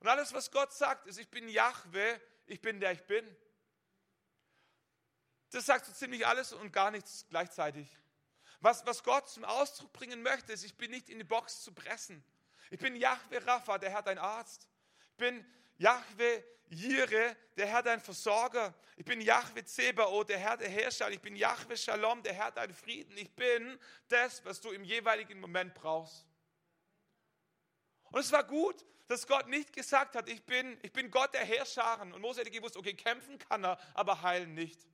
Und 0.00 0.08
alles, 0.08 0.32
was 0.32 0.50
Gott 0.50 0.72
sagt, 0.72 1.06
ist, 1.06 1.18
ich 1.18 1.28
bin 1.28 1.48
Jahwe, 1.48 2.20
ich 2.46 2.60
bin 2.60 2.80
der 2.80 2.92
ich 2.92 3.04
bin. 3.04 3.36
Das 5.50 5.66
sagt 5.66 5.86
so 5.86 5.92
ziemlich 5.92 6.26
alles 6.26 6.52
und 6.52 6.72
gar 6.72 6.90
nichts 6.90 7.26
gleichzeitig. 7.28 7.88
Was, 8.60 8.84
was 8.86 9.02
Gott 9.02 9.28
zum 9.28 9.44
Ausdruck 9.44 9.92
bringen 9.92 10.22
möchte, 10.22 10.52
ist, 10.52 10.64
ich 10.64 10.76
bin 10.76 10.90
nicht 10.90 11.08
in 11.08 11.18
die 11.18 11.24
Box 11.24 11.62
zu 11.62 11.72
pressen. 11.72 12.22
Ich 12.70 12.78
bin 12.78 12.96
Jahwe 12.96 13.44
Rapha, 13.46 13.78
der 13.78 13.90
Herr 13.90 14.02
dein 14.02 14.18
Arzt. 14.18 14.68
Ich 15.10 15.16
bin 15.16 15.44
Jahwe 15.78 16.44
Jire, 16.70 17.36
der 17.56 17.66
Herr 17.66 17.82
dein 17.82 18.00
Versorger. 18.00 18.74
Ich 18.96 19.04
bin 19.04 19.20
Jahwe 19.20 19.64
Zebao, 19.64 20.24
der 20.24 20.38
Herr 20.38 20.56
der 20.56 20.68
Herrscher. 20.68 21.10
Ich 21.10 21.20
bin 21.20 21.36
Jahwe 21.36 21.76
Shalom, 21.76 22.22
der 22.22 22.34
Herr 22.34 22.50
dein 22.50 22.74
Frieden. 22.74 23.16
Ich 23.16 23.30
bin 23.30 23.78
das, 24.08 24.44
was 24.44 24.60
du 24.60 24.70
im 24.72 24.84
jeweiligen 24.84 25.40
Moment 25.40 25.74
brauchst. 25.74 26.26
Und 28.10 28.20
es 28.20 28.32
war 28.32 28.44
gut, 28.44 28.84
dass 29.06 29.26
Gott 29.26 29.48
nicht 29.48 29.72
gesagt 29.72 30.14
hat, 30.16 30.28
ich 30.28 30.44
bin, 30.44 30.78
ich 30.82 30.92
bin 30.92 31.10
Gott 31.10 31.32
der 31.32 31.44
Herrscharen. 31.44 32.12
Und 32.12 32.20
Mose 32.20 32.40
hätte 32.40 32.50
gewusst, 32.50 32.76
okay, 32.76 32.94
kämpfen 32.94 33.38
kann 33.38 33.64
er, 33.64 33.78
aber 33.94 34.20
heilen 34.22 34.54
nicht. 34.54 34.86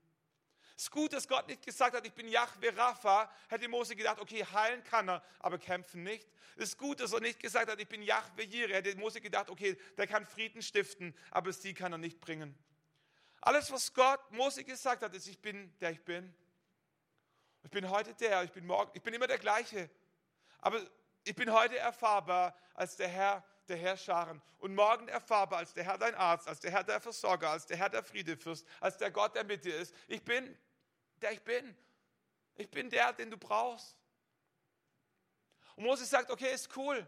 Es 0.77 0.85
ist 0.85 0.91
gut, 0.91 1.13
dass 1.13 1.29
Gott 1.29 1.47
nicht 1.47 1.65
gesagt 1.65 1.95
hat, 1.95 2.05
ich 2.05 2.13
bin 2.13 2.27
Yahweh 2.27 2.71
Rapha, 2.71 3.31
hätte 3.49 3.69
Mose 3.69 3.95
gedacht, 3.95 4.19
okay, 4.21 4.45
heilen 4.45 4.83
kann 4.83 5.09
er, 5.09 5.23
aber 5.39 5.59
kämpfen 5.59 6.03
nicht. 6.03 6.29
Es 6.57 6.71
ist 6.71 6.79
gut, 6.79 6.99
dass 7.01 7.13
er 7.13 7.21
nicht 7.21 7.39
gesagt 7.39 7.71
hat, 7.71 7.81
ich 7.81 7.89
bin 7.89 8.03
Yahweh 8.03 8.45
Jireh, 8.45 8.75
hätte 8.75 8.97
Mose 8.97 9.21
gedacht, 9.21 9.51
okay, 9.51 9.79
der 9.97 10.07
kann 10.07 10.27
Frieden 10.27 10.63
stiften, 10.63 11.17
aber 11.31 11.53
sie 11.53 11.75
kann 11.75 11.93
er 11.93 11.99
nicht 11.99 12.21
bringen. 12.21 12.59
Alles, 13.41 13.71
was 13.71 13.93
Gott 13.93 14.31
Mose 14.33 14.65
gesagt 14.65 15.03
hat, 15.03 15.15
ist, 15.15 15.29
ich 15.29 15.39
bin 15.39 15.73
der 15.81 15.91
ich 15.91 16.03
bin. 16.03 16.35
Ich 17.63 17.71
bin 17.71 17.89
heute 17.89 18.15
der, 18.15 18.43
ich 18.43 18.53
bin 18.53 18.67
morgen, 18.67 18.91
ich 18.95 19.03
bin 19.03 19.15
immer 19.15 19.27
der 19.27 19.39
gleiche. 19.39 19.89
Aber 20.59 20.81
ich 21.25 21.35
bin 21.35 21.53
heute 21.53 21.79
erfahrbar 21.79 22.57
als 22.75 22.97
der 22.97 23.09
Herr 23.09 23.45
der 23.69 23.77
Herrscharen 23.77 24.43
und 24.59 24.75
morgen 24.75 25.09
erfahrbar 25.09 25.61
als 25.61 25.73
der 25.73 25.85
Herr 25.85 25.99
dein 25.99 26.15
Arzt, 26.15 26.49
als 26.49 26.61
der 26.61 26.71
Herr 26.71 26.85
der 26.85 27.01
Versorger, 27.01 27.51
als 27.51 27.67
der 27.67 27.77
Herr 27.77 27.89
der 27.89 28.03
Friedefürst, 28.03 28.67
als 28.81 28.99
der 28.99 29.11
Gott, 29.11 29.35
der 29.35 29.45
mit 29.45 29.65
dir 29.65 29.77
ist. 29.77 29.95
Ich 30.07 30.23
bin 30.23 30.57
der 31.25 31.33
ich 31.33 31.43
bin. 31.43 31.77
Ich 32.55 32.71
bin 32.71 32.89
der, 32.89 33.13
den 33.13 33.31
du 33.31 33.37
brauchst. 33.37 33.97
Und 35.75 35.85
Moses 35.85 36.09
sagt, 36.09 36.31
okay, 36.31 36.55
ist 36.55 36.77
cool. 36.77 37.07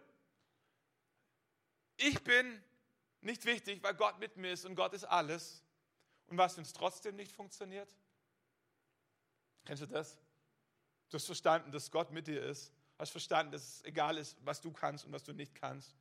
Ich 1.97 2.23
bin 2.25 2.63
nicht 3.21 3.45
wichtig, 3.45 3.83
weil 3.83 3.95
Gott 3.95 4.19
mit 4.19 4.37
mir 4.37 4.53
ist 4.53 4.65
und 4.65 4.75
Gott 4.75 4.93
ist 4.93 5.05
alles. 5.05 5.63
Und 6.27 6.37
was, 6.37 6.57
wenn 6.57 6.65
es 6.65 6.73
trotzdem 6.73 7.15
nicht 7.15 7.33
funktioniert? 7.33 7.95
Kennst 9.65 9.83
du 9.83 9.87
das? 9.87 10.19
Du 11.09 11.15
hast 11.15 11.27
verstanden, 11.27 11.71
dass 11.71 11.91
Gott 11.91 12.11
mit 12.11 12.27
dir 12.27 12.43
ist 12.43 12.73
hast 12.99 13.11
verstanden, 13.11 13.53
dass 13.53 13.63
es 13.63 13.85
egal 13.85 14.17
ist, 14.17 14.37
was 14.45 14.61
du 14.61 14.73
kannst 14.73 15.05
und 15.05 15.13
was 15.13 15.23
du 15.23 15.33
nicht 15.33 15.55
kannst. 15.55 15.95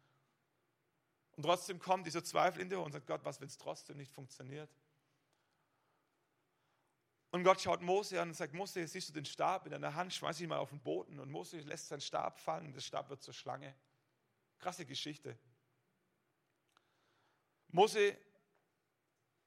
Und 1.35 1.43
trotzdem 1.43 1.79
kommt 1.79 2.05
dieser 2.05 2.23
Zweifel 2.23 2.61
in 2.61 2.69
dir 2.69 2.79
und 2.79 2.93
sagt, 2.93 3.07
Gott, 3.07 3.21
was, 3.23 3.41
wenn 3.41 3.47
es 3.47 3.57
trotzdem 3.57 3.97
nicht 3.97 4.11
funktioniert? 4.11 4.69
Und 7.35 7.43
Gott 7.43 7.59
schaut 7.59 7.81
Mose 7.81 8.21
an 8.21 8.29
und 8.29 8.33
sagt, 8.33 8.53
Mose, 8.53 8.87
siehst 8.87 9.09
du 9.09 9.13
den 9.13 9.25
Stab 9.25 9.65
in 9.65 9.73
deiner 9.73 9.93
Hand, 9.93 10.13
schmeiß 10.13 10.39
ihn 10.39 10.47
mal 10.47 10.57
auf 10.57 10.69
den 10.69 10.79
Boden. 10.79 11.19
Und 11.19 11.29
Mose 11.29 11.57
lässt 11.57 11.89
seinen 11.89 11.99
Stab 11.99 12.39
fallen 12.39 12.67
und 12.67 12.73
der 12.73 12.79
Stab 12.79 13.09
wird 13.09 13.21
zur 13.21 13.33
Schlange. 13.33 13.75
Krasse 14.57 14.85
Geschichte. 14.85 15.37
Mose 17.67 18.17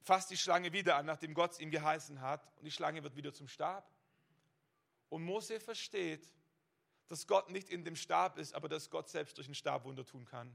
fasst 0.02 0.30
die 0.30 0.36
Schlange 0.36 0.70
wieder 0.70 0.96
an, 0.96 1.06
nachdem 1.06 1.32
Gott 1.32 1.52
es 1.52 1.60
ihm 1.60 1.70
geheißen 1.70 2.20
hat. 2.20 2.46
Und 2.58 2.66
die 2.66 2.70
Schlange 2.70 3.02
wird 3.02 3.16
wieder 3.16 3.32
zum 3.32 3.48
Stab. 3.48 3.90
Und 5.08 5.22
Mose 5.22 5.58
versteht, 5.58 6.30
dass 7.06 7.26
Gott 7.26 7.48
nicht 7.48 7.70
in 7.70 7.86
dem 7.86 7.96
Stab 7.96 8.36
ist, 8.36 8.54
aber 8.54 8.68
dass 8.68 8.90
Gott 8.90 9.08
selbst 9.08 9.38
durch 9.38 9.46
den 9.46 9.54
Stab 9.54 9.84
Wunder 9.84 10.04
tun 10.04 10.26
kann. 10.26 10.54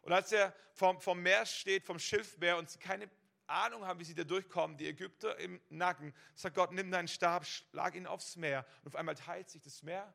Und 0.00 0.14
als 0.14 0.32
er 0.32 0.54
vom, 0.72 0.98
vom 0.98 1.20
Meer 1.20 1.44
steht, 1.44 1.84
vom 1.84 1.98
Schilfmeer 1.98 2.56
und 2.56 2.80
keine 2.80 3.10
Ahnung 3.48 3.86
haben, 3.86 3.98
wie 3.98 4.04
sie 4.04 4.14
da 4.14 4.24
durchkommen. 4.24 4.76
Die 4.76 4.86
Ägypter 4.86 5.36
im 5.38 5.60
Nacken. 5.68 6.14
Sagt 6.34 6.54
Gott, 6.54 6.72
nimm 6.72 6.90
deinen 6.90 7.08
Stab, 7.08 7.46
schlag 7.46 7.94
ihn 7.94 8.06
aufs 8.06 8.36
Meer. 8.36 8.66
Und 8.82 8.88
auf 8.88 8.96
einmal 8.96 9.14
teilt 9.14 9.50
sich 9.50 9.62
das 9.62 9.82
Meer. 9.82 10.12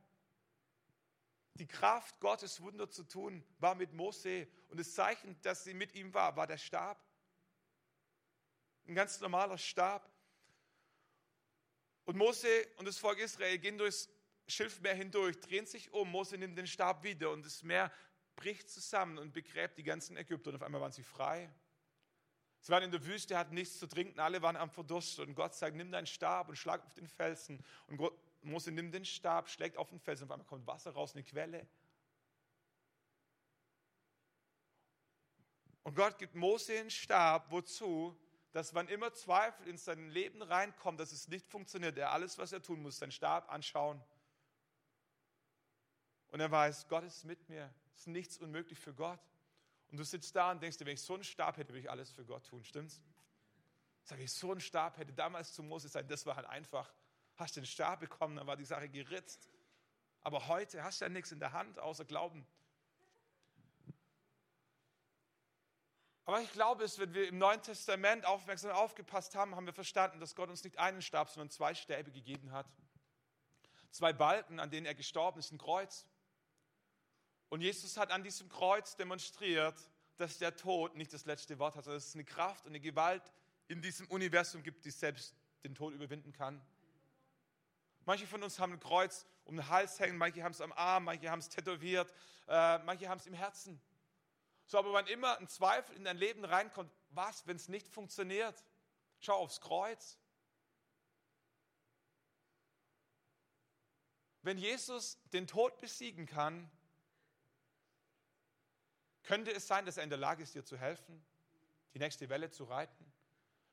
Die 1.56 1.68
Kraft 1.68 2.20
Gottes, 2.20 2.62
Wunder 2.62 2.90
zu 2.90 3.04
tun, 3.04 3.44
war 3.60 3.76
mit 3.76 3.94
Mose. 3.94 4.48
Und 4.70 4.80
das 4.80 4.94
Zeichen, 4.94 5.40
dass 5.42 5.64
sie 5.64 5.74
mit 5.74 5.94
ihm 5.94 6.14
war, 6.14 6.36
war 6.36 6.48
der 6.48 6.58
Stab. 6.58 7.04
Ein 8.88 8.96
ganz 8.96 9.20
normaler 9.20 9.58
Stab. 9.58 10.10
Und 12.06 12.18
Mose 12.18 12.68
und 12.78 12.86
das 12.86 12.98
Volk 12.98 13.20
Israel 13.20 13.58
gehen 13.60 13.78
durchs 13.78 14.10
Schilfmeer 14.48 14.96
hindurch, 14.96 15.40
drehen 15.40 15.66
sich 15.66 15.94
um. 15.94 16.10
Mose 16.12 16.38
nimmt 16.38 16.58
den 16.58 16.68
Stab 16.68 17.04
wieder 17.04 17.32
und 17.32 17.46
das 17.46 17.64
Meer 17.64 17.92
bricht 18.36 18.70
zusammen 18.70 19.18
und 19.18 19.32
begräbt 19.32 19.78
die 19.78 19.84
ganzen 19.84 20.18
Ägypter. 20.18 20.50
Und 20.50 20.56
auf 20.56 20.64
einmal 20.64 20.82
waren 20.82 20.92
sie 20.92 21.04
frei. 21.04 21.50
Sie 22.64 22.72
waren 22.72 22.84
in 22.84 22.92
der 22.92 23.06
Wüste, 23.06 23.38
hatten 23.38 23.56
nichts 23.56 23.78
zu 23.78 23.88
trinken, 23.88 24.22
alle 24.22 24.42
waren 24.42 24.56
am 24.56 24.70
Verdurst. 24.70 25.20
Und 25.20 25.36
Gott 25.36 25.54
sagt: 25.54 25.76
Nimm 25.76 25.92
deinen 25.92 26.08
Stab 26.08 26.48
und 26.48 26.56
schlag 26.56 26.82
auf 26.86 26.94
den 26.94 27.10
Felsen. 27.10 27.62
Und 27.88 27.98
Gott, 27.98 28.18
Mose 28.42 28.72
nimmt 28.72 28.94
den 28.94 29.04
Stab, 29.04 29.50
schlägt 29.50 29.78
auf 29.78 29.90
den 29.90 30.00
Felsen. 30.00 30.24
Und 30.24 30.30
auf 30.30 30.34
einmal 30.36 30.48
kommt 30.48 30.66
Wasser 30.66 30.92
raus, 30.92 31.14
eine 31.14 31.24
Quelle. 31.24 31.68
Und 35.84 35.94
Gott 35.94 36.18
gibt 36.18 36.36
Mose 36.36 36.72
den 36.72 36.90
Stab, 36.90 37.52
wozu? 37.52 38.18
Dass 38.54 38.74
wann 38.74 38.88
immer 38.88 39.12
Zweifel 39.12 39.68
in 39.68 39.78
sein 39.78 40.10
Leben 40.12 40.42
reinkommt, 40.42 41.02
dass 41.02 41.12
es 41.12 41.28
nicht 41.28 41.46
funktioniert, 41.46 41.98
er 41.98 42.14
alles, 42.14 42.38
was 42.38 42.54
er 42.54 42.62
tun 42.62 42.82
muss, 42.82 42.98
seinen 42.98 43.12
Stab 43.12 43.52
anschauen. 43.52 44.02
Und 46.30 46.40
er 46.40 46.50
weiß, 46.50 46.88
Gott 46.88 47.04
ist 47.04 47.26
mit 47.26 47.50
mir, 47.50 47.74
es 47.94 48.02
ist 48.02 48.08
nichts 48.08 48.38
unmöglich 48.38 48.80
für 48.80 48.94
Gott. 48.94 49.20
Und 49.94 50.00
du 50.00 50.06
sitzt 50.06 50.36
da 50.36 50.50
und 50.50 50.60
denkst 50.60 50.78
dir, 50.80 50.88
wenn 50.88 50.96
ich 50.96 51.04
so 51.04 51.14
einen 51.14 51.24
Stab 51.24 51.56
hätte, 51.56 51.70
würde 51.70 51.82
ich 51.82 51.92
alles 51.92 52.10
für 52.10 52.26
Gott 52.26 52.44
tun, 52.48 52.64
stimmt's? 52.64 53.00
Sag 54.02 54.18
ich, 54.18 54.34
so 54.34 54.50
einen 54.50 54.60
Stab 54.60 54.98
hätte 54.98 55.14
damals 55.14 55.54
zu 55.54 55.62
Moses 55.62 55.92
sein, 55.92 56.08
das 56.08 56.26
war 56.26 56.36
halt 56.36 56.48
einfach. 56.48 56.92
Hast 57.36 57.58
den 57.58 57.66
Stab 57.68 58.00
bekommen, 58.00 58.38
dann 58.38 58.48
war 58.48 58.58
die 58.58 58.66
Sache 58.66 58.90
geritzt. 58.90 59.48
Aber 60.22 60.48
heute 60.48 60.84
hast 60.84 61.00
du 61.00 61.06
ja 61.06 61.10
nichts 61.10 61.32
in 61.32 61.40
der 61.40 61.52
Hand, 61.52 61.78
außer 61.78 62.06
Glauben. 62.06 62.44
Aber 66.26 66.42
ich 66.42 66.52
glaube 66.54 66.86
es, 66.86 66.98
wenn 66.98 67.14
wir 67.14 67.28
im 67.28 67.38
Neuen 67.38 67.62
Testament 67.62 68.26
aufmerksam 68.26 68.72
aufgepasst 68.72 69.36
haben, 69.36 69.56
haben 69.56 69.68
wir 69.68 69.74
verstanden, 69.74 70.20
dass 70.20 70.34
Gott 70.34 70.50
uns 70.50 70.64
nicht 70.64 70.80
einen 70.80 71.04
Stab, 71.04 71.30
sondern 71.30 71.52
zwei 71.52 71.76
Stäbe 71.76 72.12
gegeben 72.12 72.52
hat. 72.52 72.66
Zwei 73.92 74.12
Balken, 74.12 74.60
an 74.60 74.72
denen 74.72 74.88
er 74.88 74.96
gestorben 74.96 75.38
ist, 75.38 75.52
ein 75.52 75.60
Kreuz. 75.60 76.08
Und 77.54 77.62
Jesus 77.62 77.98
hat 77.98 78.10
an 78.10 78.24
diesem 78.24 78.50
Kreuz 78.50 78.96
demonstriert, 78.96 79.76
dass 80.18 80.40
der 80.40 80.56
Tod 80.56 80.96
nicht 80.96 81.14
das 81.14 81.26
letzte 81.26 81.60
Wort 81.60 81.76
hat, 81.76 81.84
sondern 81.84 82.00
dass 82.00 82.08
es 82.08 82.16
eine 82.16 82.24
Kraft 82.24 82.66
und 82.66 82.72
eine 82.72 82.80
Gewalt 82.80 83.22
in 83.68 83.80
diesem 83.80 84.08
Universum 84.08 84.64
gibt, 84.64 84.84
die 84.86 84.90
selbst 84.90 85.36
den 85.64 85.76
Tod 85.76 85.94
überwinden 85.94 86.32
kann. 86.32 86.60
Manche 88.06 88.26
von 88.26 88.42
uns 88.42 88.58
haben 88.58 88.74
ein 88.74 88.80
Kreuz 88.80 89.28
um 89.46 89.56
den 89.56 89.70
Hals 89.70 90.00
hängen, 90.00 90.18
manche 90.18 90.44
haben 90.44 90.54
es 90.54 90.62
am 90.62 90.72
Arm, 90.72 91.04
manche 91.04 91.30
haben 91.30 91.38
es 91.38 91.50
tätowiert, 91.50 92.12
äh, 92.48 92.80
manche 92.80 93.08
haben 93.08 93.20
es 93.20 93.28
im 93.28 93.36
Herzen. 93.36 93.80
So, 94.66 94.80
aber 94.80 94.92
wann 94.92 95.06
immer 95.06 95.38
ein 95.38 95.48
Zweifel 95.48 95.96
in 95.96 96.06
dein 96.06 96.18
Leben 96.18 96.44
reinkommt, 96.46 96.92
was, 97.12 97.46
wenn 97.46 97.58
es 97.58 97.68
nicht 97.68 97.88
funktioniert? 97.88 98.66
Schau 99.20 99.36
aufs 99.36 99.62
Kreuz. 99.62 100.18
Wenn 104.42 104.58
Jesus 104.58 105.20
den 105.34 105.46
Tod 105.46 105.78
besiegen 105.78 106.26
kann, 106.26 106.72
könnte 109.24 109.52
es 109.52 109.68
sein, 109.68 109.86
dass 109.86 109.98
er 109.98 110.04
in 110.04 110.10
der 110.10 110.20
Lage 110.20 110.44
ist, 110.44 110.56
dir 110.56 110.64
zu 110.64 110.78
helfen, 110.78 111.24
die 111.94 112.00
nächste 112.00 112.30
Welle 112.30 112.50
zu 112.50 112.66
reiten? 112.66 113.12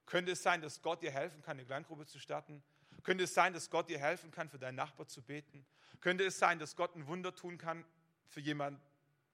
Könnte 0.06 0.32
es 0.32 0.42
sein, 0.42 0.60
dass 0.60 0.82
Gott 0.82 1.02
dir 1.02 1.10
helfen 1.10 1.42
kann, 1.42 1.58
eine 1.58 1.64
Kleingruppe 1.64 2.06
zu 2.06 2.18
starten? 2.18 2.62
Könnte 3.02 3.24
es 3.24 3.34
sein, 3.34 3.52
dass 3.52 3.70
Gott 3.70 3.88
dir 3.88 3.98
helfen 3.98 4.30
kann, 4.30 4.48
für 4.48 4.58
deinen 4.58 4.76
Nachbar 4.76 5.06
zu 5.06 5.22
beten? 5.22 5.64
Könnte 6.00 6.24
es 6.24 6.38
sein, 6.38 6.58
dass 6.58 6.76
Gott 6.76 6.94
ein 6.96 7.06
Wunder 7.06 7.34
tun 7.34 7.58
kann 7.58 7.84
für 8.28 8.40
jemanden, 8.40 8.80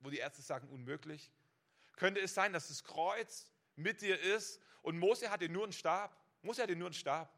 wo 0.00 0.10
die 0.10 0.18
Ärzte 0.18 0.42
sagen, 0.42 0.68
unmöglich? 0.68 1.30
Könnte 1.96 2.20
es 2.20 2.34
sein, 2.34 2.52
dass 2.52 2.68
das 2.68 2.84
Kreuz 2.84 3.50
mit 3.74 4.02
dir 4.02 4.20
ist 4.20 4.60
und 4.82 4.98
Mose 4.98 5.30
hatte 5.30 5.48
nur 5.48 5.64
einen 5.64 5.72
Stab? 5.72 6.16
Mose 6.42 6.62
hatte 6.62 6.76
nur 6.76 6.88
einen 6.88 6.94
Stab. 6.94 7.32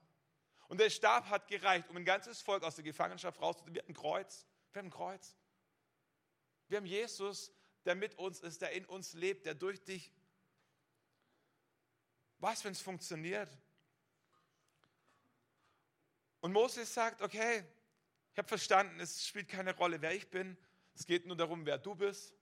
Und 0.69 0.81
der 0.81 0.91
Stab 0.91 1.31
hat 1.31 1.49
gereicht, 1.49 1.89
um 1.89 1.97
ein 1.97 2.05
ganzes 2.05 2.43
Volk 2.43 2.63
aus 2.63 2.75
der 2.75 2.85
Gefangenschaft 2.85 3.41
rauszuholen. 3.41 3.75
Wir 3.75 3.83
haben 3.83 3.91
ein 3.91 3.95
Kreuz. 3.95 4.47
Wir 4.73 4.81
haben 4.81 4.89
ein 4.89 4.91
Kreuz. 4.91 5.37
Wir 6.69 6.77
haben 6.79 6.87
Jesus, 6.87 7.51
der 7.85 7.95
mit 7.95 8.15
uns 8.17 8.41
ist, 8.41 8.63
der 8.63 8.73
in 8.73 8.85
uns 8.85 9.15
lebt, 9.15 9.47
der 9.47 9.55
durch 9.55 9.83
dich. 9.85 10.13
Was, 12.39 12.65
wenn 12.65 12.73
es 12.73 12.81
funktioniert? 12.81 13.51
Und 16.41 16.53
Moses 16.53 16.93
sagt, 16.93 17.21
okay, 17.23 17.65
ich 18.33 18.39
habe 18.39 18.49
verstanden, 18.49 19.01
es 19.01 19.27
spielt 19.27 19.49
keine 19.49 19.75
Rolle, 19.75 20.01
wer 20.01 20.15
ich 20.15 20.31
bin. 20.31 20.57
Es 20.95 21.07
geht 21.07 21.27
nur 21.27 21.37
darum, 21.37 21.67
wer 21.67 21.79
du 21.79 21.95
bist. 21.95 22.35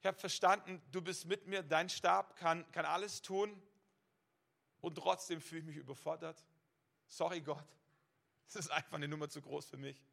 Ich 0.00 0.06
habe 0.06 0.18
verstanden, 0.18 0.82
du 0.92 1.00
bist 1.00 1.24
mit 1.26 1.46
mir, 1.46 1.62
dein 1.62 1.88
Stab 1.88 2.36
kann, 2.36 2.70
kann 2.72 2.84
alles 2.84 3.22
tun 3.22 3.60
und 4.80 4.94
trotzdem 4.94 5.40
fühle 5.40 5.60
ich 5.60 5.66
mich 5.66 5.76
überfordert. 5.76 6.44
Sorry 7.06 7.40
Gott, 7.40 7.66
es 8.46 8.56
ist 8.56 8.70
einfach 8.70 8.94
eine 8.94 9.08
Nummer 9.08 9.28
zu 9.28 9.40
groß 9.42 9.66
für 9.66 9.76
mich. 9.76 10.04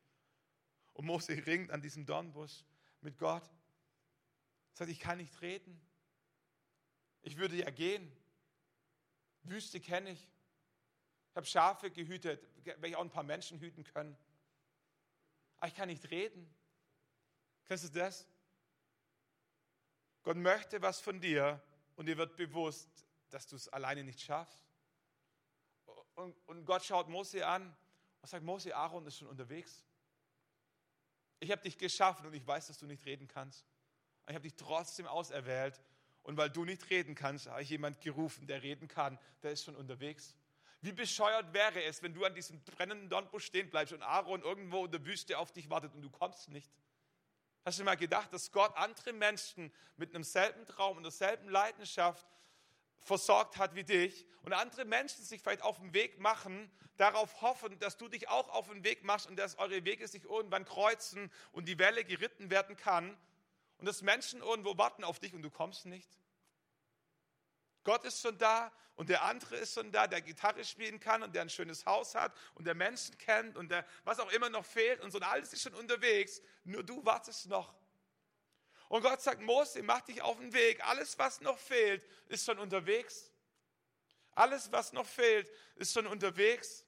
Und 0.94 1.06
Mose 1.06 1.46
ringt 1.46 1.72
an 1.72 1.82
diesem 1.82 2.06
Dornbusch 2.06 2.64
mit 3.02 3.18
Gott. 3.18 3.44
Sagt, 4.76 4.92
ich 4.92 5.00
kann 5.00 5.18
nicht 5.18 5.42
reden. 5.42 5.82
Ich 7.22 7.38
würde 7.38 7.56
ja 7.56 7.70
gehen. 7.70 8.12
Wüste 9.44 9.80
kenne 9.80 10.12
ich. 10.12 10.30
Ich 11.32 11.36
habe 11.36 11.46
Schafe 11.46 11.92
gehütet, 11.92 12.48
werde 12.64 12.88
ich 12.88 12.96
auch 12.96 13.02
ein 13.02 13.10
paar 13.10 13.24
Menschen 13.24 13.60
hüten 13.60 13.84
können. 13.84 14.18
Aber 15.58 15.68
ich 15.68 15.76
kann 15.76 15.88
nicht 15.88 16.12
reden. 16.12 16.54
Kennst 17.66 17.86
du 17.86 18.00
das? 18.00 18.28
Gott 20.24 20.38
möchte 20.38 20.82
was 20.82 21.00
von 21.00 21.22
dir 21.22 21.62
und 21.96 22.08
dir 22.08 22.18
wird 22.18 22.36
bewusst, 22.36 22.90
dass 23.30 23.48
du 23.48 23.56
es 23.56 23.70
alleine 23.70 24.04
nicht 24.04 24.22
schaffst. 24.22 24.60
Und, 26.16 26.36
und 26.48 26.66
Gott 26.66 26.84
schaut 26.84 27.08
Mose 27.08 27.48
an 27.48 27.76
und 28.22 28.30
sagt, 28.30 28.44
Mose, 28.44 28.76
Aaron 28.76 29.06
ist 29.08 29.18
schon 29.18 29.28
unterwegs. 29.30 29.86
Ich 31.40 31.52
habe 31.52 31.62
dich 31.62 31.78
geschaffen 31.78 32.26
und 32.26 32.34
ich 32.34 32.46
weiß, 32.46 32.68
dass 32.68 32.78
du 32.78 32.88
nicht 32.88 33.06
reden 33.06 33.28
kannst. 33.28 33.66
Ich 34.28 34.34
habe 34.34 34.44
dich 34.44 34.56
trotzdem 34.56 35.08
auserwählt. 35.08 35.80
Und 36.24 36.38
weil 36.38 36.50
du 36.50 36.66
nicht 36.66 36.90
reden 36.90 37.14
kannst, 37.14 37.48
habe 37.48 37.62
ich 37.62 37.70
jemand 37.70 38.02
gerufen, 38.02 38.48
der 38.48 38.64
reden 38.64 38.88
kann. 38.88 39.20
Der 39.44 39.52
ist 39.52 39.64
schon 39.64 39.76
unterwegs. 39.76 40.36
Wie 40.82 40.92
bescheuert 40.92 41.54
wäre 41.54 41.84
es, 41.84 42.02
wenn 42.02 42.14
du 42.14 42.26
an 42.26 42.34
diesem 42.34 42.64
brennenden 42.64 43.10
Dornbusch 43.10 43.46
stehen 43.46 43.70
bleibst 43.70 43.94
und 43.94 44.02
Aaron 44.02 44.42
irgendwo 44.42 44.86
in 44.86 44.92
der 44.92 45.06
Wüste 45.06 45.38
auf 45.38 45.52
dich 45.52 45.70
wartet 45.70 45.94
und 45.94 46.02
du 46.02 46.10
kommst 46.10 46.50
nicht? 46.50 46.72
Hast 47.64 47.80
du 47.80 47.84
mal 47.84 47.96
gedacht, 47.96 48.34
dass 48.34 48.52
Gott 48.52 48.76
andere 48.76 49.14
Menschen 49.14 49.72
mit 49.98 50.14
einem 50.14 50.24
selben 50.24 50.66
Traum 50.66 50.98
und 50.98 51.04
derselben 51.04 51.50
Leidenschaft 51.50 52.26
versorgt 53.00 53.58
hat 53.58 53.76
wie 53.76 53.84
dich 53.84 54.26
und 54.42 54.54
andere 54.54 54.86
Menschen 54.86 55.24
sich 55.24 55.42
vielleicht 55.42 55.62
auf 55.62 55.78
den 55.78 55.94
Weg 55.94 56.20
machen, 56.20 56.72
darauf 56.98 57.42
hoffen, 57.42 57.78
dass 57.80 57.98
du 57.98 58.08
dich 58.08 58.30
auch 58.30 58.50
auf 58.50 58.68
den 58.70 58.84
Weg 58.84 59.04
machst 59.04 59.28
und 59.28 59.38
dass 59.38 59.58
eure 59.58 59.86
Wege 59.86 60.08
sich 60.08 60.24
irgendwann 60.24 60.66
kreuzen 60.66 61.32
und 61.52 61.68
die 61.68 61.78
Welle 61.78 62.04
geritten 62.04 62.50
werden 62.50 62.76
kann 62.76 63.16
und 63.78 63.86
dass 63.86 64.02
Menschen 64.02 64.42
irgendwo 64.42 64.78
warten 64.78 65.04
auf 65.04 65.20
dich 65.20 65.34
und 65.34 65.42
du 65.42 65.50
kommst 65.50 65.86
nicht? 65.86 66.10
Gott 67.84 68.04
ist 68.04 68.22
schon 68.22 68.38
da 68.38 68.72
und 68.96 69.10
der 69.10 69.24
andere 69.24 69.58
ist 69.58 69.74
schon 69.74 69.92
da, 69.92 70.08
der 70.08 70.22
Gitarre 70.22 70.64
spielen 70.64 71.00
kann 71.00 71.22
und 71.22 71.36
der 71.36 71.44
ein 71.44 71.50
schönes 71.50 71.86
Haus 71.86 72.16
hat 72.16 72.36
und 72.56 72.66
der 72.66 72.74
Menschen 72.74 73.18
kennt 73.18 73.58
und 73.58 73.70
der 73.70 73.86
was 74.04 74.20
auch 74.20 74.32
immer 74.32 74.50
noch 74.50 74.66
fehlt 74.66 75.02
und 75.02 75.12
so 75.12 75.18
und 75.18 75.24
alles 75.24 75.54
ist 75.54 75.62
schon 75.62 75.76
unterwegs. 75.76 76.42
Nur 76.64 76.84
du 76.84 77.06
wartest 77.06 77.48
noch. 77.48 77.74
Und 78.88 79.02
Gott 79.02 79.22
sagt, 79.22 79.42
Mose, 79.42 79.82
mach 79.84 80.02
dich 80.02 80.22
auf 80.22 80.38
den 80.38 80.54
Weg. 80.54 80.86
Alles, 80.86 81.18
was 81.18 81.42
noch 81.42 81.58
fehlt, 81.58 82.08
ist 82.28 82.46
schon 82.46 82.60
unterwegs. 82.60 83.32
Alles, 84.32 84.72
was 84.72 84.94
noch 84.94 85.08
fehlt, 85.08 85.50
ist 85.76 85.94
schon 85.94 86.08
unterwegs. 86.08 86.86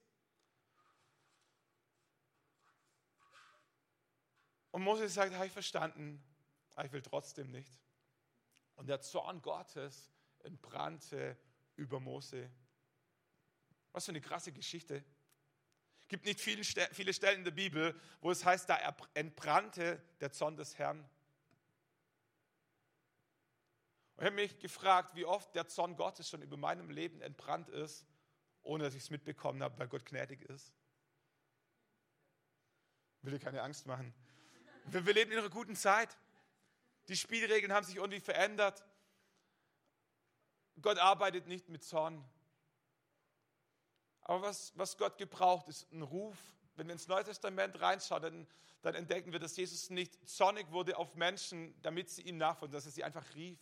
Und 4.70 4.82
Mose 4.82 5.08
sagt, 5.08 5.34
habe 5.34 5.46
ich 5.46 5.52
verstanden, 5.52 6.22
aber 6.78 6.86
ich 6.86 6.92
will 6.92 7.02
trotzdem 7.02 7.50
nicht. 7.50 7.80
Und 8.76 8.88
der 8.88 9.00
Zorn 9.00 9.42
Gottes 9.42 10.12
entbrannte 10.44 11.36
über 11.74 11.98
Mose. 11.98 12.48
Was 13.90 14.04
für 14.04 14.12
eine 14.12 14.20
krasse 14.20 14.52
Geschichte. 14.52 15.04
Es 15.98 16.06
gibt 16.06 16.24
nicht 16.24 16.40
viele 16.40 16.62
Stellen 16.62 17.38
in 17.38 17.44
der 17.44 17.50
Bibel, 17.50 18.00
wo 18.20 18.30
es 18.30 18.44
heißt, 18.44 18.68
da 18.68 18.78
entbrannte 19.14 20.00
der 20.20 20.30
Zorn 20.30 20.56
des 20.56 20.78
Herrn. 20.78 21.00
Und 24.14 24.22
ich 24.22 24.26
habe 24.26 24.36
mich 24.36 24.60
gefragt, 24.60 25.16
wie 25.16 25.24
oft 25.24 25.52
der 25.56 25.66
Zorn 25.66 25.96
Gottes 25.96 26.28
schon 26.28 26.42
über 26.42 26.56
meinem 26.56 26.90
Leben 26.90 27.20
entbrannt 27.22 27.70
ist, 27.70 28.06
ohne 28.62 28.84
dass 28.84 28.94
ich 28.94 29.02
es 29.02 29.10
mitbekommen 29.10 29.64
habe, 29.64 29.76
weil 29.80 29.88
Gott 29.88 30.06
gnädig 30.06 30.42
ist. 30.42 30.72
Ich 33.18 33.24
will 33.24 33.32
dir 33.32 33.44
keine 33.44 33.62
Angst 33.62 33.84
machen. 33.84 34.14
Wir 34.84 35.00
leben 35.12 35.32
in 35.32 35.38
einer 35.38 35.50
guten 35.50 35.74
Zeit. 35.74 36.16
Die 37.08 37.16
Spielregeln 37.16 37.72
haben 37.72 37.84
sich 37.84 37.96
irgendwie 37.96 38.20
verändert. 38.20 38.84
Gott 40.80 40.98
arbeitet 40.98 41.46
nicht 41.46 41.68
mit 41.68 41.82
Zorn. 41.82 42.24
Aber 44.22 44.42
was, 44.42 44.72
was 44.76 44.96
Gott 44.98 45.16
gebraucht, 45.16 45.68
ist 45.68 45.90
ein 45.90 46.02
Ruf. 46.02 46.36
Wenn 46.76 46.86
wir 46.86 46.92
ins 46.92 47.08
Neue 47.08 47.24
Testament 47.24 47.80
reinschauen, 47.80 48.22
dann, 48.22 48.46
dann 48.82 48.94
entdecken 48.94 49.32
wir, 49.32 49.40
dass 49.40 49.56
Jesus 49.56 49.90
nicht 49.90 50.28
zornig 50.28 50.70
wurde 50.70 50.96
auf 50.98 51.14
Menschen, 51.14 51.74
damit 51.82 52.10
sie 52.10 52.22
ihm 52.22 52.36
nachfolgen, 52.36 52.72
dass 52.72 52.84
er 52.84 52.92
sie 52.92 53.02
einfach 53.02 53.24
rief. 53.34 53.58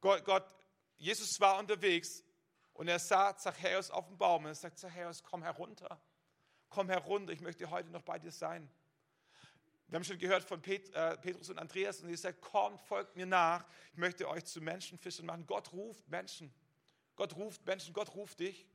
Gott, 0.00 0.24
Gott, 0.24 0.44
Jesus 0.96 1.38
war 1.40 1.58
unterwegs 1.58 2.24
und 2.74 2.88
er 2.88 2.98
sah 2.98 3.36
Zachäus 3.36 3.90
auf 3.90 4.06
dem 4.08 4.18
Baum 4.18 4.44
und 4.44 4.50
er 4.50 4.54
sagt, 4.54 4.78
Zachäus, 4.78 5.22
komm 5.22 5.42
herunter. 5.42 6.00
Komm 6.68 6.88
herunter, 6.88 7.32
ich 7.32 7.40
möchte 7.40 7.70
heute 7.70 7.90
noch 7.90 8.02
bei 8.02 8.18
dir 8.18 8.32
sein. 8.32 8.68
Wir 9.90 9.96
haben 9.96 10.04
schon 10.04 10.18
gehört 10.18 10.44
von 10.44 10.62
äh, 10.62 11.16
Petrus 11.16 11.50
und 11.50 11.58
Andreas 11.58 12.00
und 12.00 12.08
sie 12.10 12.16
sagt, 12.16 12.40
kommt, 12.40 12.80
folgt 12.80 13.16
mir 13.16 13.26
nach. 13.26 13.66
Ich 13.92 13.98
möchte 13.98 14.28
euch 14.28 14.44
zu 14.44 14.60
Menschenfischern 14.60 15.26
machen. 15.26 15.44
Gott 15.48 15.72
ruft 15.72 16.08
Menschen. 16.08 16.54
Gott 17.16 17.34
ruft 17.34 17.66
Menschen, 17.66 17.92
Gott 17.92 18.14
ruft 18.14 18.38
dich. 18.38 18.68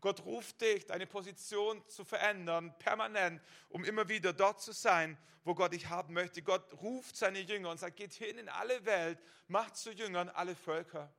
Gott 0.00 0.24
ruft 0.24 0.62
dich, 0.62 0.86
deine 0.86 1.06
Position 1.06 1.86
zu 1.88 2.06
verändern, 2.06 2.74
permanent, 2.78 3.42
um 3.68 3.84
immer 3.84 4.08
wieder 4.08 4.32
dort 4.32 4.62
zu 4.62 4.72
sein, 4.72 5.18
wo 5.44 5.54
Gott 5.54 5.74
dich 5.74 5.88
haben 5.90 6.14
möchte. 6.14 6.40
Gott 6.40 6.72
ruft 6.80 7.18
seine 7.18 7.40
Jünger 7.40 7.68
und 7.68 7.78
sagt, 7.78 7.96
geht 7.96 8.14
hin 8.14 8.38
in 8.38 8.48
alle 8.48 8.82
Welt, 8.86 9.18
macht 9.46 9.76
zu 9.76 9.92
Jüngern 9.92 10.30
alle 10.30 10.56
Völker. 10.56 11.12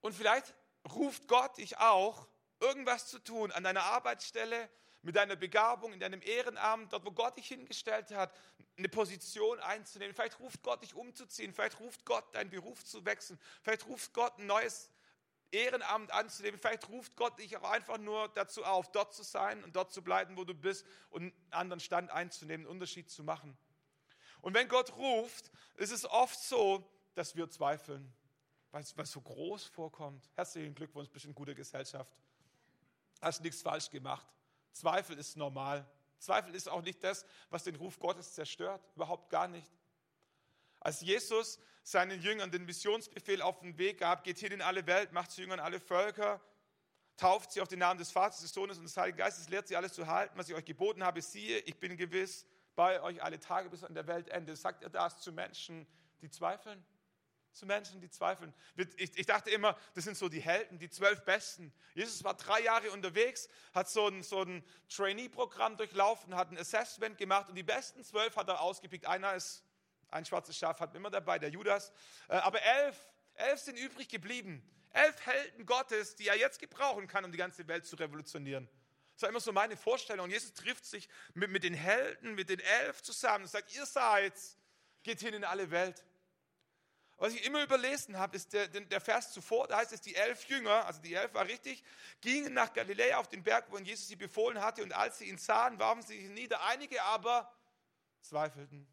Und 0.00 0.14
vielleicht 0.14 0.52
ruft 0.92 1.28
Gott 1.28 1.58
dich 1.58 1.78
auch 1.78 2.26
irgendwas 2.60 3.06
zu 3.08 3.18
tun 3.18 3.50
an 3.52 3.64
deiner 3.64 3.82
Arbeitsstelle, 3.82 4.68
mit 5.02 5.16
deiner 5.16 5.36
Begabung, 5.36 5.92
in 5.92 6.00
deinem 6.00 6.20
Ehrenamt, 6.22 6.92
dort, 6.92 7.04
wo 7.06 7.10
Gott 7.10 7.36
dich 7.36 7.48
hingestellt 7.48 8.10
hat, 8.10 8.34
eine 8.76 8.88
Position 8.88 9.58
einzunehmen. 9.60 10.14
Vielleicht 10.14 10.38
ruft 10.40 10.62
Gott 10.62 10.82
dich 10.82 10.94
umzuziehen, 10.94 11.54
vielleicht 11.54 11.80
ruft 11.80 12.04
Gott 12.04 12.34
deinen 12.34 12.50
Beruf 12.50 12.84
zu 12.84 13.04
wechseln, 13.04 13.38
vielleicht 13.62 13.86
ruft 13.86 14.12
Gott 14.12 14.38
ein 14.38 14.46
neues 14.46 14.90
Ehrenamt 15.52 16.12
anzunehmen, 16.12 16.60
vielleicht 16.60 16.88
ruft 16.88 17.16
Gott 17.16 17.38
dich 17.38 17.56
auch 17.56 17.70
einfach 17.70 17.98
nur 17.98 18.28
dazu 18.28 18.64
auf, 18.64 18.92
dort 18.92 19.14
zu 19.14 19.22
sein 19.22 19.64
und 19.64 19.74
dort 19.74 19.92
zu 19.92 20.02
bleiben, 20.02 20.36
wo 20.36 20.44
du 20.44 20.54
bist 20.54 20.86
und 21.08 21.22
einen 21.22 21.32
anderen 21.50 21.80
Stand 21.80 22.10
einzunehmen, 22.10 22.66
einen 22.66 22.74
Unterschied 22.74 23.10
zu 23.10 23.24
machen. 23.24 23.56
Und 24.42 24.54
wenn 24.54 24.68
Gott 24.68 24.96
ruft, 24.96 25.50
ist 25.76 25.90
es 25.90 26.06
oft 26.06 26.38
so, 26.38 26.88
dass 27.14 27.34
wir 27.36 27.48
zweifeln, 27.50 28.12
weil 28.70 28.82
es 28.82 28.94
so 29.10 29.20
groß 29.20 29.64
vorkommt. 29.64 30.30
Herzlichen 30.34 30.74
Glückwunsch, 30.74 31.10
bist 31.10 31.24
in 31.24 31.34
guter 31.34 31.54
Gesellschaft 31.54 32.12
hast 33.20 33.42
nichts 33.42 33.62
falsch 33.62 33.90
gemacht. 33.90 34.26
Zweifel 34.72 35.18
ist 35.18 35.36
normal. 35.36 35.86
Zweifel 36.18 36.54
ist 36.54 36.68
auch 36.68 36.82
nicht 36.82 37.02
das, 37.02 37.24
was 37.48 37.64
den 37.64 37.76
Ruf 37.76 37.98
Gottes 37.98 38.34
zerstört, 38.34 38.82
überhaupt 38.94 39.30
gar 39.30 39.48
nicht. 39.48 39.70
Als 40.78 41.00
Jesus 41.00 41.58
seinen 41.82 42.20
Jüngern 42.20 42.50
den 42.50 42.64
Missionsbefehl 42.66 43.42
auf 43.42 43.60
den 43.60 43.78
Weg 43.78 43.98
gab, 43.98 44.24
geht 44.24 44.38
hin 44.38 44.52
in 44.52 44.62
alle 44.62 44.86
Welt, 44.86 45.12
macht 45.12 45.30
zu 45.30 45.40
Jüngern 45.40 45.60
alle 45.60 45.80
Völker, 45.80 46.40
tauft 47.16 47.52
sie 47.52 47.60
auf 47.60 47.68
den 47.68 47.78
Namen 47.78 47.98
des 47.98 48.10
Vaters, 48.10 48.40
des 48.40 48.52
Sohnes 48.52 48.78
und 48.78 48.84
des 48.84 48.96
Heiligen 48.96 49.18
Geistes, 49.18 49.48
lehrt 49.48 49.68
sie 49.68 49.76
alles 49.76 49.92
zu 49.92 50.06
halten, 50.06 50.36
was 50.38 50.48
ich 50.48 50.54
euch 50.54 50.64
geboten 50.64 51.04
habe, 51.04 51.20
siehe, 51.20 51.58
ich 51.60 51.78
bin 51.78 51.96
gewiss 51.96 52.46
bei 52.76 53.02
euch 53.02 53.22
alle 53.22 53.38
Tage 53.38 53.68
bis 53.68 53.84
an 53.84 53.94
der 53.94 54.06
Weltende. 54.06 54.56
Sagt 54.56 54.82
er 54.82 54.90
das 54.90 55.20
zu 55.20 55.32
Menschen, 55.32 55.86
die 56.22 56.30
zweifeln? 56.30 56.82
Zu 57.52 57.66
Menschen, 57.66 58.00
die 58.00 58.10
zweifeln. 58.10 58.54
Ich, 58.96 59.26
dachte 59.26 59.50
immer, 59.50 59.76
das 59.94 60.04
sind 60.04 60.16
so 60.16 60.28
die 60.28 60.40
Helden, 60.40 60.78
die 60.78 60.88
zwölf 60.88 61.24
Besten. 61.24 61.72
Jesus 61.94 62.22
war 62.24 62.34
drei 62.34 62.60
Jahre 62.60 62.90
unterwegs, 62.90 63.48
hat 63.74 63.88
so 63.88 64.08
ein, 64.08 64.22
so 64.22 64.42
ein 64.42 64.64
Trainee-Programm 64.88 65.76
durchlaufen, 65.76 66.34
hat 66.36 66.50
ein 66.50 66.58
Assessment 66.58 67.18
gemacht 67.18 67.48
und 67.48 67.54
die 67.54 67.62
besten 67.62 68.04
zwölf 68.04 68.36
hat 68.36 68.48
er 68.48 68.60
ausgepickt. 68.60 69.06
Einer 69.06 69.34
ist 69.34 69.64
ein 70.10 70.24
schwarzes 70.24 70.56
Schaf, 70.56 70.80
hat 70.80 70.94
immer 70.94 71.10
dabei, 71.10 71.38
der 71.38 71.50
Judas. 71.50 71.92
Äh, 72.28 72.36
aber 72.36 72.62
elf, 72.62 72.96
elf 73.34 73.60
sind 73.60 73.78
übrig 73.78 74.08
geblieben. 74.08 74.62
Elf 74.92 75.24
Helden 75.24 75.66
Gottes, 75.66 76.16
die 76.16 76.28
er 76.28 76.36
jetzt 76.36 76.58
gebrauchen 76.58 77.06
kann, 77.06 77.24
um 77.24 77.30
die 77.30 77.38
ganze 77.38 77.66
Welt 77.68 77.86
zu 77.86 77.96
revolutionieren. 77.96 78.68
Das 79.14 79.22
war 79.22 79.28
immer 79.28 79.40
so 79.40 79.52
meine 79.52 79.76
Vorstellung. 79.76 80.24
Und 80.24 80.30
Jesus 80.30 80.52
trifft 80.54 80.84
sich 80.84 81.08
mit, 81.34 81.50
mit 81.50 81.62
den 81.62 81.74
Helden, 81.74 82.34
mit 82.34 82.48
den 82.48 82.58
elf 82.58 83.02
zusammen 83.02 83.44
und 83.44 83.50
sagt, 83.50 83.74
ihr 83.74 83.86
seid, 83.86 84.32
geht 85.02 85.20
hin 85.20 85.34
in 85.34 85.44
alle 85.44 85.70
Welt. 85.70 86.02
Was 87.20 87.34
ich 87.34 87.44
immer 87.44 87.62
überlesen 87.62 88.18
habe, 88.18 88.34
ist 88.34 88.54
der, 88.54 88.66
der 88.66 89.00
Vers 89.00 89.30
zuvor, 89.30 89.68
da 89.68 89.76
heißt 89.76 89.92
es, 89.92 90.00
die 90.00 90.14
elf 90.14 90.48
Jünger, 90.48 90.86
also 90.86 91.02
die 91.02 91.12
elf 91.12 91.34
war 91.34 91.44
richtig, 91.44 91.84
gingen 92.22 92.54
nach 92.54 92.72
Galiläa 92.72 93.18
auf 93.18 93.28
den 93.28 93.42
Berg, 93.42 93.70
wo 93.70 93.76
Jesus 93.76 94.08
sie 94.08 94.16
befohlen 94.16 94.62
hatte, 94.62 94.82
und 94.82 94.94
als 94.94 95.18
sie 95.18 95.26
ihn 95.26 95.36
sahen, 95.36 95.78
warfen 95.78 96.02
sie 96.02 96.18
sich 96.18 96.30
nieder. 96.30 96.62
Einige 96.64 97.02
aber 97.02 97.52
zweifelten. 98.22 98.88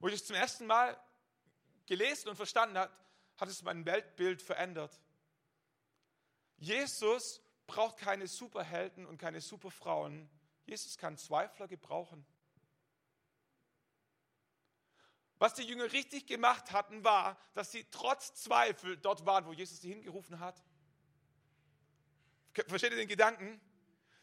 Wo 0.00 0.08
ich 0.08 0.14
es 0.14 0.24
zum 0.24 0.34
ersten 0.34 0.66
Mal 0.66 1.00
gelesen 1.86 2.28
und 2.28 2.34
verstanden 2.34 2.76
habe, 2.76 2.92
hat 3.36 3.48
es 3.48 3.62
mein 3.62 3.86
Weltbild 3.86 4.42
verändert. 4.42 5.00
Jesus 6.56 7.40
braucht 7.68 7.98
keine 7.98 8.26
Superhelden 8.26 9.06
und 9.06 9.16
keine 9.16 9.40
Superfrauen. 9.40 10.28
Jesus 10.66 10.96
kann 10.96 11.16
Zweifler 11.18 11.68
gebrauchen. 11.68 12.26
Was 15.38 15.54
die 15.54 15.62
Jünger 15.62 15.92
richtig 15.92 16.26
gemacht 16.26 16.72
hatten, 16.72 17.04
war, 17.04 17.38
dass 17.54 17.70
sie 17.70 17.86
trotz 17.90 18.34
Zweifel 18.34 18.96
dort 18.96 19.24
waren, 19.24 19.46
wo 19.46 19.52
Jesus 19.52 19.80
sie 19.80 19.88
hingerufen 19.88 20.40
hat. 20.40 20.60
Versteht 22.66 22.90
ihr 22.90 22.96
den 22.96 23.08
Gedanken? 23.08 23.60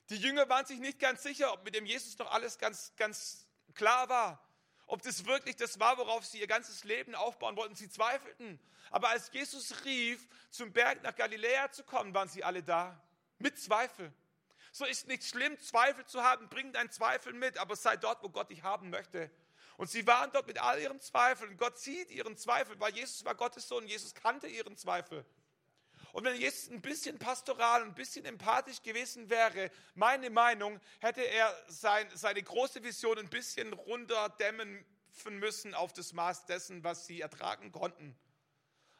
Die 0.09 0.17
Jünger 0.17 0.49
waren 0.49 0.65
sich 0.65 0.79
nicht 0.79 0.99
ganz 0.99 1.23
sicher, 1.23 1.53
ob 1.53 1.63
mit 1.63 1.73
dem 1.73 1.85
Jesus 1.85 2.17
noch 2.17 2.31
alles 2.31 2.57
ganz, 2.57 2.93
ganz 2.97 3.47
klar 3.73 4.09
war. 4.09 4.41
Ob 4.87 5.01
das 5.01 5.25
wirklich 5.25 5.55
das 5.55 5.79
war, 5.79 5.97
worauf 5.97 6.25
sie 6.25 6.39
ihr 6.39 6.47
ganzes 6.47 6.83
Leben 6.83 7.15
aufbauen 7.15 7.55
wollten. 7.55 7.75
Sie 7.75 7.89
zweifelten. 7.89 8.59
Aber 8.91 9.09
als 9.09 9.31
Jesus 9.31 9.83
rief, 9.85 10.27
zum 10.51 10.71
Berg 10.73 11.01
nach 11.01 11.15
Galiläa 11.15 11.71
zu 11.71 11.83
kommen, 11.83 12.13
waren 12.13 12.29
sie 12.29 12.43
alle 12.43 12.61
da. 12.61 13.01
Mit 13.39 13.57
Zweifel. 13.57 14.13
So 14.71 14.85
ist 14.85 15.07
nicht 15.07 15.23
schlimm, 15.23 15.57
Zweifel 15.59 16.05
zu 16.05 16.21
haben. 16.21 16.49
Bring 16.49 16.71
deinen 16.71 16.91
Zweifel 16.91 17.33
mit, 17.33 17.57
aber 17.57 17.75
sei 17.75 17.97
dort, 17.97 18.21
wo 18.21 18.29
Gott 18.29 18.51
dich 18.51 18.61
haben 18.61 18.89
möchte. 18.89 19.31
Und 19.77 19.89
sie 19.89 20.07
waren 20.07 20.31
dort 20.31 20.47
mit 20.47 20.59
all 20.59 20.79
ihren 20.79 21.01
Zweifeln. 21.01 21.57
Gott 21.57 21.77
sieht 21.77 22.11
ihren 22.11 22.37
Zweifel, 22.37 22.79
weil 22.79 22.93
Jesus 22.93 23.25
war 23.25 23.35
Gottes 23.35 23.67
Sohn. 23.67 23.87
Jesus 23.87 24.13
kannte 24.13 24.47
ihren 24.47 24.77
Zweifel. 24.77 25.25
Und 26.13 26.23
wenn 26.23 26.39
Jesus 26.39 26.71
ein 26.71 26.81
bisschen 26.81 27.19
pastoral, 27.19 27.83
ein 27.83 27.93
bisschen 27.93 28.23
empathisch 28.23 28.81
gewesen 28.81 29.29
wäre, 29.29 29.69
meine 29.95 30.29
Meinung, 30.29 30.79
hätte 31.01 31.21
er 31.21 31.53
sein, 31.67 32.07
seine 32.13 32.41
große 32.41 32.83
Vision 32.83 33.17
ein 33.19 33.29
bisschen 33.29 33.73
runterdämmen 33.73 34.85
müssen 35.29 35.73
auf 35.73 35.91
das 35.91 36.13
Maß 36.13 36.45
dessen, 36.45 36.83
was 36.85 37.05
sie 37.05 37.19
ertragen 37.19 37.73
konnten. 37.73 38.17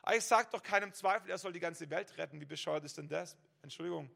Aber 0.02 0.18
ich 0.18 0.26
sage 0.26 0.50
doch 0.52 0.62
keinem 0.62 0.94
Zweifel, 0.94 1.30
er 1.30 1.38
soll 1.38 1.54
die 1.54 1.60
ganze 1.60 1.90
Welt 1.90 2.18
retten. 2.18 2.42
Wie 2.42 2.46
bescheuert 2.46 2.84
ist 2.84 2.98
denn 2.98 3.08
das? 3.08 3.38
Entschuldigung. 3.62 4.14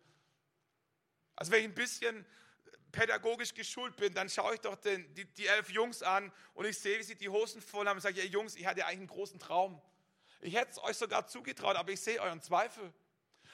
Also 1.36 1.54
wenn 1.54 1.62
ich 1.62 1.68
ein 1.68 1.74
bisschen 1.74 2.26
pädagogisch 2.92 3.54
geschult 3.54 3.96
bin, 3.96 4.14
dann 4.14 4.30
schaue 4.30 4.56
ich 4.56 4.62
doch 4.62 4.76
den, 4.76 5.14
die, 5.14 5.26
die, 5.26 5.48
elf 5.48 5.70
Jungs 5.70 6.02
an 6.02 6.32
und 6.54 6.66
ich 6.66 6.78
sehe, 6.78 7.00
wie 7.00 7.04
sie 7.04 7.16
die 7.16 7.30
Hosen 7.30 7.62
voll 7.62 7.88
haben 7.88 7.98
und 7.98 8.02
sage, 8.02 8.22
ja 8.22 8.26
Jungs, 8.26 8.56
ich 8.56 8.66
hatte 8.66 8.86
eigentlich 8.86 9.00
einen 9.00 9.08
großen 9.08 9.40
Traum. 9.40 9.82
Ich 10.42 10.56
hätte 10.56 10.72
es 10.72 10.80
euch 10.80 10.98
sogar 10.98 11.28
zugetraut, 11.28 11.76
aber 11.76 11.92
ich 11.92 12.00
sehe 12.00 12.20
euren 12.22 12.42
Zweifel. 12.42 12.94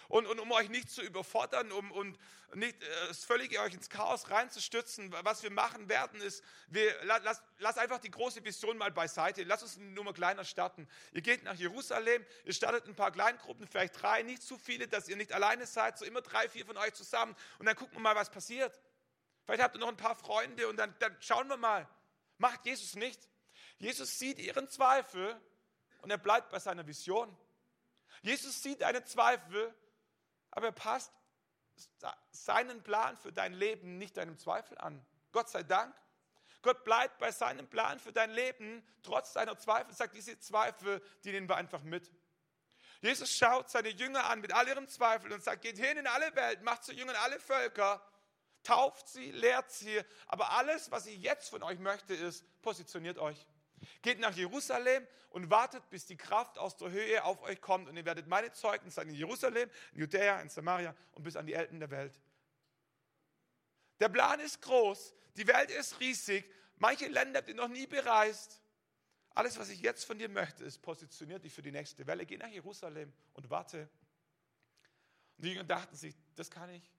Und, 0.08 0.28
und 0.28 0.40
um 0.40 0.52
euch 0.52 0.70
nicht 0.70 0.92
zu 0.92 1.02
überfordern, 1.02 1.72
um 1.72 1.92
und 1.92 2.18
nicht 2.54 2.82
äh, 2.82 3.08
das 3.08 3.26
völlige 3.26 3.60
euch 3.60 3.74
ins 3.74 3.90
Chaos 3.90 4.30
reinzustürzen, 4.30 5.12
was 5.24 5.44
wir 5.44 5.52
machen 5.52 5.90
werden, 5.90 6.22
ist, 6.22 6.44
wir, 6.68 6.94
lass, 7.04 7.42
lass 7.58 7.78
einfach 7.78 8.00
die 8.00 8.12
große 8.12 8.44
Vision 8.44 8.78
mal 8.78 8.92
beiseite. 8.92 9.44
Lass 9.44 9.64
uns 9.64 9.78
nur 9.78 10.04
mal 10.04 10.14
kleiner 10.14 10.44
starten. 10.44 10.88
Ihr 11.12 11.22
geht 11.22 11.44
nach 11.44 11.56
Jerusalem, 11.56 12.26
ihr 12.44 12.54
startet 12.54 12.88
ein 12.88 12.96
paar 12.96 13.12
Kleingruppen, 13.12 13.68
vielleicht 13.68 14.02
drei, 14.02 14.22
nicht 14.22 14.44
zu 14.44 14.58
viele, 14.58 14.88
dass 14.88 15.08
ihr 15.08 15.16
nicht 15.16 15.34
alleine 15.34 15.66
seid, 15.66 15.98
so 15.98 16.06
immer 16.06 16.22
drei, 16.22 16.48
vier 16.50 16.66
von 16.66 16.78
euch 16.78 16.94
zusammen. 16.94 17.36
Und 17.58 17.66
dann 17.66 17.76
gucken 17.76 17.96
wir 17.96 18.02
mal, 18.02 18.16
was 18.16 18.30
passiert. 18.30 18.80
Vielleicht 19.46 19.62
habt 19.62 19.76
ihr 19.76 19.80
noch 19.80 19.88
ein 19.88 19.98
paar 19.98 20.16
Freunde 20.16 20.68
und 20.68 20.78
dann, 20.78 20.94
dann 21.00 21.16
schauen 21.20 21.48
wir 21.48 21.58
mal. 21.58 21.88
Macht 22.38 22.66
Jesus 22.66 22.96
nicht. 22.96 23.30
Jesus 23.78 24.18
sieht 24.18 24.40
ihren 24.40 24.68
Zweifel 24.70 25.40
und 26.02 26.10
er 26.10 26.18
bleibt 26.18 26.50
bei 26.50 26.60
seiner 26.60 26.86
Vision. 26.88 27.36
Jesus 28.22 28.64
sieht 28.64 28.82
deine 28.82 29.04
Zweifel, 29.04 29.74
aber 30.52 30.68
er 30.68 30.72
passt 30.72 31.12
seinen 32.32 32.82
Plan 32.82 33.18
für 33.18 33.32
dein 33.32 33.54
Leben 33.54 33.98
nicht 33.98 34.18
deinem 34.18 34.38
Zweifel 34.38 34.78
an. 34.78 35.06
Gott 35.32 35.50
sei 35.50 35.64
Dank. 35.64 35.96
Gott 36.62 36.84
bleibt 36.84 37.20
bei 37.20 37.32
seinem 37.32 37.68
Plan 37.68 38.00
für 38.00 38.12
dein 38.12 38.32
Leben, 38.32 38.84
trotz 39.04 39.34
deiner 39.34 39.58
Zweifel, 39.60 39.94
sagt 39.94 40.16
diese 40.16 40.40
Zweifel, 40.40 41.00
die 41.24 41.32
nehmen 41.32 41.48
wir 41.48 41.58
einfach 41.58 41.84
mit. 41.84 42.12
Jesus 43.02 43.32
schaut 43.32 43.70
seine 43.70 43.90
Jünger 43.90 44.26
an 44.26 44.42
mit 44.42 44.52
all 44.52 44.68
ihren 44.68 44.88
Zweifeln 44.88 45.32
und 45.32 45.44
sagt, 45.44 45.62
geht 45.62 45.78
hin 45.78 45.98
in 45.98 46.08
alle 46.08 46.36
Welt, 46.36 46.64
macht 46.64 46.84
zu 46.84 46.94
Jüngern 46.94 47.16
alle 47.18 47.40
Völker 47.40 48.02
tauft 48.66 49.08
sie, 49.08 49.32
lehrt 49.32 49.72
sie. 49.72 50.02
Aber 50.28 50.52
alles, 50.52 50.92
was 50.92 51.06
ich 51.06 51.22
jetzt 51.22 51.50
von 51.50 51.64
euch 51.64 51.80
möchte, 51.80 52.14
ist, 52.14 52.44
positioniert 52.62 53.18
euch. 53.18 53.48
Geht 54.02 54.20
nach 54.20 54.36
Jerusalem 54.36 55.06
und 55.30 55.50
wartet, 55.50 55.90
bis 55.90 56.06
die 56.06 56.18
Kraft 56.18 56.58
aus 56.58 56.76
der 56.78 56.92
Höhe 56.92 57.24
auf 57.24 57.42
euch 57.44 57.62
kommt. 57.62 57.88
Und 57.88 57.96
ihr 57.96 58.06
werdet 58.06 58.28
meine 58.28 58.52
Zeugen 58.52 58.90
sein 58.90 59.10
in 59.10 59.16
Jerusalem, 59.16 59.70
in 59.94 60.00
Judäa, 60.00 60.42
in 60.42 60.50
Samaria 60.50 60.96
und 61.14 61.24
bis 61.24 61.36
an 61.36 61.46
die 61.46 61.54
Enden 61.54 61.80
der 61.80 61.92
Welt. 61.92 62.20
Der 64.00 64.10
Plan 64.10 64.40
ist 64.40 64.62
groß, 64.62 65.14
die 65.38 65.48
Welt 65.48 65.72
ist 65.72 66.00
riesig. 66.00 66.50
Manche 66.78 67.08
Länder 67.08 67.40
habt 67.40 67.48
ihr 67.48 67.56
noch 67.56 67.70
nie 67.70 67.88
bereist. 67.88 68.62
alles, 69.34 69.60
was 69.60 69.70
ich 69.70 69.82
jetzt 69.82 70.06
von 70.06 70.18
dir 70.18 70.30
möchte, 70.30 70.64
ist, 70.64 70.82
positioniert 70.82 71.44
dich 71.44 71.54
für 71.54 71.62
die 71.62 71.72
nächste 71.72 72.08
Welle, 72.08 72.26
geh 72.26 72.38
nach 72.38 72.48
Jerusalem 72.48 73.12
und 73.34 73.50
warte. 73.50 73.90
Und 75.38 75.46
die 75.46 75.50
Jünger 75.50 75.66
dachten 75.66 75.96
sich, 75.96 76.16
das 76.36 76.50
kann 76.50 76.70
ich. 76.70 76.90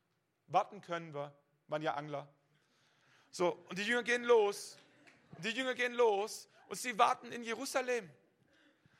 Warten 0.46 0.80
können 0.80 1.14
wir, 1.14 1.34
waren 1.68 1.82
ja 1.82 1.94
Angler. 1.94 2.28
So, 3.30 3.64
und 3.68 3.78
die 3.78 3.82
Jünger 3.82 4.02
gehen 4.02 4.24
los. 4.24 4.76
Die 5.38 5.50
Jünger 5.50 5.74
gehen 5.74 5.92
los 5.92 6.48
und 6.68 6.76
sie 6.76 6.98
warten 6.98 7.32
in 7.32 7.42
Jerusalem. 7.42 8.10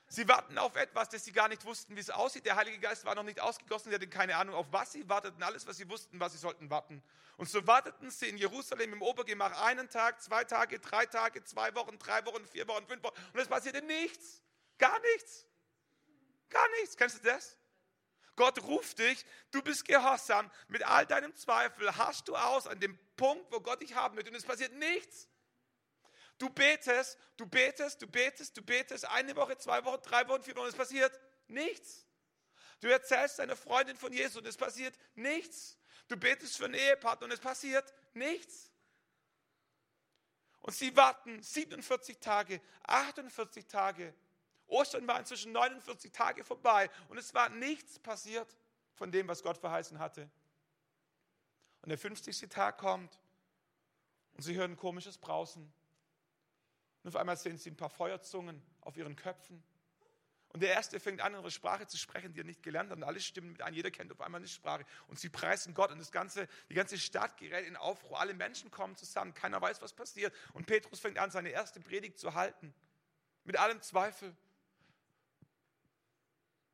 Sie 0.09 0.29
warten 0.29 0.57
auf 0.59 0.77
etwas, 0.77 1.09
das 1.09 1.25
sie 1.25 1.33
gar 1.33 1.49
nicht 1.49 1.65
wussten, 1.65 1.97
wie 1.97 2.01
es 2.01 2.11
aussieht. 2.11 2.47
Der 2.47 2.55
Heilige 2.55 2.79
Geist 2.79 3.05
war 3.05 3.15
noch 3.15 3.25
nicht 3.25 3.41
ausgegossen, 3.41 3.91
sie 3.91 3.95
hatten 3.97 4.09
keine 4.09 4.37
Ahnung, 4.37 4.55
auf 4.55 4.67
was 4.71 4.93
sie 4.93 5.09
warteten. 5.09 5.43
Alles, 5.43 5.67
was 5.67 5.79
sie 5.79 5.89
wussten, 5.89 6.21
was 6.21 6.33
sie 6.33 6.39
sollten 6.39 6.71
warten. 6.71 7.03
Und 7.39 7.49
so 7.49 7.67
warteten 7.67 8.11
sie 8.11 8.29
in 8.29 8.39
Jerusalem 8.39 8.93
im 8.93 9.03
Obergemach 9.03 9.63
einen 9.63 9.89
Tag, 9.89 10.23
zwei 10.23 10.45
Tage, 10.45 10.79
drei 10.79 11.07
Tage, 11.07 11.43
zwei 11.43 11.75
Wochen, 11.75 11.99
drei 11.99 12.25
Wochen, 12.25 12.47
vier 12.47 12.69
Wochen, 12.69 12.87
fünf 12.87 13.03
Wochen. 13.03 13.15
Und 13.33 13.41
es 13.41 13.49
passierte 13.49 13.83
nichts. 13.83 14.43
Gar 14.79 14.99
nichts. 15.01 15.47
Gar 16.51 16.69
nichts. 16.81 16.97
Kennst 16.97 17.19
du 17.19 17.29
das? 17.29 17.57
Gott 18.37 18.63
ruft 18.63 18.99
dich, 18.99 19.25
du 19.51 19.63
bist 19.63 19.85
gehorsam, 19.87 20.51
mit 20.69 20.83
all 20.87 21.07
deinem 21.07 21.35
Zweifel 21.35 21.97
hast 21.97 22.29
du 22.29 22.37
aus 22.37 22.67
an 22.67 22.79
dem 22.79 22.99
Punkt, 23.17 23.51
wo 23.51 23.61
Gott 23.61 23.81
dich 23.81 23.95
haben 23.95 24.15
möchte 24.15 24.31
und 24.31 24.37
es 24.37 24.45
passiert 24.45 24.73
nichts. 24.75 25.29
Du 26.39 26.51
betest, 26.51 27.19
du 27.39 27.47
betest, 27.47 28.01
du 28.03 28.07
betest, 28.07 28.57
du 28.57 28.63
betest, 28.63 29.07
eine 29.07 29.35
Woche, 29.37 29.57
zwei 29.57 29.83
Wochen, 29.85 30.03
drei 30.03 30.29
Wochen, 30.29 30.43
vier 30.43 30.55
Wochen, 30.55 30.69
es 30.69 30.75
passiert 30.75 31.19
nichts. 31.49 32.07
Du 32.81 32.89
erzählst 32.89 33.39
deiner 33.39 33.57
Freundin 33.57 33.97
von 33.97 34.13
Jesus 34.13 34.37
und 34.37 34.47
es 34.47 34.59
passiert 34.59 34.95
nichts. 35.15 35.79
Du 36.09 36.17
betest 36.17 36.59
für 36.59 36.67
einen 36.67 36.75
Ehepartner 36.75 37.25
und 37.25 37.33
es 37.33 37.41
passiert 37.41 37.93
nichts. 38.13 38.71
Und 40.61 40.75
sie 40.75 40.95
warten 40.95 41.43
47 41.43 42.19
Tage, 42.19 42.61
48 42.83 43.67
Tage. 43.67 44.15
Ostern 44.69 45.07
war 45.07 45.19
inzwischen 45.19 45.53
49 45.53 46.13
Tage 46.13 46.45
vorbei 46.45 46.91
und 47.09 47.19
es 47.19 47.35
war 47.35 47.49
nichts 47.49 47.99
passiert 47.99 48.57
von 48.95 49.13
dem, 49.13 49.29
was 49.29 49.43
Gott 49.43 49.59
verheißen 49.59 49.99
hatte. 49.99 50.29
Und 51.83 51.91
der 51.91 51.99
50. 51.99 52.49
Tag 52.49 52.79
kommt 52.79 53.19
und 54.35 54.43
sie 54.43 54.57
hören 54.57 54.73
ein 54.73 54.77
komisches 54.77 55.19
Brausen. 55.19 55.73
Und 57.03 57.09
auf 57.09 57.17
einmal 57.17 57.37
sehen 57.37 57.59
sie 57.59 57.71
ein 57.71 57.77
paar 57.77 57.91
Feuerzungen 57.91 58.61
auf 58.81 58.97
ihren 58.97 59.15
Köpfen. 59.15 59.63
Und 60.49 60.61
der 60.61 60.71
Erste 60.71 60.99
fängt 61.01 61.21
an, 61.21 61.35
eine 61.35 61.51
Sprache 61.51 61.87
zu 61.87 61.99
sprechen, 61.99 62.33
die 62.33 62.41
er 62.41 62.45
nicht 62.45 62.63
gelernt 62.63 62.91
hat. 62.91 62.97
Und 62.97 63.05
alle 63.05 63.21
stimmen 63.21 63.53
mit 63.53 63.63
ein. 63.63 63.75
Jeder 63.75 63.91
kennt 63.91 64.11
auf 64.11 64.21
einmal 64.21 64.41
eine 64.41 64.49
Sprache. 64.49 64.85
Und 65.07 65.19
sie 65.21 65.29
preisen 65.29 65.75
Gott. 65.75 65.93
Und 65.93 65.99
das 65.99 66.11
ganze, 66.11 66.49
die 66.71 66.75
ganze 66.75 66.99
Stadt 66.99 67.37
gerät 67.37 67.67
in 67.67 67.77
Aufruhr. 67.77 68.19
Alle 68.19 68.35
Menschen 68.35 68.71
kommen 68.71 68.97
zusammen. 68.97 69.35
Keiner 69.35 69.61
weiß, 69.61 69.83
was 69.83 69.93
passiert. 69.93 70.35
Und 70.55 70.67
Petrus 70.67 70.99
fängt 70.99 71.19
an, 71.19 71.31
seine 71.31 71.51
erste 71.51 71.79
Predigt 71.79 72.19
zu 72.19 72.35
halten. 72.35 72.75
Mit 73.45 73.59
allem 73.59 73.83
Zweifel. 73.83 74.35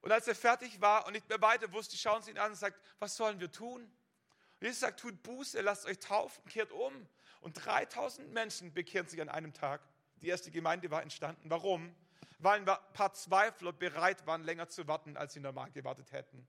Und 0.02 0.10
als 0.10 0.28
er 0.28 0.34
fertig 0.34 0.80
war 0.80 1.06
und 1.06 1.12
nicht 1.12 1.28
mehr 1.28 1.40
weiter 1.40 1.72
wusste, 1.72 1.96
schauen 1.96 2.22
sie 2.22 2.32
ihn 2.32 2.38
an 2.38 2.50
und 2.50 2.56
sagt, 2.56 2.78
was 2.98 3.16
sollen 3.16 3.40
wir 3.40 3.50
tun? 3.50 3.82
Und 3.82 4.66
Jesus 4.66 4.80
sagt, 4.80 5.00
tut 5.00 5.22
Buße, 5.22 5.60
lasst 5.60 5.86
euch 5.86 5.98
taufen, 6.00 6.44
kehrt 6.46 6.72
um. 6.72 7.08
Und 7.40 7.64
3000 7.64 8.32
Menschen 8.32 8.74
bekehren 8.74 9.08
sich 9.08 9.20
an 9.20 9.28
einem 9.28 9.52
Tag. 9.52 9.80
Die 10.20 10.28
erste 10.28 10.50
Gemeinde 10.50 10.90
war 10.90 11.02
entstanden. 11.02 11.50
Warum? 11.50 11.94
Weil 12.38 12.60
ein 12.60 12.64
paar 12.64 13.12
Zweifler 13.14 13.72
bereit 13.72 14.26
waren, 14.26 14.42
länger 14.42 14.68
zu 14.68 14.86
warten, 14.88 15.16
als 15.16 15.32
sie 15.34 15.40
normal 15.40 15.70
gewartet 15.70 16.10
hätten. 16.12 16.46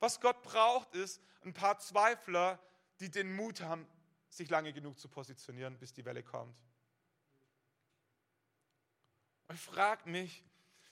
Was 0.00 0.20
Gott 0.20 0.42
braucht, 0.42 0.94
ist 0.94 1.20
ein 1.42 1.54
paar 1.54 1.78
Zweifler, 1.78 2.58
die 2.98 3.10
den 3.10 3.34
Mut 3.34 3.60
haben, 3.60 3.86
sich 4.28 4.50
lange 4.50 4.72
genug 4.72 4.98
zu 4.98 5.08
positionieren, 5.08 5.78
bis 5.78 5.92
die 5.92 6.04
Welle 6.04 6.22
kommt. 6.22 6.56
Und 9.46 9.54
ich 9.56 9.62
frage 9.62 10.08
mich, 10.08 10.44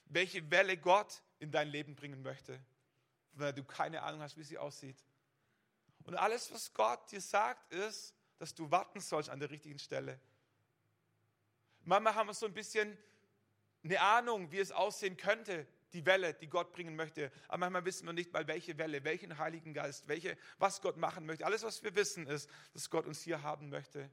welche 0.09 0.49
Welle 0.51 0.77
Gott 0.77 1.21
in 1.39 1.51
dein 1.51 1.69
Leben 1.69 1.95
bringen 1.95 2.21
möchte, 2.21 2.59
weil 3.33 3.53
du 3.53 3.63
keine 3.63 4.03
Ahnung 4.03 4.21
hast, 4.21 4.37
wie 4.37 4.43
sie 4.43 4.57
aussieht. 4.57 4.97
Und 6.03 6.15
alles, 6.15 6.51
was 6.51 6.73
Gott 6.73 7.11
dir 7.11 7.21
sagt, 7.21 7.71
ist, 7.71 8.15
dass 8.37 8.53
du 8.55 8.69
warten 8.71 8.99
sollst 8.99 9.29
an 9.29 9.39
der 9.39 9.49
richtigen 9.49 9.79
Stelle. 9.79 10.19
Manchmal 11.83 12.15
haben 12.15 12.27
wir 12.27 12.33
so 12.33 12.45
ein 12.45 12.53
bisschen 12.53 12.97
eine 13.83 14.01
Ahnung, 14.01 14.51
wie 14.51 14.59
es 14.59 14.71
aussehen 14.71 15.17
könnte, 15.17 15.65
die 15.93 16.05
Welle, 16.05 16.33
die 16.33 16.47
Gott 16.47 16.71
bringen 16.73 16.95
möchte. 16.95 17.31
Aber 17.47 17.59
manchmal 17.59 17.85
wissen 17.85 18.05
wir 18.05 18.13
nicht 18.13 18.31
mal, 18.33 18.47
welche 18.47 18.77
Welle, 18.77 19.03
welchen 19.03 19.37
Heiligen 19.37 19.73
Geist, 19.73 20.07
welche, 20.07 20.37
was 20.57 20.81
Gott 20.81 20.97
machen 20.97 21.25
möchte. 21.25 21.45
Alles, 21.45 21.63
was 21.63 21.83
wir 21.83 21.95
wissen, 21.95 22.27
ist, 22.27 22.49
dass 22.73 22.89
Gott 22.89 23.05
uns 23.05 23.21
hier 23.21 23.41
haben 23.41 23.69
möchte. 23.69 24.09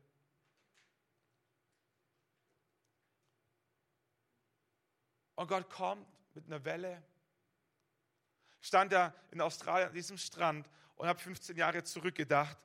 Und 5.37 5.49
Gott 5.49 5.71
kommt 5.71 6.07
mit 6.35 6.47
einer 6.47 6.65
Welle. 6.65 7.03
Stand 8.61 8.93
da 8.93 9.15
in 9.31 9.41
Australien 9.41 9.89
an 9.89 9.95
diesem 9.95 10.19
Strand 10.19 10.69
und 10.97 11.07
habe 11.07 11.21
15 11.21 11.57
Jahre 11.57 11.85
zurückgedacht 11.85 12.59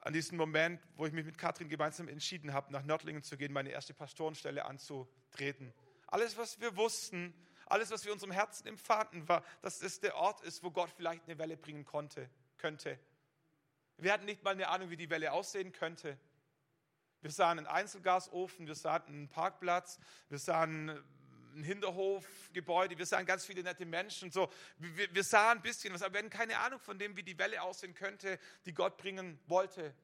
an 0.00 0.12
diesen 0.12 0.36
Moment, 0.36 0.80
wo 0.96 1.06
ich 1.06 1.12
mich 1.12 1.24
mit 1.24 1.38
Katrin 1.38 1.70
gemeinsam 1.70 2.08
entschieden 2.08 2.52
habe, 2.52 2.70
nach 2.70 2.82
Nördlingen 2.82 3.22
zu 3.22 3.38
gehen, 3.38 3.52
meine 3.52 3.70
erste 3.70 3.94
Pastorenstelle 3.94 4.66
anzutreten. 4.66 5.72
Alles, 6.06 6.36
was 6.36 6.60
wir 6.60 6.76
wussten, 6.76 7.34
alles, 7.66 7.90
was 7.90 8.04
wir 8.04 8.12
unserem 8.12 8.32
Herzen 8.32 8.66
empfanden, 8.66 9.26
war, 9.28 9.42
dass 9.62 9.80
es 9.80 10.00
der 10.00 10.14
Ort 10.16 10.42
ist, 10.42 10.62
wo 10.62 10.70
Gott 10.70 10.90
vielleicht 10.94 11.24
eine 11.24 11.38
Welle 11.38 11.56
bringen 11.56 11.86
konnte, 11.86 12.28
könnte. 12.58 12.98
Wir 13.96 14.12
hatten 14.12 14.26
nicht 14.26 14.44
mal 14.44 14.50
eine 14.50 14.68
Ahnung, 14.68 14.90
wie 14.90 14.98
die 14.98 15.08
Welle 15.08 15.32
aussehen 15.32 15.72
könnte. 15.72 16.18
Wir 17.22 17.30
sahen 17.30 17.56
einen 17.56 17.66
Einzelgasofen, 17.66 18.66
wir 18.66 18.74
sahen 18.74 19.06
einen 19.06 19.28
Parkplatz, 19.30 19.98
wir 20.28 20.38
sahen 20.38 21.02
ein 21.54 21.62
Hinterhofgebäude, 21.62 22.98
wir 22.98 23.06
sahen 23.06 23.26
ganz 23.26 23.44
viele 23.44 23.62
nette 23.62 23.86
Menschen. 23.86 24.30
So. 24.30 24.50
Wir, 24.76 25.14
wir 25.14 25.24
sahen 25.24 25.58
ein 25.58 25.62
bisschen 25.62 25.94
was, 25.94 26.02
aber 26.02 26.14
wir 26.14 26.18
hatten 26.20 26.30
keine 26.30 26.58
Ahnung 26.58 26.80
von 26.80 26.98
dem, 26.98 27.16
wie 27.16 27.22
die 27.22 27.38
Welle 27.38 27.62
aussehen 27.62 27.94
könnte, 27.94 28.38
die 28.66 28.74
Gott 28.74 28.96
bringen 28.96 29.38
wollte. 29.46 29.94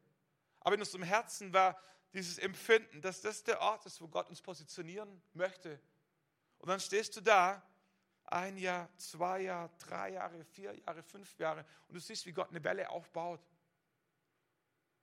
Aber 0.60 0.74
in 0.74 0.80
unserem 0.80 1.02
Herzen 1.02 1.52
war 1.52 1.80
dieses 2.12 2.38
Empfinden, 2.38 3.00
dass 3.02 3.20
das 3.20 3.42
der 3.44 3.60
Ort 3.60 3.86
ist, 3.86 4.00
wo 4.00 4.08
Gott 4.08 4.28
uns 4.28 4.42
positionieren 4.42 5.22
möchte. 5.32 5.80
Und 6.58 6.68
dann 6.68 6.80
stehst 6.80 7.16
du 7.16 7.20
da, 7.20 7.62
ein 8.26 8.56
Jahr, 8.56 8.88
zwei 8.96 9.40
Jahre, 9.40 9.70
drei 9.78 10.10
Jahre, 10.10 10.44
vier 10.44 10.72
Jahre, 10.72 11.02
fünf 11.02 11.36
Jahre, 11.38 11.64
und 11.88 11.94
du 11.94 12.00
siehst, 12.00 12.26
wie 12.26 12.32
Gott 12.32 12.50
eine 12.50 12.62
Welle 12.62 12.88
aufbaut. 12.90 13.40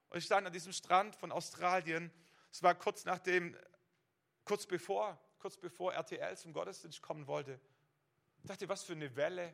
Und 0.10 0.20
ich 0.20 0.26
stand 0.26 0.48
an 0.48 0.54
diesem 0.54 0.72
Strand 0.72 1.16
von 1.16 1.32
Australien. 1.32 2.12
Es 2.52 2.64
war 2.64 2.74
kurz 2.76 3.04
nachdem, 3.04 3.58
kurz 4.46 4.66
bevor 4.66 5.20
kurz 5.40 5.58
bevor 5.58 5.94
RTL 5.94 6.38
zum 6.38 6.54
Gottesdienst 6.54 7.02
kommen 7.02 7.28
wollte. 7.28 7.60
Ich 8.44 8.48
dachte, 8.48 8.70
was 8.70 8.84
für 8.84 8.94
eine 8.94 9.16
Welle. 9.16 9.54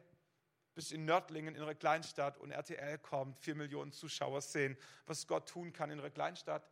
Bis 0.75 0.91
in 0.91 1.05
Nördlingen, 1.05 1.55
in 1.55 1.61
einer 1.61 1.75
Kleinstadt, 1.75 2.37
und 2.39 2.49
RTL 2.49 2.97
kommt, 2.97 3.37
vier 3.37 3.53
Millionen 3.53 3.91
Zuschauer 3.91 4.41
sehen, 4.41 4.75
was 5.05 5.27
Gott 5.27 5.47
tun 5.47 5.71
kann 5.71 5.91
in 5.91 5.99
einer 5.99 6.09
Kleinstadt. 6.09 6.67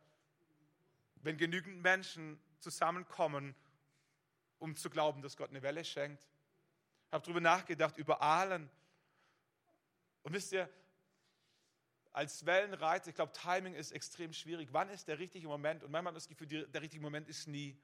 Wenn 1.22 1.36
genügend 1.36 1.82
Menschen 1.82 2.40
zusammenkommen, 2.58 3.54
um 4.58 4.74
zu 4.74 4.90
glauben, 4.90 5.22
dass 5.22 5.36
Gott 5.36 5.50
eine 5.50 5.62
Welle 5.62 5.84
schenkt. 5.84 6.22
Ich 7.06 7.12
habe 7.12 7.24
darüber 7.24 7.40
nachgedacht, 7.40 7.96
über 7.96 8.20
Aalen. 8.20 8.68
Und 10.22 10.32
wisst 10.32 10.52
ihr, 10.52 10.68
als 12.12 12.44
Wellenreiter, 12.44 13.08
ich 13.08 13.14
glaube, 13.14 13.32
Timing 13.32 13.74
ist 13.74 13.92
extrem 13.92 14.32
schwierig. 14.32 14.68
Wann 14.72 14.88
ist 14.90 15.08
der 15.08 15.18
richtige 15.18 15.48
Moment? 15.48 15.82
Und 15.82 15.90
manchmal 15.90 16.10
habe 16.12 16.18
ich 16.18 16.24
das 16.24 16.28
Gefühl, 16.28 16.66
der 16.68 16.82
richtige 16.82 17.02
Moment 17.02 17.28
ist 17.28 17.46
nie. 17.46 17.76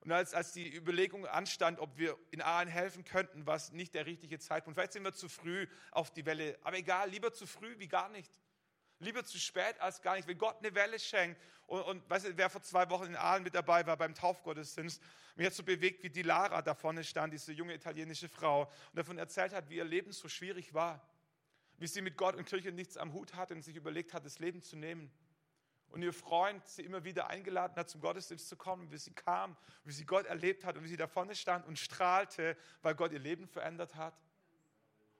Und 0.00 0.12
als, 0.12 0.32
als 0.32 0.52
die 0.52 0.74
Überlegung 0.74 1.26
anstand, 1.26 1.80
ob 1.80 1.98
wir 1.98 2.16
in 2.30 2.40
Aalen 2.40 2.68
helfen 2.68 3.04
könnten, 3.04 3.46
war 3.46 3.56
es 3.56 3.72
nicht 3.72 3.94
der 3.94 4.06
richtige 4.06 4.38
Zeitpunkt. 4.38 4.78
Vielleicht 4.78 4.92
sind 4.92 5.04
wir 5.04 5.12
zu 5.12 5.28
früh 5.28 5.66
auf 5.90 6.12
die 6.12 6.24
Welle. 6.24 6.58
Aber 6.62 6.76
egal, 6.76 7.10
lieber 7.10 7.32
zu 7.32 7.46
früh 7.46 7.78
wie 7.78 7.88
gar 7.88 8.08
nicht. 8.08 8.32
Lieber 9.00 9.24
zu 9.24 9.38
spät 9.38 9.80
als 9.80 10.00
gar 10.00 10.16
nicht. 10.16 10.28
Wenn 10.28 10.38
Gott 10.38 10.58
eine 10.58 10.74
Welle 10.74 10.98
schenkt, 10.98 11.40
und, 11.66 11.82
und 11.82 12.10
weißt 12.10 12.26
du, 12.26 12.36
wer 12.36 12.48
vor 12.48 12.62
zwei 12.62 12.88
Wochen 12.90 13.06
in 13.06 13.16
Aalen 13.16 13.42
mit 13.42 13.54
dabei 13.54 13.86
war 13.86 13.96
beim 13.96 14.14
Taufgottesdienst, 14.14 15.02
mich 15.36 15.46
hat 15.46 15.54
so 15.54 15.62
bewegt, 15.62 16.02
wie 16.02 16.10
die 16.10 16.22
Lara 16.22 16.62
da 16.62 16.74
vorne 16.74 17.04
stand, 17.04 17.32
diese 17.32 17.52
junge 17.52 17.74
italienische 17.74 18.28
Frau, 18.28 18.62
und 18.62 18.96
davon 18.96 19.18
erzählt 19.18 19.52
hat, 19.52 19.68
wie 19.68 19.76
ihr 19.76 19.84
Leben 19.84 20.12
so 20.12 20.28
schwierig 20.28 20.74
war. 20.74 21.06
Wie 21.76 21.86
sie 21.86 22.02
mit 22.02 22.16
Gott 22.16 22.34
und 22.34 22.44
Kirche 22.44 22.72
nichts 22.72 22.96
am 22.96 23.12
Hut 23.12 23.34
hatte 23.34 23.54
und 23.54 23.62
sich 23.62 23.76
überlegt 23.76 24.14
hat, 24.14 24.24
das 24.24 24.40
Leben 24.40 24.62
zu 24.62 24.76
nehmen 24.76 25.12
und 25.90 26.02
ihr 26.02 26.12
Freund 26.12 26.66
sie 26.66 26.82
immer 26.82 27.04
wieder 27.04 27.28
eingeladen 27.28 27.76
hat, 27.76 27.88
zum 27.88 28.00
Gottesdienst 28.00 28.48
zu 28.48 28.56
kommen, 28.56 28.90
wie 28.90 28.98
sie 28.98 29.14
kam, 29.14 29.56
wie 29.84 29.92
sie 29.92 30.04
Gott 30.04 30.26
erlebt 30.26 30.64
hat 30.64 30.76
und 30.76 30.84
wie 30.84 30.88
sie 30.88 30.96
da 30.96 31.06
vorne 31.06 31.34
stand 31.34 31.66
und 31.66 31.78
strahlte, 31.78 32.56
weil 32.82 32.94
Gott 32.94 33.12
ihr 33.12 33.18
Leben 33.18 33.46
verändert 33.46 33.94
hat. 33.94 34.14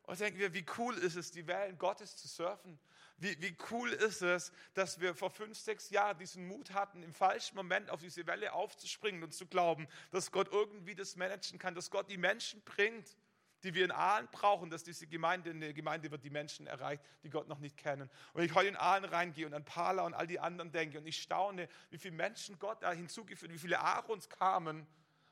Und 0.02 0.18
denken 0.20 0.38
wir, 0.38 0.54
wie 0.54 0.64
cool 0.78 0.96
ist 0.96 1.16
es, 1.16 1.30
die 1.30 1.46
Wellen 1.46 1.76
Gottes 1.76 2.16
zu 2.16 2.28
surfen? 2.28 2.78
Wie, 3.18 3.40
wie 3.42 3.56
cool 3.70 3.92
ist 3.92 4.22
es, 4.22 4.52
dass 4.74 5.00
wir 5.00 5.14
vor 5.14 5.30
fünf, 5.30 5.58
sechs 5.58 5.90
Jahren 5.90 6.18
diesen 6.18 6.46
Mut 6.46 6.72
hatten, 6.72 7.02
im 7.02 7.12
falschen 7.12 7.56
Moment 7.56 7.90
auf 7.90 8.00
diese 8.00 8.26
Welle 8.26 8.52
aufzuspringen 8.52 9.22
und 9.22 9.34
zu 9.34 9.46
glauben, 9.46 9.88
dass 10.10 10.30
Gott 10.30 10.48
irgendwie 10.52 10.94
das 10.94 11.16
managen 11.16 11.58
kann, 11.58 11.74
dass 11.74 11.90
Gott 11.90 12.08
die 12.08 12.16
Menschen 12.16 12.62
bringt, 12.62 13.16
die 13.62 13.74
wir 13.74 13.84
in 13.84 13.90
Aalen 13.90 14.28
brauchen, 14.30 14.70
dass 14.70 14.84
diese 14.84 15.06
Gemeinde 15.06 15.50
eine 15.50 15.74
Gemeinde 15.74 16.10
wird, 16.10 16.22
die 16.22 16.30
Menschen 16.30 16.66
erreicht, 16.66 17.02
die 17.22 17.30
Gott 17.30 17.48
noch 17.48 17.58
nicht 17.58 17.76
kennen. 17.76 18.02
Und 18.02 18.34
wenn 18.34 18.44
ich 18.44 18.54
heute 18.54 18.68
in 18.68 18.76
Aalen 18.76 19.04
reingehe 19.04 19.46
und 19.46 19.54
an 19.54 19.64
Pala 19.64 20.04
und 20.04 20.14
all 20.14 20.26
die 20.26 20.38
anderen 20.38 20.70
denke 20.70 20.98
und 20.98 21.06
ich 21.06 21.20
staune, 21.20 21.68
wie 21.90 21.98
viele 21.98 22.14
Menschen 22.14 22.58
Gott 22.58 22.82
da 22.82 22.92
hinzugeführt, 22.92 23.52
wie 23.52 23.58
viele 23.58 23.80
Aarons 23.80 24.28
kamen, 24.28 24.86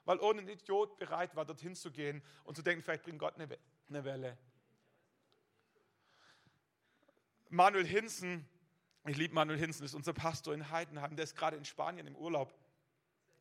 weil 0.04 0.18
ohne 0.20 0.40
ein 0.40 0.48
Idiot 0.48 0.98
bereit 0.98 1.34
war, 1.36 1.44
dorthin 1.44 1.74
zu 1.74 1.90
gehen 1.90 2.22
und 2.44 2.56
zu 2.56 2.62
denken, 2.62 2.82
vielleicht 2.82 3.02
bringt 3.02 3.18
Gott 3.18 3.34
eine 3.36 4.04
Welle. 4.04 4.36
Manuel 7.48 7.86
Hinsen, 7.86 8.48
ich 9.06 9.16
liebe 9.16 9.34
Manuel 9.34 9.58
Hinsen, 9.58 9.84
ist 9.84 9.94
unser 9.94 10.12
Pastor 10.12 10.52
in 10.52 10.70
Heidenheim, 10.70 11.14
der 11.14 11.24
ist 11.24 11.36
gerade 11.36 11.56
in 11.56 11.64
Spanien 11.64 12.06
im 12.06 12.16
Urlaub. 12.16 12.52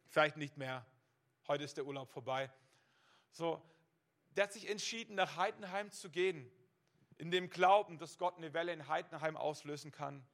Vielleicht 0.08 0.38
nicht 0.38 0.58
mehr. 0.58 0.86
Heute 1.48 1.64
ist 1.64 1.78
der 1.78 1.86
Urlaub 1.86 2.10
vorbei. 2.12 2.52
So, 3.32 3.62
der 4.36 4.46
hat 4.46 4.54
sich 4.54 4.70
entschieden, 4.70 5.16
nach 5.16 5.38
Heidenheim 5.38 5.92
zu 5.92 6.10
gehen, 6.10 6.50
in 7.18 7.32
dem 7.32 7.50
Glauben, 7.50 7.98
dass 7.98 8.18
Gott 8.18 8.38
eine 8.38 8.54
Welle 8.54 8.74
in 8.74 8.88
Heidenheim 8.88 9.38
auslösen 9.38 9.92
kann. 9.92 10.26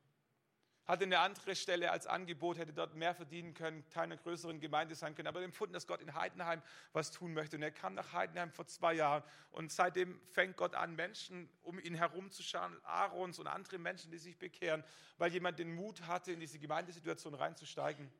Hatte 0.85 1.03
eine 1.03 1.19
andere 1.19 1.55
Stelle 1.55 1.91
als 1.91 2.07
Angebot, 2.07 2.57
hätte 2.57 2.73
dort 2.73 2.95
mehr 2.95 3.13
verdienen 3.13 3.53
können, 3.53 3.87
Teil 3.91 4.05
einer 4.05 4.17
größeren 4.17 4.59
Gemeinde 4.59 4.95
sein 4.95 5.13
können, 5.13 5.27
aber 5.27 5.43
empfunden, 5.43 5.73
dass 5.73 5.85
Gott 5.85 6.01
in 6.01 6.15
Heidenheim 6.15 6.61
was 6.91 7.11
tun 7.11 7.33
möchte. 7.33 7.55
Und 7.55 7.61
er 7.61 7.71
kam 7.71 7.93
nach 7.93 8.13
Heidenheim 8.13 8.51
vor 8.51 8.65
zwei 8.65 8.93
Jahren 8.95 9.23
und 9.51 9.71
seitdem 9.71 10.19
fängt 10.31 10.57
Gott 10.57 10.73
an, 10.73 10.95
Menschen 10.95 11.49
um 11.61 11.79
ihn 11.79 11.93
herum 11.93 12.31
zu 12.31 12.43
Aarons 12.83 13.37
und 13.37 13.47
andere 13.47 13.77
Menschen, 13.77 14.11
die 14.11 14.17
sich 14.17 14.37
bekehren, 14.37 14.83
weil 15.17 15.31
jemand 15.31 15.59
den 15.59 15.73
Mut 15.75 16.01
hatte, 16.07 16.31
in 16.31 16.39
diese 16.39 16.57
Gemeindesituation 16.57 17.35
reinzusteigen. 17.35 18.11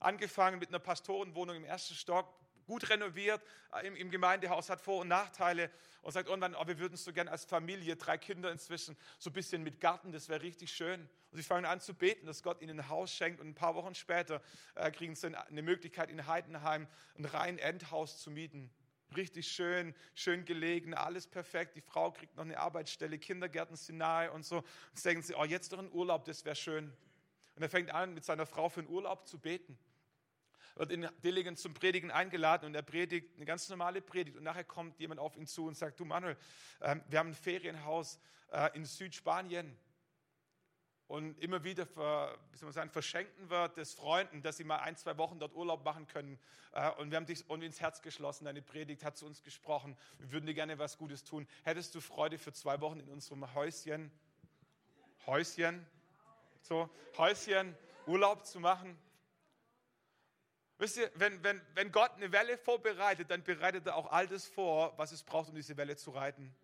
Angefangen 0.00 0.58
mit 0.58 0.70
einer 0.70 0.80
Pastorenwohnung 0.80 1.56
im 1.56 1.64
ersten 1.64 1.94
Stock, 1.94 2.34
gut 2.68 2.88
renoviert 2.90 3.42
äh, 3.72 3.86
im, 3.86 3.96
im, 3.96 4.10
Gemeindehaus, 4.10 4.68
hat 4.70 4.80
Vor- 4.80 5.00
und 5.00 5.08
Nachteile 5.08 5.70
und 6.02 6.12
sagt 6.12 6.28
irgendwann, 6.28 6.54
oh, 6.54 6.66
wir 6.66 6.78
würden 6.78 6.94
es 6.94 7.02
so 7.02 7.12
gerne 7.12 7.30
als 7.30 7.44
Familie, 7.44 7.96
drei 7.96 8.18
Kinder 8.18 8.52
inzwischen, 8.52 8.96
so 9.18 9.30
ein 9.30 9.32
bisschen 9.32 9.64
mit 9.64 9.80
Garten, 9.80 10.12
das 10.12 10.28
wäre 10.28 10.42
richtig 10.42 10.70
schön. 10.70 11.08
Und 11.30 11.38
sie 11.38 11.42
fangen 11.42 11.64
an 11.64 11.80
zu 11.80 11.94
beten, 11.94 12.26
dass 12.26 12.42
Gott 12.42 12.62
ihnen 12.62 12.78
ein 12.78 12.88
Haus 12.88 13.12
schenkt 13.12 13.40
und 13.40 13.48
ein 13.48 13.54
paar 13.54 13.74
Wochen 13.74 13.94
später 13.94 14.40
äh, 14.76 14.90
kriegen 14.90 15.14
sie 15.14 15.34
eine 15.34 15.62
Möglichkeit 15.62 16.10
in 16.10 16.26
Heidenheim 16.26 16.86
ein 17.16 17.24
rein 17.24 17.58
Endhaus 17.58 18.20
zu 18.20 18.30
mieten. 18.30 18.70
Richtig 19.16 19.48
schön, 19.48 19.94
schön 20.14 20.44
gelegen, 20.44 20.92
alles 20.92 21.26
perfekt. 21.26 21.74
Die 21.74 21.80
Frau 21.80 22.12
kriegt 22.12 22.36
noch 22.36 22.44
eine 22.44 22.58
Arbeitsstelle, 22.58 23.18
Kindergärten 23.18 23.76
sind 23.76 23.96
nahe 23.96 24.30
und 24.30 24.44
so. 24.44 24.58
Und 24.58 25.04
denken 25.04 25.22
sie, 25.22 25.34
oh, 25.34 25.44
jetzt 25.44 25.72
doch 25.72 25.78
ein 25.78 25.90
Urlaub, 25.90 26.26
das 26.26 26.44
wäre 26.44 26.54
schön. 26.54 26.92
Und 27.56 27.62
er 27.62 27.70
fängt 27.70 27.90
an, 27.90 28.12
mit 28.12 28.24
seiner 28.24 28.44
Frau 28.44 28.68
für 28.68 28.80
einen 28.80 28.90
Urlaub 28.90 29.26
zu 29.26 29.38
beten 29.38 29.78
wird 30.78 30.92
in 30.92 31.08
Dillingen 31.24 31.56
zum 31.56 31.74
Predigen 31.74 32.10
eingeladen 32.10 32.66
und 32.66 32.74
er 32.74 32.82
predigt 32.82 33.34
eine 33.36 33.44
ganz 33.44 33.68
normale 33.68 34.00
Predigt. 34.00 34.36
Und 34.36 34.44
nachher 34.44 34.64
kommt 34.64 34.98
jemand 35.00 35.20
auf 35.20 35.36
ihn 35.36 35.46
zu 35.46 35.66
und 35.66 35.76
sagt, 35.76 35.98
du 35.98 36.04
Manuel, 36.04 36.36
ähm, 36.80 37.02
wir 37.08 37.18
haben 37.18 37.30
ein 37.30 37.34
Ferienhaus 37.34 38.20
äh, 38.52 38.70
in 38.74 38.84
Südspanien. 38.84 39.76
Und 41.08 41.38
immer 41.38 41.64
wieder 41.64 41.86
ver, 41.86 42.38
wie 42.52 42.58
soll 42.58 42.66
man 42.66 42.74
sagen, 42.74 42.90
verschenken 42.90 43.50
wir 43.50 43.68
das 43.70 43.94
Freunden, 43.94 44.42
dass 44.42 44.58
sie 44.58 44.64
mal 44.64 44.76
ein, 44.76 44.94
zwei 44.96 45.16
Wochen 45.16 45.38
dort 45.38 45.54
Urlaub 45.54 45.84
machen 45.84 46.06
können. 46.06 46.38
Äh, 46.72 46.90
und 46.92 47.10
wir 47.10 47.16
haben 47.16 47.26
dich 47.26 47.48
ins 47.48 47.80
Herz 47.80 48.02
geschlossen. 48.02 48.44
Deine 48.44 48.62
Predigt 48.62 49.04
hat 49.04 49.16
zu 49.16 49.26
uns 49.26 49.42
gesprochen. 49.42 49.96
Wir 50.18 50.30
würden 50.30 50.46
dir 50.46 50.54
gerne 50.54 50.78
was 50.78 50.98
Gutes 50.98 51.24
tun. 51.24 51.48
Hättest 51.64 51.94
du 51.94 52.00
Freude 52.00 52.38
für 52.38 52.52
zwei 52.52 52.80
Wochen 52.80 53.00
in 53.00 53.08
unserem 53.08 53.52
Häuschen, 53.54 54.12
Häuschen, 55.26 55.84
so, 56.60 56.88
Häuschen, 57.16 57.74
Urlaub 58.06 58.46
zu 58.46 58.60
machen? 58.60 58.96
Wisst 60.78 60.96
ihr, 60.96 61.10
wenn, 61.16 61.42
wenn, 61.42 61.60
wenn 61.74 61.90
Gott 61.90 62.12
eine 62.14 62.30
Welle 62.30 62.56
vorbereitet, 62.56 63.30
dann 63.30 63.42
bereitet 63.42 63.86
er 63.86 63.96
auch 63.96 64.12
all 64.12 64.28
das 64.28 64.46
vor, 64.46 64.96
was 64.96 65.10
es 65.10 65.24
braucht, 65.24 65.48
um 65.48 65.56
diese 65.56 65.76
Welle 65.76 65.96
zu 65.96 66.12
reiten. 66.12 66.54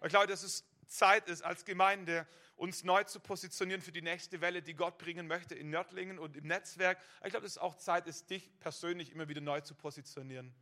Und 0.00 0.06
ich 0.06 0.10
glaube, 0.10 0.26
dass 0.26 0.42
es 0.42 0.64
Zeit 0.86 1.28
ist, 1.28 1.42
als 1.42 1.64
Gemeinde 1.64 2.26
uns 2.56 2.84
neu 2.84 3.04
zu 3.04 3.18
positionieren 3.18 3.82
für 3.82 3.92
die 3.92 4.02
nächste 4.02 4.40
Welle, 4.40 4.62
die 4.62 4.74
Gott 4.74 4.98
bringen 4.98 5.26
möchte 5.26 5.54
in 5.54 5.70
Nördlingen 5.70 6.18
und 6.18 6.36
im 6.36 6.46
Netzwerk. 6.46 6.98
Ich 7.24 7.30
glaube, 7.30 7.44
dass 7.44 7.52
es 7.52 7.58
auch 7.58 7.76
Zeit 7.76 8.06
ist, 8.06 8.30
dich 8.30 8.50
persönlich 8.60 9.10
immer 9.10 9.28
wieder 9.28 9.40
neu 9.40 9.60
zu 9.60 9.74
positionieren. 9.74 10.54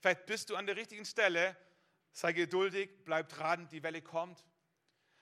Vielleicht 0.00 0.26
bist 0.26 0.50
du 0.50 0.56
an 0.56 0.66
der 0.66 0.76
richtigen 0.76 1.04
Stelle, 1.04 1.56
sei 2.12 2.32
geduldig, 2.32 2.90
bleib 3.04 3.28
dran, 3.28 3.68
die 3.68 3.82
Welle 3.82 4.02
kommt. 4.02 4.44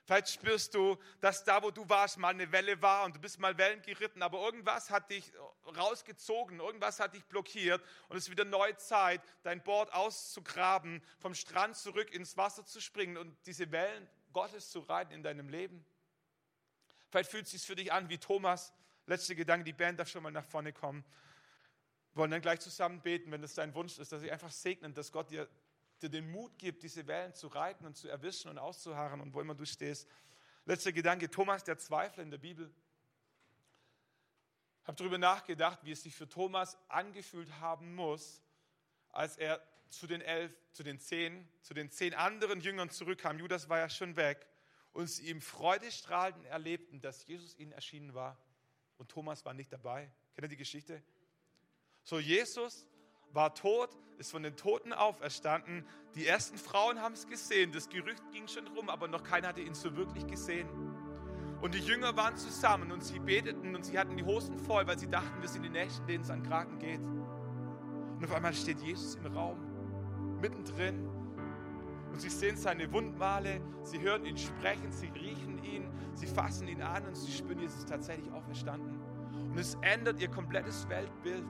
Vielleicht 0.05 0.29
spürst 0.29 0.75
du, 0.75 0.99
dass 1.21 1.45
da, 1.45 1.63
wo 1.63 1.71
du 1.71 1.89
warst, 1.89 2.19
mal 2.19 2.29
eine 2.29 2.53
Welle 2.53 2.81
war 2.83 3.07
und 3.07 3.17
du 3.17 3.21
bist 3.21 3.39
mal 3.39 3.57
Wellen 3.57 3.81
geritten, 3.81 4.23
aber 4.23 4.45
irgendwas 4.45 4.91
hat 4.91 5.11
dich 5.11 5.33
rausgezogen, 5.65 6.61
irgendwas 6.61 7.01
hat 7.01 7.15
dich 7.15 7.25
blockiert 7.25 7.83
und 8.09 8.19
es 8.19 8.25
ist 8.25 8.31
wieder 8.31 8.45
neue 8.45 8.77
Zeit, 8.77 9.23
dein 9.45 9.63
Board 9.63 9.93
auszugraben, 9.95 11.03
vom 11.19 11.35
Strand 11.35 11.77
zurück 11.77 12.13
ins 12.13 12.37
Wasser 12.37 12.67
zu 12.67 12.83
springen 12.83 13.17
und 13.17 13.35
diese 13.47 13.71
Wellen 13.73 14.07
Gottes 14.35 14.71
zu 14.71 14.81
reiten 14.81 15.13
in 15.13 15.23
deinem 15.23 15.49
Leben. 15.49 15.87
Vielleicht 17.09 17.31
fühlt 17.31 17.47
es 17.47 17.53
sich 17.53 17.63
für 17.63 17.77
dich 17.77 17.91
an 17.91 18.11
wie 18.11 18.19
Thomas. 18.19 18.75
Letzte 19.07 19.35
Gedanke, 19.35 19.65
die 19.65 19.73
Band 19.73 19.99
darf 19.99 20.09
schon 20.09 20.23
mal 20.23 20.33
nach 20.33 20.45
vorne 20.45 20.75
kommen. 20.75 21.03
Wir 22.13 22.21
wollen 22.21 22.31
dann 22.31 22.43
gleich 22.43 22.61
zusammen 22.61 23.01
beten, 23.01 23.31
wenn 23.33 23.43
es 23.43 23.55
dein 23.55 23.75
Wunsch 23.75 23.99
ist, 23.99 24.13
dass 24.13 24.23
ich 24.23 24.31
einfach 24.31 24.51
segnen, 24.51 24.93
dass 24.93 25.13
Gott 25.13 25.31
dir 25.31 25.49
dir 26.03 26.09
den 26.09 26.31
Mut 26.31 26.59
gibt, 26.59 26.83
diese 26.83 27.07
Wellen 27.07 27.35
zu 27.35 27.49
reiten 27.49 27.87
und 27.87 27.97
zu 27.97 28.09
erwischen 28.09 28.51
und 28.51 28.59
auszuharren 28.59 29.21
und 29.21 29.35
wo 29.35 29.41
immer 29.41 29.55
du 29.55 29.65
stehst. 29.65 30.09
Letzter 30.67 30.93
Gedanke, 30.93 31.31
Thomas, 31.31 31.65
der 31.65 31.79
Zweifler 31.79 32.23
in 32.23 32.31
der 32.31 32.39
Bibel. 32.39 32.73
Ich 34.83 34.89
habe 34.89 34.97
darüber 34.97 35.19
nachgedacht, 35.19 35.79
wie 35.83 35.93
es 35.93 36.03
sich 36.03 36.15
für 36.15 36.29
Thomas 36.29 36.77
angefühlt 36.89 37.61
haben 37.61 37.95
muss, 37.95 38.43
als 39.11 39.37
er 39.37 39.63
zu 39.89 40.07
den 40.07 40.21
elf, 40.21 40.53
zu 40.73 40.83
den 40.83 40.99
zehn, 40.99 41.49
zu 41.63 41.73
den 41.73 41.91
zehn 41.91 42.15
anderen 42.15 42.61
Jüngern 42.61 42.91
zurückkam. 42.91 43.39
Judas 43.39 43.69
war 43.69 43.79
ja 43.79 43.89
schon 43.89 44.17
weg 44.17 44.47
und 44.93 45.07
sie 45.07 45.31
ihm 45.31 45.41
freudestrahlend 45.41 46.45
erlebten, 46.47 47.01
dass 47.01 47.27
Jesus 47.27 47.59
ihnen 47.59 47.73
erschienen 47.73 48.15
war 48.15 48.39
und 48.99 49.11
Thomas 49.11 49.45
war 49.45 49.55
nicht 49.55 49.73
dabei. 49.73 50.11
Kennt 50.35 50.47
ihr 50.47 50.49
die 50.49 50.57
Geschichte? 50.57 51.03
So, 52.03 52.19
Jesus 52.19 52.87
war 53.35 53.55
tot, 53.55 53.91
ist 54.19 54.31
von 54.31 54.43
den 54.43 54.57
Toten 54.57 54.93
auferstanden. 54.93 55.85
Die 56.15 56.27
ersten 56.27 56.57
Frauen 56.57 57.01
haben 57.01 57.15
es 57.15 57.27
gesehen. 57.27 57.73
Das 57.73 57.89
Gerücht 57.89 58.23
ging 58.33 58.47
schon 58.47 58.67
rum, 58.69 58.89
aber 58.89 59.09
noch 59.09 59.23
keiner 59.23 59.49
hatte 59.49 59.61
ihn 59.61 59.75
so 59.75 59.97
wirklich 59.97 60.27
gesehen. 60.27 60.69
Und 61.61 61.75
die 61.75 61.81
Jünger 61.81 62.17
waren 62.17 62.37
zusammen 62.37 62.93
und 62.93 63.03
sie 63.03 63.19
beteten 63.19 63.75
und 63.75 63.85
sie 63.85 63.99
hatten 63.99 64.17
die 64.17 64.25
Hosen 64.25 64.59
voll, 64.59 64.87
weil 64.87 64.99
sie 64.99 65.09
dachten, 65.09 65.41
wir 65.41 65.49
sind 65.49 65.63
die 65.63 65.71
Nächsten, 65.71 66.07
denen 66.07 66.23
es 66.23 66.31
an 66.31 66.43
Kragen 66.43 66.79
geht. 66.79 67.01
Und 67.01 68.25
auf 68.25 68.33
einmal 68.33 68.55
steht 68.55 68.81
Jesus 68.81 69.17
im 69.17 69.27
Raum, 69.35 70.39
mittendrin. 70.41 71.09
Und 72.13 72.21
sie 72.21 72.29
sehen 72.29 72.57
seine 72.57 72.93
Wundmale, 72.93 73.61
sie 73.83 74.01
hören 74.01 74.25
ihn 74.25 74.37
sprechen, 74.37 74.93
sie 74.93 75.09
riechen 75.09 75.65
ihn, 75.65 75.91
sie 76.15 76.27
fassen 76.27 76.69
ihn 76.69 76.81
an 76.83 77.05
und 77.07 77.17
sie 77.17 77.33
spüren, 77.33 77.59
Jesus 77.59 77.79
ist 77.79 77.89
tatsächlich 77.89 78.31
auferstanden. 78.31 79.01
Und 79.51 79.59
es 79.59 79.77
ändert 79.81 80.21
ihr 80.21 80.29
komplettes 80.29 80.89
Weltbild. 80.89 81.47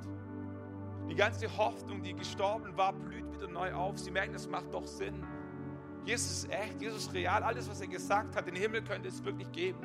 Die 1.08 1.14
ganze 1.14 1.54
Hoffnung, 1.56 2.02
die 2.02 2.14
gestorben 2.14 2.76
war, 2.76 2.92
blüht 2.92 3.30
wieder 3.32 3.48
neu 3.48 3.72
auf. 3.72 3.98
Sie 3.98 4.10
merken, 4.10 4.34
es 4.34 4.48
macht 4.48 4.72
doch 4.72 4.86
Sinn. 4.86 5.24
Jesus 6.04 6.44
ist 6.44 6.50
echt, 6.50 6.80
Jesus 6.80 7.06
ist 7.06 7.14
real. 7.14 7.42
Alles, 7.42 7.68
was 7.68 7.80
er 7.80 7.86
gesagt 7.86 8.36
hat, 8.36 8.46
den 8.46 8.56
Himmel 8.56 8.82
könnte 8.82 9.08
es 9.08 9.24
wirklich 9.24 9.50
geben. 9.52 9.78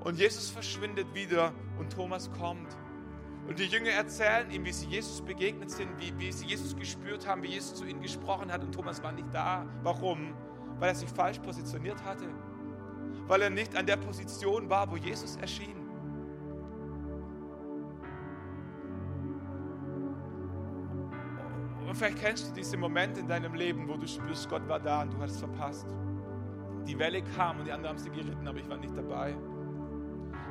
Und 0.00 0.18
Jesus 0.18 0.50
verschwindet 0.50 1.14
wieder 1.14 1.52
und 1.78 1.92
Thomas 1.92 2.30
kommt. 2.32 2.76
Und 3.46 3.58
die 3.58 3.64
Jünger 3.64 3.90
erzählen 3.90 4.50
ihm, 4.50 4.64
wie 4.64 4.72
sie 4.72 4.86
Jesus 4.86 5.20
begegnet 5.22 5.70
sind, 5.70 5.90
wie, 5.98 6.16
wie 6.18 6.32
sie 6.32 6.46
Jesus 6.46 6.76
gespürt 6.76 7.26
haben, 7.26 7.42
wie 7.42 7.48
Jesus 7.48 7.74
zu 7.74 7.84
ihnen 7.84 8.00
gesprochen 8.00 8.52
hat. 8.52 8.62
Und 8.62 8.72
Thomas 8.72 9.02
war 9.02 9.12
nicht 9.12 9.32
da. 9.32 9.66
Warum? 9.82 10.34
Weil 10.78 10.90
er 10.90 10.94
sich 10.94 11.08
falsch 11.08 11.38
positioniert 11.40 12.02
hatte. 12.04 12.28
Weil 13.26 13.42
er 13.42 13.50
nicht 13.50 13.76
an 13.76 13.86
der 13.86 13.96
Position 13.96 14.70
war, 14.70 14.90
wo 14.90 14.96
Jesus 14.96 15.36
erschien. 15.36 15.79
Vielleicht 22.00 22.18
kennst 22.18 22.48
du 22.48 22.54
diese 22.54 22.78
Momente 22.78 23.20
in 23.20 23.28
deinem 23.28 23.52
Leben, 23.52 23.86
wo 23.86 23.94
du 23.94 24.08
spürst, 24.08 24.48
Gott 24.48 24.66
war 24.66 24.80
da 24.80 25.02
und 25.02 25.12
du 25.12 25.20
hast 25.20 25.32
es 25.32 25.38
verpasst. 25.38 25.86
Die 26.86 26.98
Welle 26.98 27.22
kam 27.36 27.58
und 27.58 27.66
die 27.66 27.72
anderen 27.72 27.94
haben 27.94 28.02
sie 28.02 28.08
geritten, 28.08 28.48
aber 28.48 28.58
ich 28.58 28.68
war 28.70 28.78
nicht 28.78 28.96
dabei. 28.96 29.36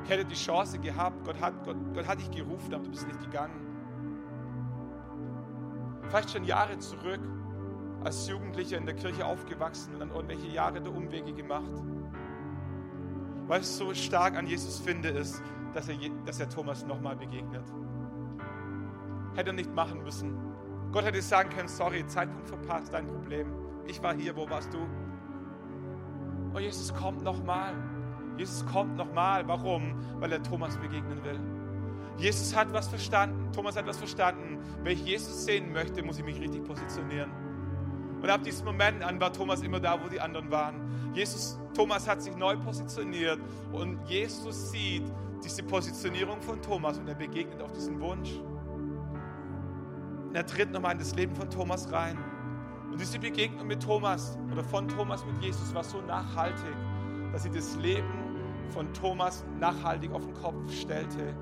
Ich 0.04 0.10
hätte 0.10 0.24
die 0.24 0.36
Chance 0.36 0.78
gehabt, 0.78 1.24
Gott 1.24 1.40
hat, 1.40 1.64
Gott, 1.64 1.76
Gott 1.92 2.06
hat 2.06 2.20
dich 2.20 2.30
gerufen, 2.30 2.72
aber 2.72 2.84
du 2.84 2.90
bist 2.90 3.04
nicht 3.04 3.20
gegangen. 3.20 3.66
Vielleicht 6.08 6.30
schon 6.30 6.44
Jahre 6.44 6.78
zurück, 6.78 7.20
als 8.04 8.28
Jugendlicher 8.28 8.78
in 8.78 8.86
der 8.86 8.94
Kirche 8.94 9.26
aufgewachsen 9.26 9.94
und 9.94 10.00
dann 10.00 10.10
irgendwelche 10.10 10.46
Jahre 10.46 10.80
der 10.80 10.94
Umwege 10.94 11.32
gemacht. 11.32 11.72
Weil 13.48 13.60
ich 13.62 13.66
so 13.66 13.92
stark 13.92 14.36
an 14.36 14.46
Jesus 14.46 14.78
finde, 14.78 15.08
ist, 15.08 15.42
dass 15.74 15.88
er, 15.88 15.96
dass 16.24 16.38
er 16.38 16.48
Thomas 16.48 16.86
nochmal 16.86 17.16
begegnet. 17.16 17.64
Hätte 19.34 19.50
er 19.50 19.54
nicht 19.54 19.74
machen 19.74 20.04
müssen. 20.04 20.49
Gott 20.92 21.04
hätte 21.04 21.22
sagen 21.22 21.50
können, 21.50 21.68
sorry, 21.68 22.04
Zeitpunkt 22.06 22.48
verpasst, 22.48 22.92
dein 22.92 23.06
Problem. 23.06 23.46
Ich 23.86 24.02
war 24.02 24.14
hier, 24.14 24.34
wo 24.36 24.48
warst 24.48 24.72
du? 24.72 24.78
Und 24.78 26.56
oh, 26.56 26.58
Jesus 26.58 26.92
kommt 26.92 27.22
nochmal. 27.22 27.74
Jesus 28.36 28.66
kommt 28.66 28.96
nochmal. 28.96 29.46
Warum? 29.46 29.94
Weil 30.18 30.32
er 30.32 30.42
Thomas 30.42 30.76
begegnen 30.76 31.22
will. 31.22 31.38
Jesus 32.16 32.54
hat 32.56 32.72
was 32.72 32.88
verstanden. 32.88 33.52
Thomas 33.52 33.76
hat 33.76 33.86
was 33.86 33.98
verstanden. 33.98 34.58
Wenn 34.82 34.94
ich 34.94 35.04
Jesus 35.04 35.44
sehen 35.44 35.72
möchte, 35.72 36.02
muss 36.02 36.18
ich 36.18 36.24
mich 36.24 36.40
richtig 36.40 36.64
positionieren. 36.64 37.30
Und 38.20 38.28
ab 38.28 38.42
diesem 38.42 38.66
Moment 38.66 39.02
an 39.02 39.20
war 39.20 39.32
Thomas 39.32 39.62
immer 39.62 39.78
da, 39.78 40.02
wo 40.02 40.08
die 40.08 40.20
anderen 40.20 40.50
waren. 40.50 40.74
Jesus, 41.14 41.58
Thomas 41.74 42.08
hat 42.08 42.20
sich 42.20 42.36
neu 42.36 42.56
positioniert 42.56 43.38
und 43.72 43.98
Jesus 44.06 44.70
sieht 44.70 45.04
diese 45.42 45.62
Positionierung 45.62 46.42
von 46.42 46.60
Thomas 46.60 46.98
und 46.98 47.08
er 47.08 47.14
begegnet 47.14 47.62
auf 47.62 47.72
diesen 47.72 47.98
Wunsch. 48.00 48.30
Und 50.30 50.36
er 50.36 50.46
tritt 50.46 50.70
nochmal 50.70 50.92
in 50.92 50.98
das 50.98 51.12
Leben 51.16 51.34
von 51.34 51.50
Thomas 51.50 51.90
rein. 51.90 52.16
Und 52.88 53.00
diese 53.00 53.18
Begegnung 53.18 53.66
mit 53.66 53.82
Thomas 53.82 54.38
oder 54.52 54.62
von 54.62 54.86
Thomas 54.86 55.26
mit 55.26 55.42
Jesus 55.42 55.74
war 55.74 55.82
so 55.82 56.00
nachhaltig, 56.02 56.76
dass 57.32 57.42
sie 57.42 57.50
das 57.50 57.74
Leben 57.74 58.08
von 58.68 58.92
Thomas 58.94 59.44
nachhaltig 59.58 60.12
auf 60.12 60.24
den 60.24 60.34
Kopf 60.34 60.72
stellte. 60.72 61.34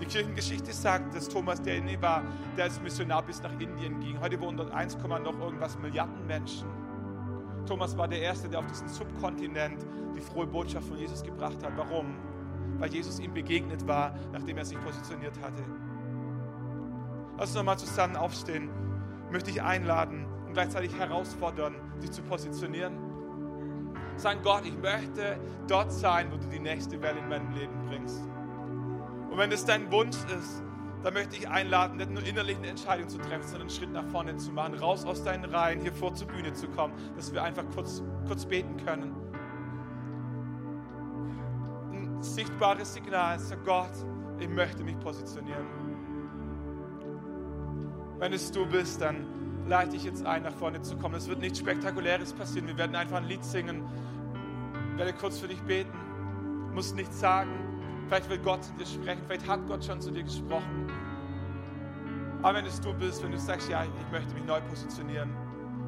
Die 0.00 0.06
Kirchengeschichte 0.06 0.72
sagt, 0.72 1.16
dass 1.16 1.28
Thomas 1.28 1.60
derjenige 1.60 2.00
war, 2.00 2.22
der 2.56 2.64
als 2.66 2.80
Missionar 2.80 3.24
bis 3.24 3.42
nach 3.42 3.58
Indien 3.58 3.98
ging. 3.98 4.20
Heute 4.20 4.40
wohnen 4.40 4.56
dort 4.56 4.70
1, 4.70 4.98
noch 4.98 5.40
irgendwas 5.40 5.76
Milliarden 5.80 6.24
Menschen. 6.24 6.68
Thomas 7.66 7.98
war 7.98 8.06
der 8.06 8.20
Erste, 8.20 8.48
der 8.48 8.60
auf 8.60 8.66
diesen 8.68 8.86
Subkontinent 8.86 9.84
die 10.14 10.20
frohe 10.20 10.46
Botschaft 10.46 10.86
von 10.86 10.96
Jesus 10.96 11.24
gebracht 11.24 11.60
hat. 11.64 11.72
Warum? 11.76 12.14
Weil 12.78 12.92
Jesus 12.92 13.18
ihm 13.18 13.34
begegnet 13.34 13.84
war, 13.88 14.14
nachdem 14.32 14.58
er 14.58 14.64
sich 14.64 14.80
positioniert 14.80 15.40
hatte. 15.42 15.64
Lass 17.42 17.50
uns 17.50 17.56
nochmal 17.56 17.76
zusammen 17.76 18.14
aufstehen. 18.14 18.70
Ich 19.26 19.32
möchte 19.32 19.50
dich 19.50 19.60
einladen 19.60 20.26
und 20.46 20.52
gleichzeitig 20.52 20.96
herausfordern, 20.96 21.74
dich 22.00 22.12
zu 22.12 22.22
positionieren. 22.22 22.96
Sagen, 24.14 24.38
Gott, 24.44 24.64
ich 24.64 24.78
möchte 24.78 25.40
dort 25.66 25.90
sein, 25.90 26.30
wo 26.30 26.36
du 26.36 26.46
die 26.46 26.60
nächste 26.60 27.02
Welle 27.02 27.18
in 27.18 27.28
meinem 27.28 27.50
Leben 27.50 27.84
bringst. 27.88 28.20
Und 29.28 29.36
wenn 29.38 29.50
es 29.50 29.64
dein 29.64 29.90
Wunsch 29.90 30.18
ist, 30.38 30.62
dann 31.02 31.14
möchte 31.14 31.34
ich 31.34 31.48
einladen, 31.48 31.96
nicht 31.96 32.10
nur 32.12 32.22
innerlich 32.24 32.58
eine 32.58 32.68
Entscheidung 32.68 33.08
zu 33.08 33.18
treffen, 33.18 33.42
sondern 33.42 33.62
einen 33.62 33.70
Schritt 33.70 33.92
nach 33.92 34.06
vorne 34.06 34.36
zu 34.36 34.52
machen, 34.52 34.74
raus 34.74 35.04
aus 35.04 35.24
deinen 35.24 35.46
Reihen, 35.46 35.80
hier 35.80 35.92
vor 35.92 36.14
zur 36.14 36.28
Bühne 36.28 36.52
zu 36.52 36.68
kommen, 36.68 36.94
dass 37.16 37.32
wir 37.32 37.42
einfach 37.42 37.64
kurz, 37.74 38.04
kurz 38.24 38.46
beten 38.46 38.76
können. 38.86 39.16
Ein 41.90 42.22
sichtbares 42.22 42.94
Signal, 42.94 43.40
sagt 43.40 43.64
Gott, 43.64 43.90
ich 44.38 44.48
möchte 44.48 44.84
mich 44.84 44.96
positionieren. 45.00 45.81
Wenn 48.22 48.32
es 48.34 48.52
du 48.52 48.64
bist, 48.64 49.00
dann 49.00 49.26
leite 49.66 49.96
ich 49.96 50.04
jetzt 50.04 50.24
ein, 50.24 50.44
nach 50.44 50.54
vorne 50.54 50.80
zu 50.80 50.96
kommen. 50.96 51.16
Es 51.16 51.26
wird 51.26 51.40
nichts 51.40 51.58
Spektakuläres 51.58 52.32
passieren. 52.32 52.68
Wir 52.68 52.78
werden 52.78 52.94
einfach 52.94 53.16
ein 53.16 53.24
Lied 53.24 53.44
singen. 53.44 53.82
Ich 54.92 54.98
werde 54.98 55.12
kurz 55.12 55.40
für 55.40 55.48
dich 55.48 55.60
beten. 55.62 55.90
Du 56.68 56.72
musst 56.72 56.94
nichts 56.94 57.18
sagen. 57.18 57.50
Vielleicht 58.06 58.30
will 58.30 58.38
Gott 58.38 58.62
zu 58.62 58.72
dir 58.74 58.86
sprechen, 58.86 59.22
vielleicht 59.26 59.48
hat 59.48 59.66
Gott 59.66 59.84
schon 59.84 60.00
zu 60.00 60.12
dir 60.12 60.22
gesprochen. 60.22 60.86
Aber 62.42 62.58
wenn 62.58 62.64
es 62.64 62.80
du 62.80 62.94
bist, 62.94 63.24
wenn 63.24 63.32
du 63.32 63.38
sagst, 63.40 63.68
ja, 63.68 63.82
ich 63.82 64.12
möchte 64.12 64.32
mich 64.34 64.44
neu 64.44 64.60
positionieren, 64.60 65.30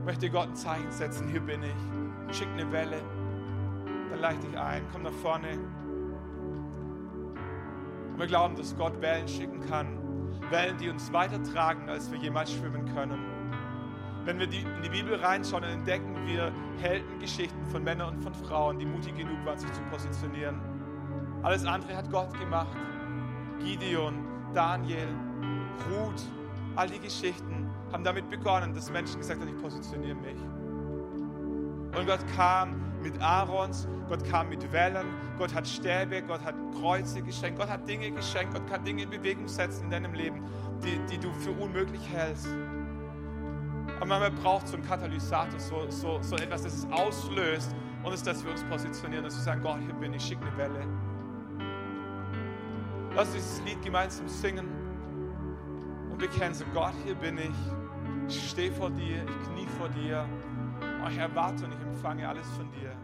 möchte 0.04 0.28
Gott 0.28 0.48
ein 0.48 0.56
Zeichen 0.56 0.90
setzen, 0.90 1.28
hier 1.28 1.40
bin 1.40 1.60
ich, 1.62 2.36
schick 2.36 2.48
eine 2.48 2.72
Welle, 2.72 3.00
dann 4.10 4.18
leite 4.18 4.44
ich 4.50 4.58
ein, 4.58 4.82
komm 4.90 5.04
nach 5.04 5.12
vorne. 5.12 5.50
Und 8.10 8.18
wir 8.18 8.26
glauben, 8.26 8.56
dass 8.56 8.76
Gott 8.76 9.00
Wellen 9.00 9.28
schicken 9.28 9.60
kann, 9.60 10.03
Wellen, 10.50 10.76
die 10.78 10.88
uns 10.88 11.12
weitertragen, 11.12 11.88
als 11.88 12.10
wir 12.10 12.18
jemals 12.18 12.52
schwimmen 12.52 12.84
können. 12.94 13.18
Wenn 14.24 14.38
wir 14.38 14.46
in 14.46 14.82
die 14.82 14.88
Bibel 14.88 15.16
reinschauen, 15.16 15.64
entdecken 15.64 16.26
wir 16.26 16.50
Heldengeschichten 16.80 17.66
von 17.66 17.84
Männern 17.84 18.16
und 18.16 18.22
von 18.22 18.34
Frauen, 18.34 18.78
die 18.78 18.86
mutig 18.86 19.16
genug 19.16 19.44
waren, 19.44 19.58
sich 19.58 19.72
zu 19.72 19.82
positionieren 19.90 20.60
alles 21.44 21.66
andere 21.66 21.94
hat 21.94 22.10
Gott 22.10 22.32
gemacht. 22.40 22.74
Gideon, 23.60 24.14
Daniel, 24.54 25.08
Ruth, 25.90 26.22
all 26.74 26.88
die 26.88 26.98
Geschichten 26.98 27.70
haben 27.92 28.02
damit 28.02 28.30
begonnen, 28.30 28.72
dass 28.72 28.90
Menschen 28.90 29.18
gesagt 29.18 29.40
haben, 29.40 29.54
ich 29.54 29.62
positioniere 29.62 30.16
mich. 30.16 30.40
Und 31.96 32.06
Gott 32.06 32.24
kam 32.34 32.80
mit 33.04 33.20
Aarons, 33.20 33.86
Gott 34.08 34.24
kam 34.24 34.48
mit 34.48 34.72
Wellen, 34.72 35.06
Gott 35.38 35.54
hat 35.54 35.68
Stäbe, 35.68 36.22
Gott 36.22 36.42
hat 36.44 36.54
Kreuze 36.80 37.22
geschenkt, 37.22 37.58
Gott 37.58 37.68
hat 37.68 37.88
Dinge 37.88 38.10
geschenkt, 38.10 38.54
Gott 38.54 38.66
kann 38.66 38.84
Dinge 38.84 39.02
in 39.02 39.10
Bewegung 39.10 39.46
setzen 39.46 39.84
in 39.84 39.90
deinem 39.90 40.14
Leben, 40.14 40.42
die, 40.82 40.98
die 41.10 41.18
du 41.18 41.30
für 41.34 41.52
unmöglich 41.52 42.02
hältst. 42.12 42.48
Aber 43.96 44.06
manchmal 44.06 44.30
braucht 44.32 44.66
so 44.66 44.76
ein 44.76 44.82
Katalysator, 44.82 45.60
so, 45.60 45.88
so, 45.90 46.18
so 46.22 46.36
etwas, 46.36 46.62
das 46.62 46.78
es 46.78 46.86
auslöst 46.90 47.76
und 48.02 48.12
ist, 48.12 48.26
dass 48.26 48.42
wir 48.42 48.50
uns 48.50 48.64
positionieren, 48.64 49.24
dass 49.24 49.36
wir 49.36 49.42
sagen, 49.42 49.62
Gott, 49.62 49.78
hier 49.84 49.94
bin 49.94 50.14
ich, 50.14 50.24
schick 50.24 50.38
eine 50.40 50.56
Welle. 50.56 50.86
Lass 53.14 53.28
uns 53.28 53.36
dieses 53.36 53.62
Lied 53.64 53.82
gemeinsam 53.82 54.26
singen 54.28 54.66
und 56.10 56.18
bekennen 56.18 56.54
so, 56.54 56.64
Gott, 56.72 56.94
hier 57.04 57.14
bin 57.14 57.38
ich. 57.38 57.54
Ich 58.28 58.50
stehe 58.50 58.72
vor 58.72 58.90
dir, 58.90 59.22
ich 59.22 59.48
knie 59.48 59.66
vor 59.78 59.88
dir. 59.90 60.26
Ich 61.10 61.18
erwarte 61.18 61.66
und 61.66 61.72
ich 61.72 61.80
empfange 61.80 62.28
alles 62.28 62.48
von 62.56 62.70
dir. 62.72 63.03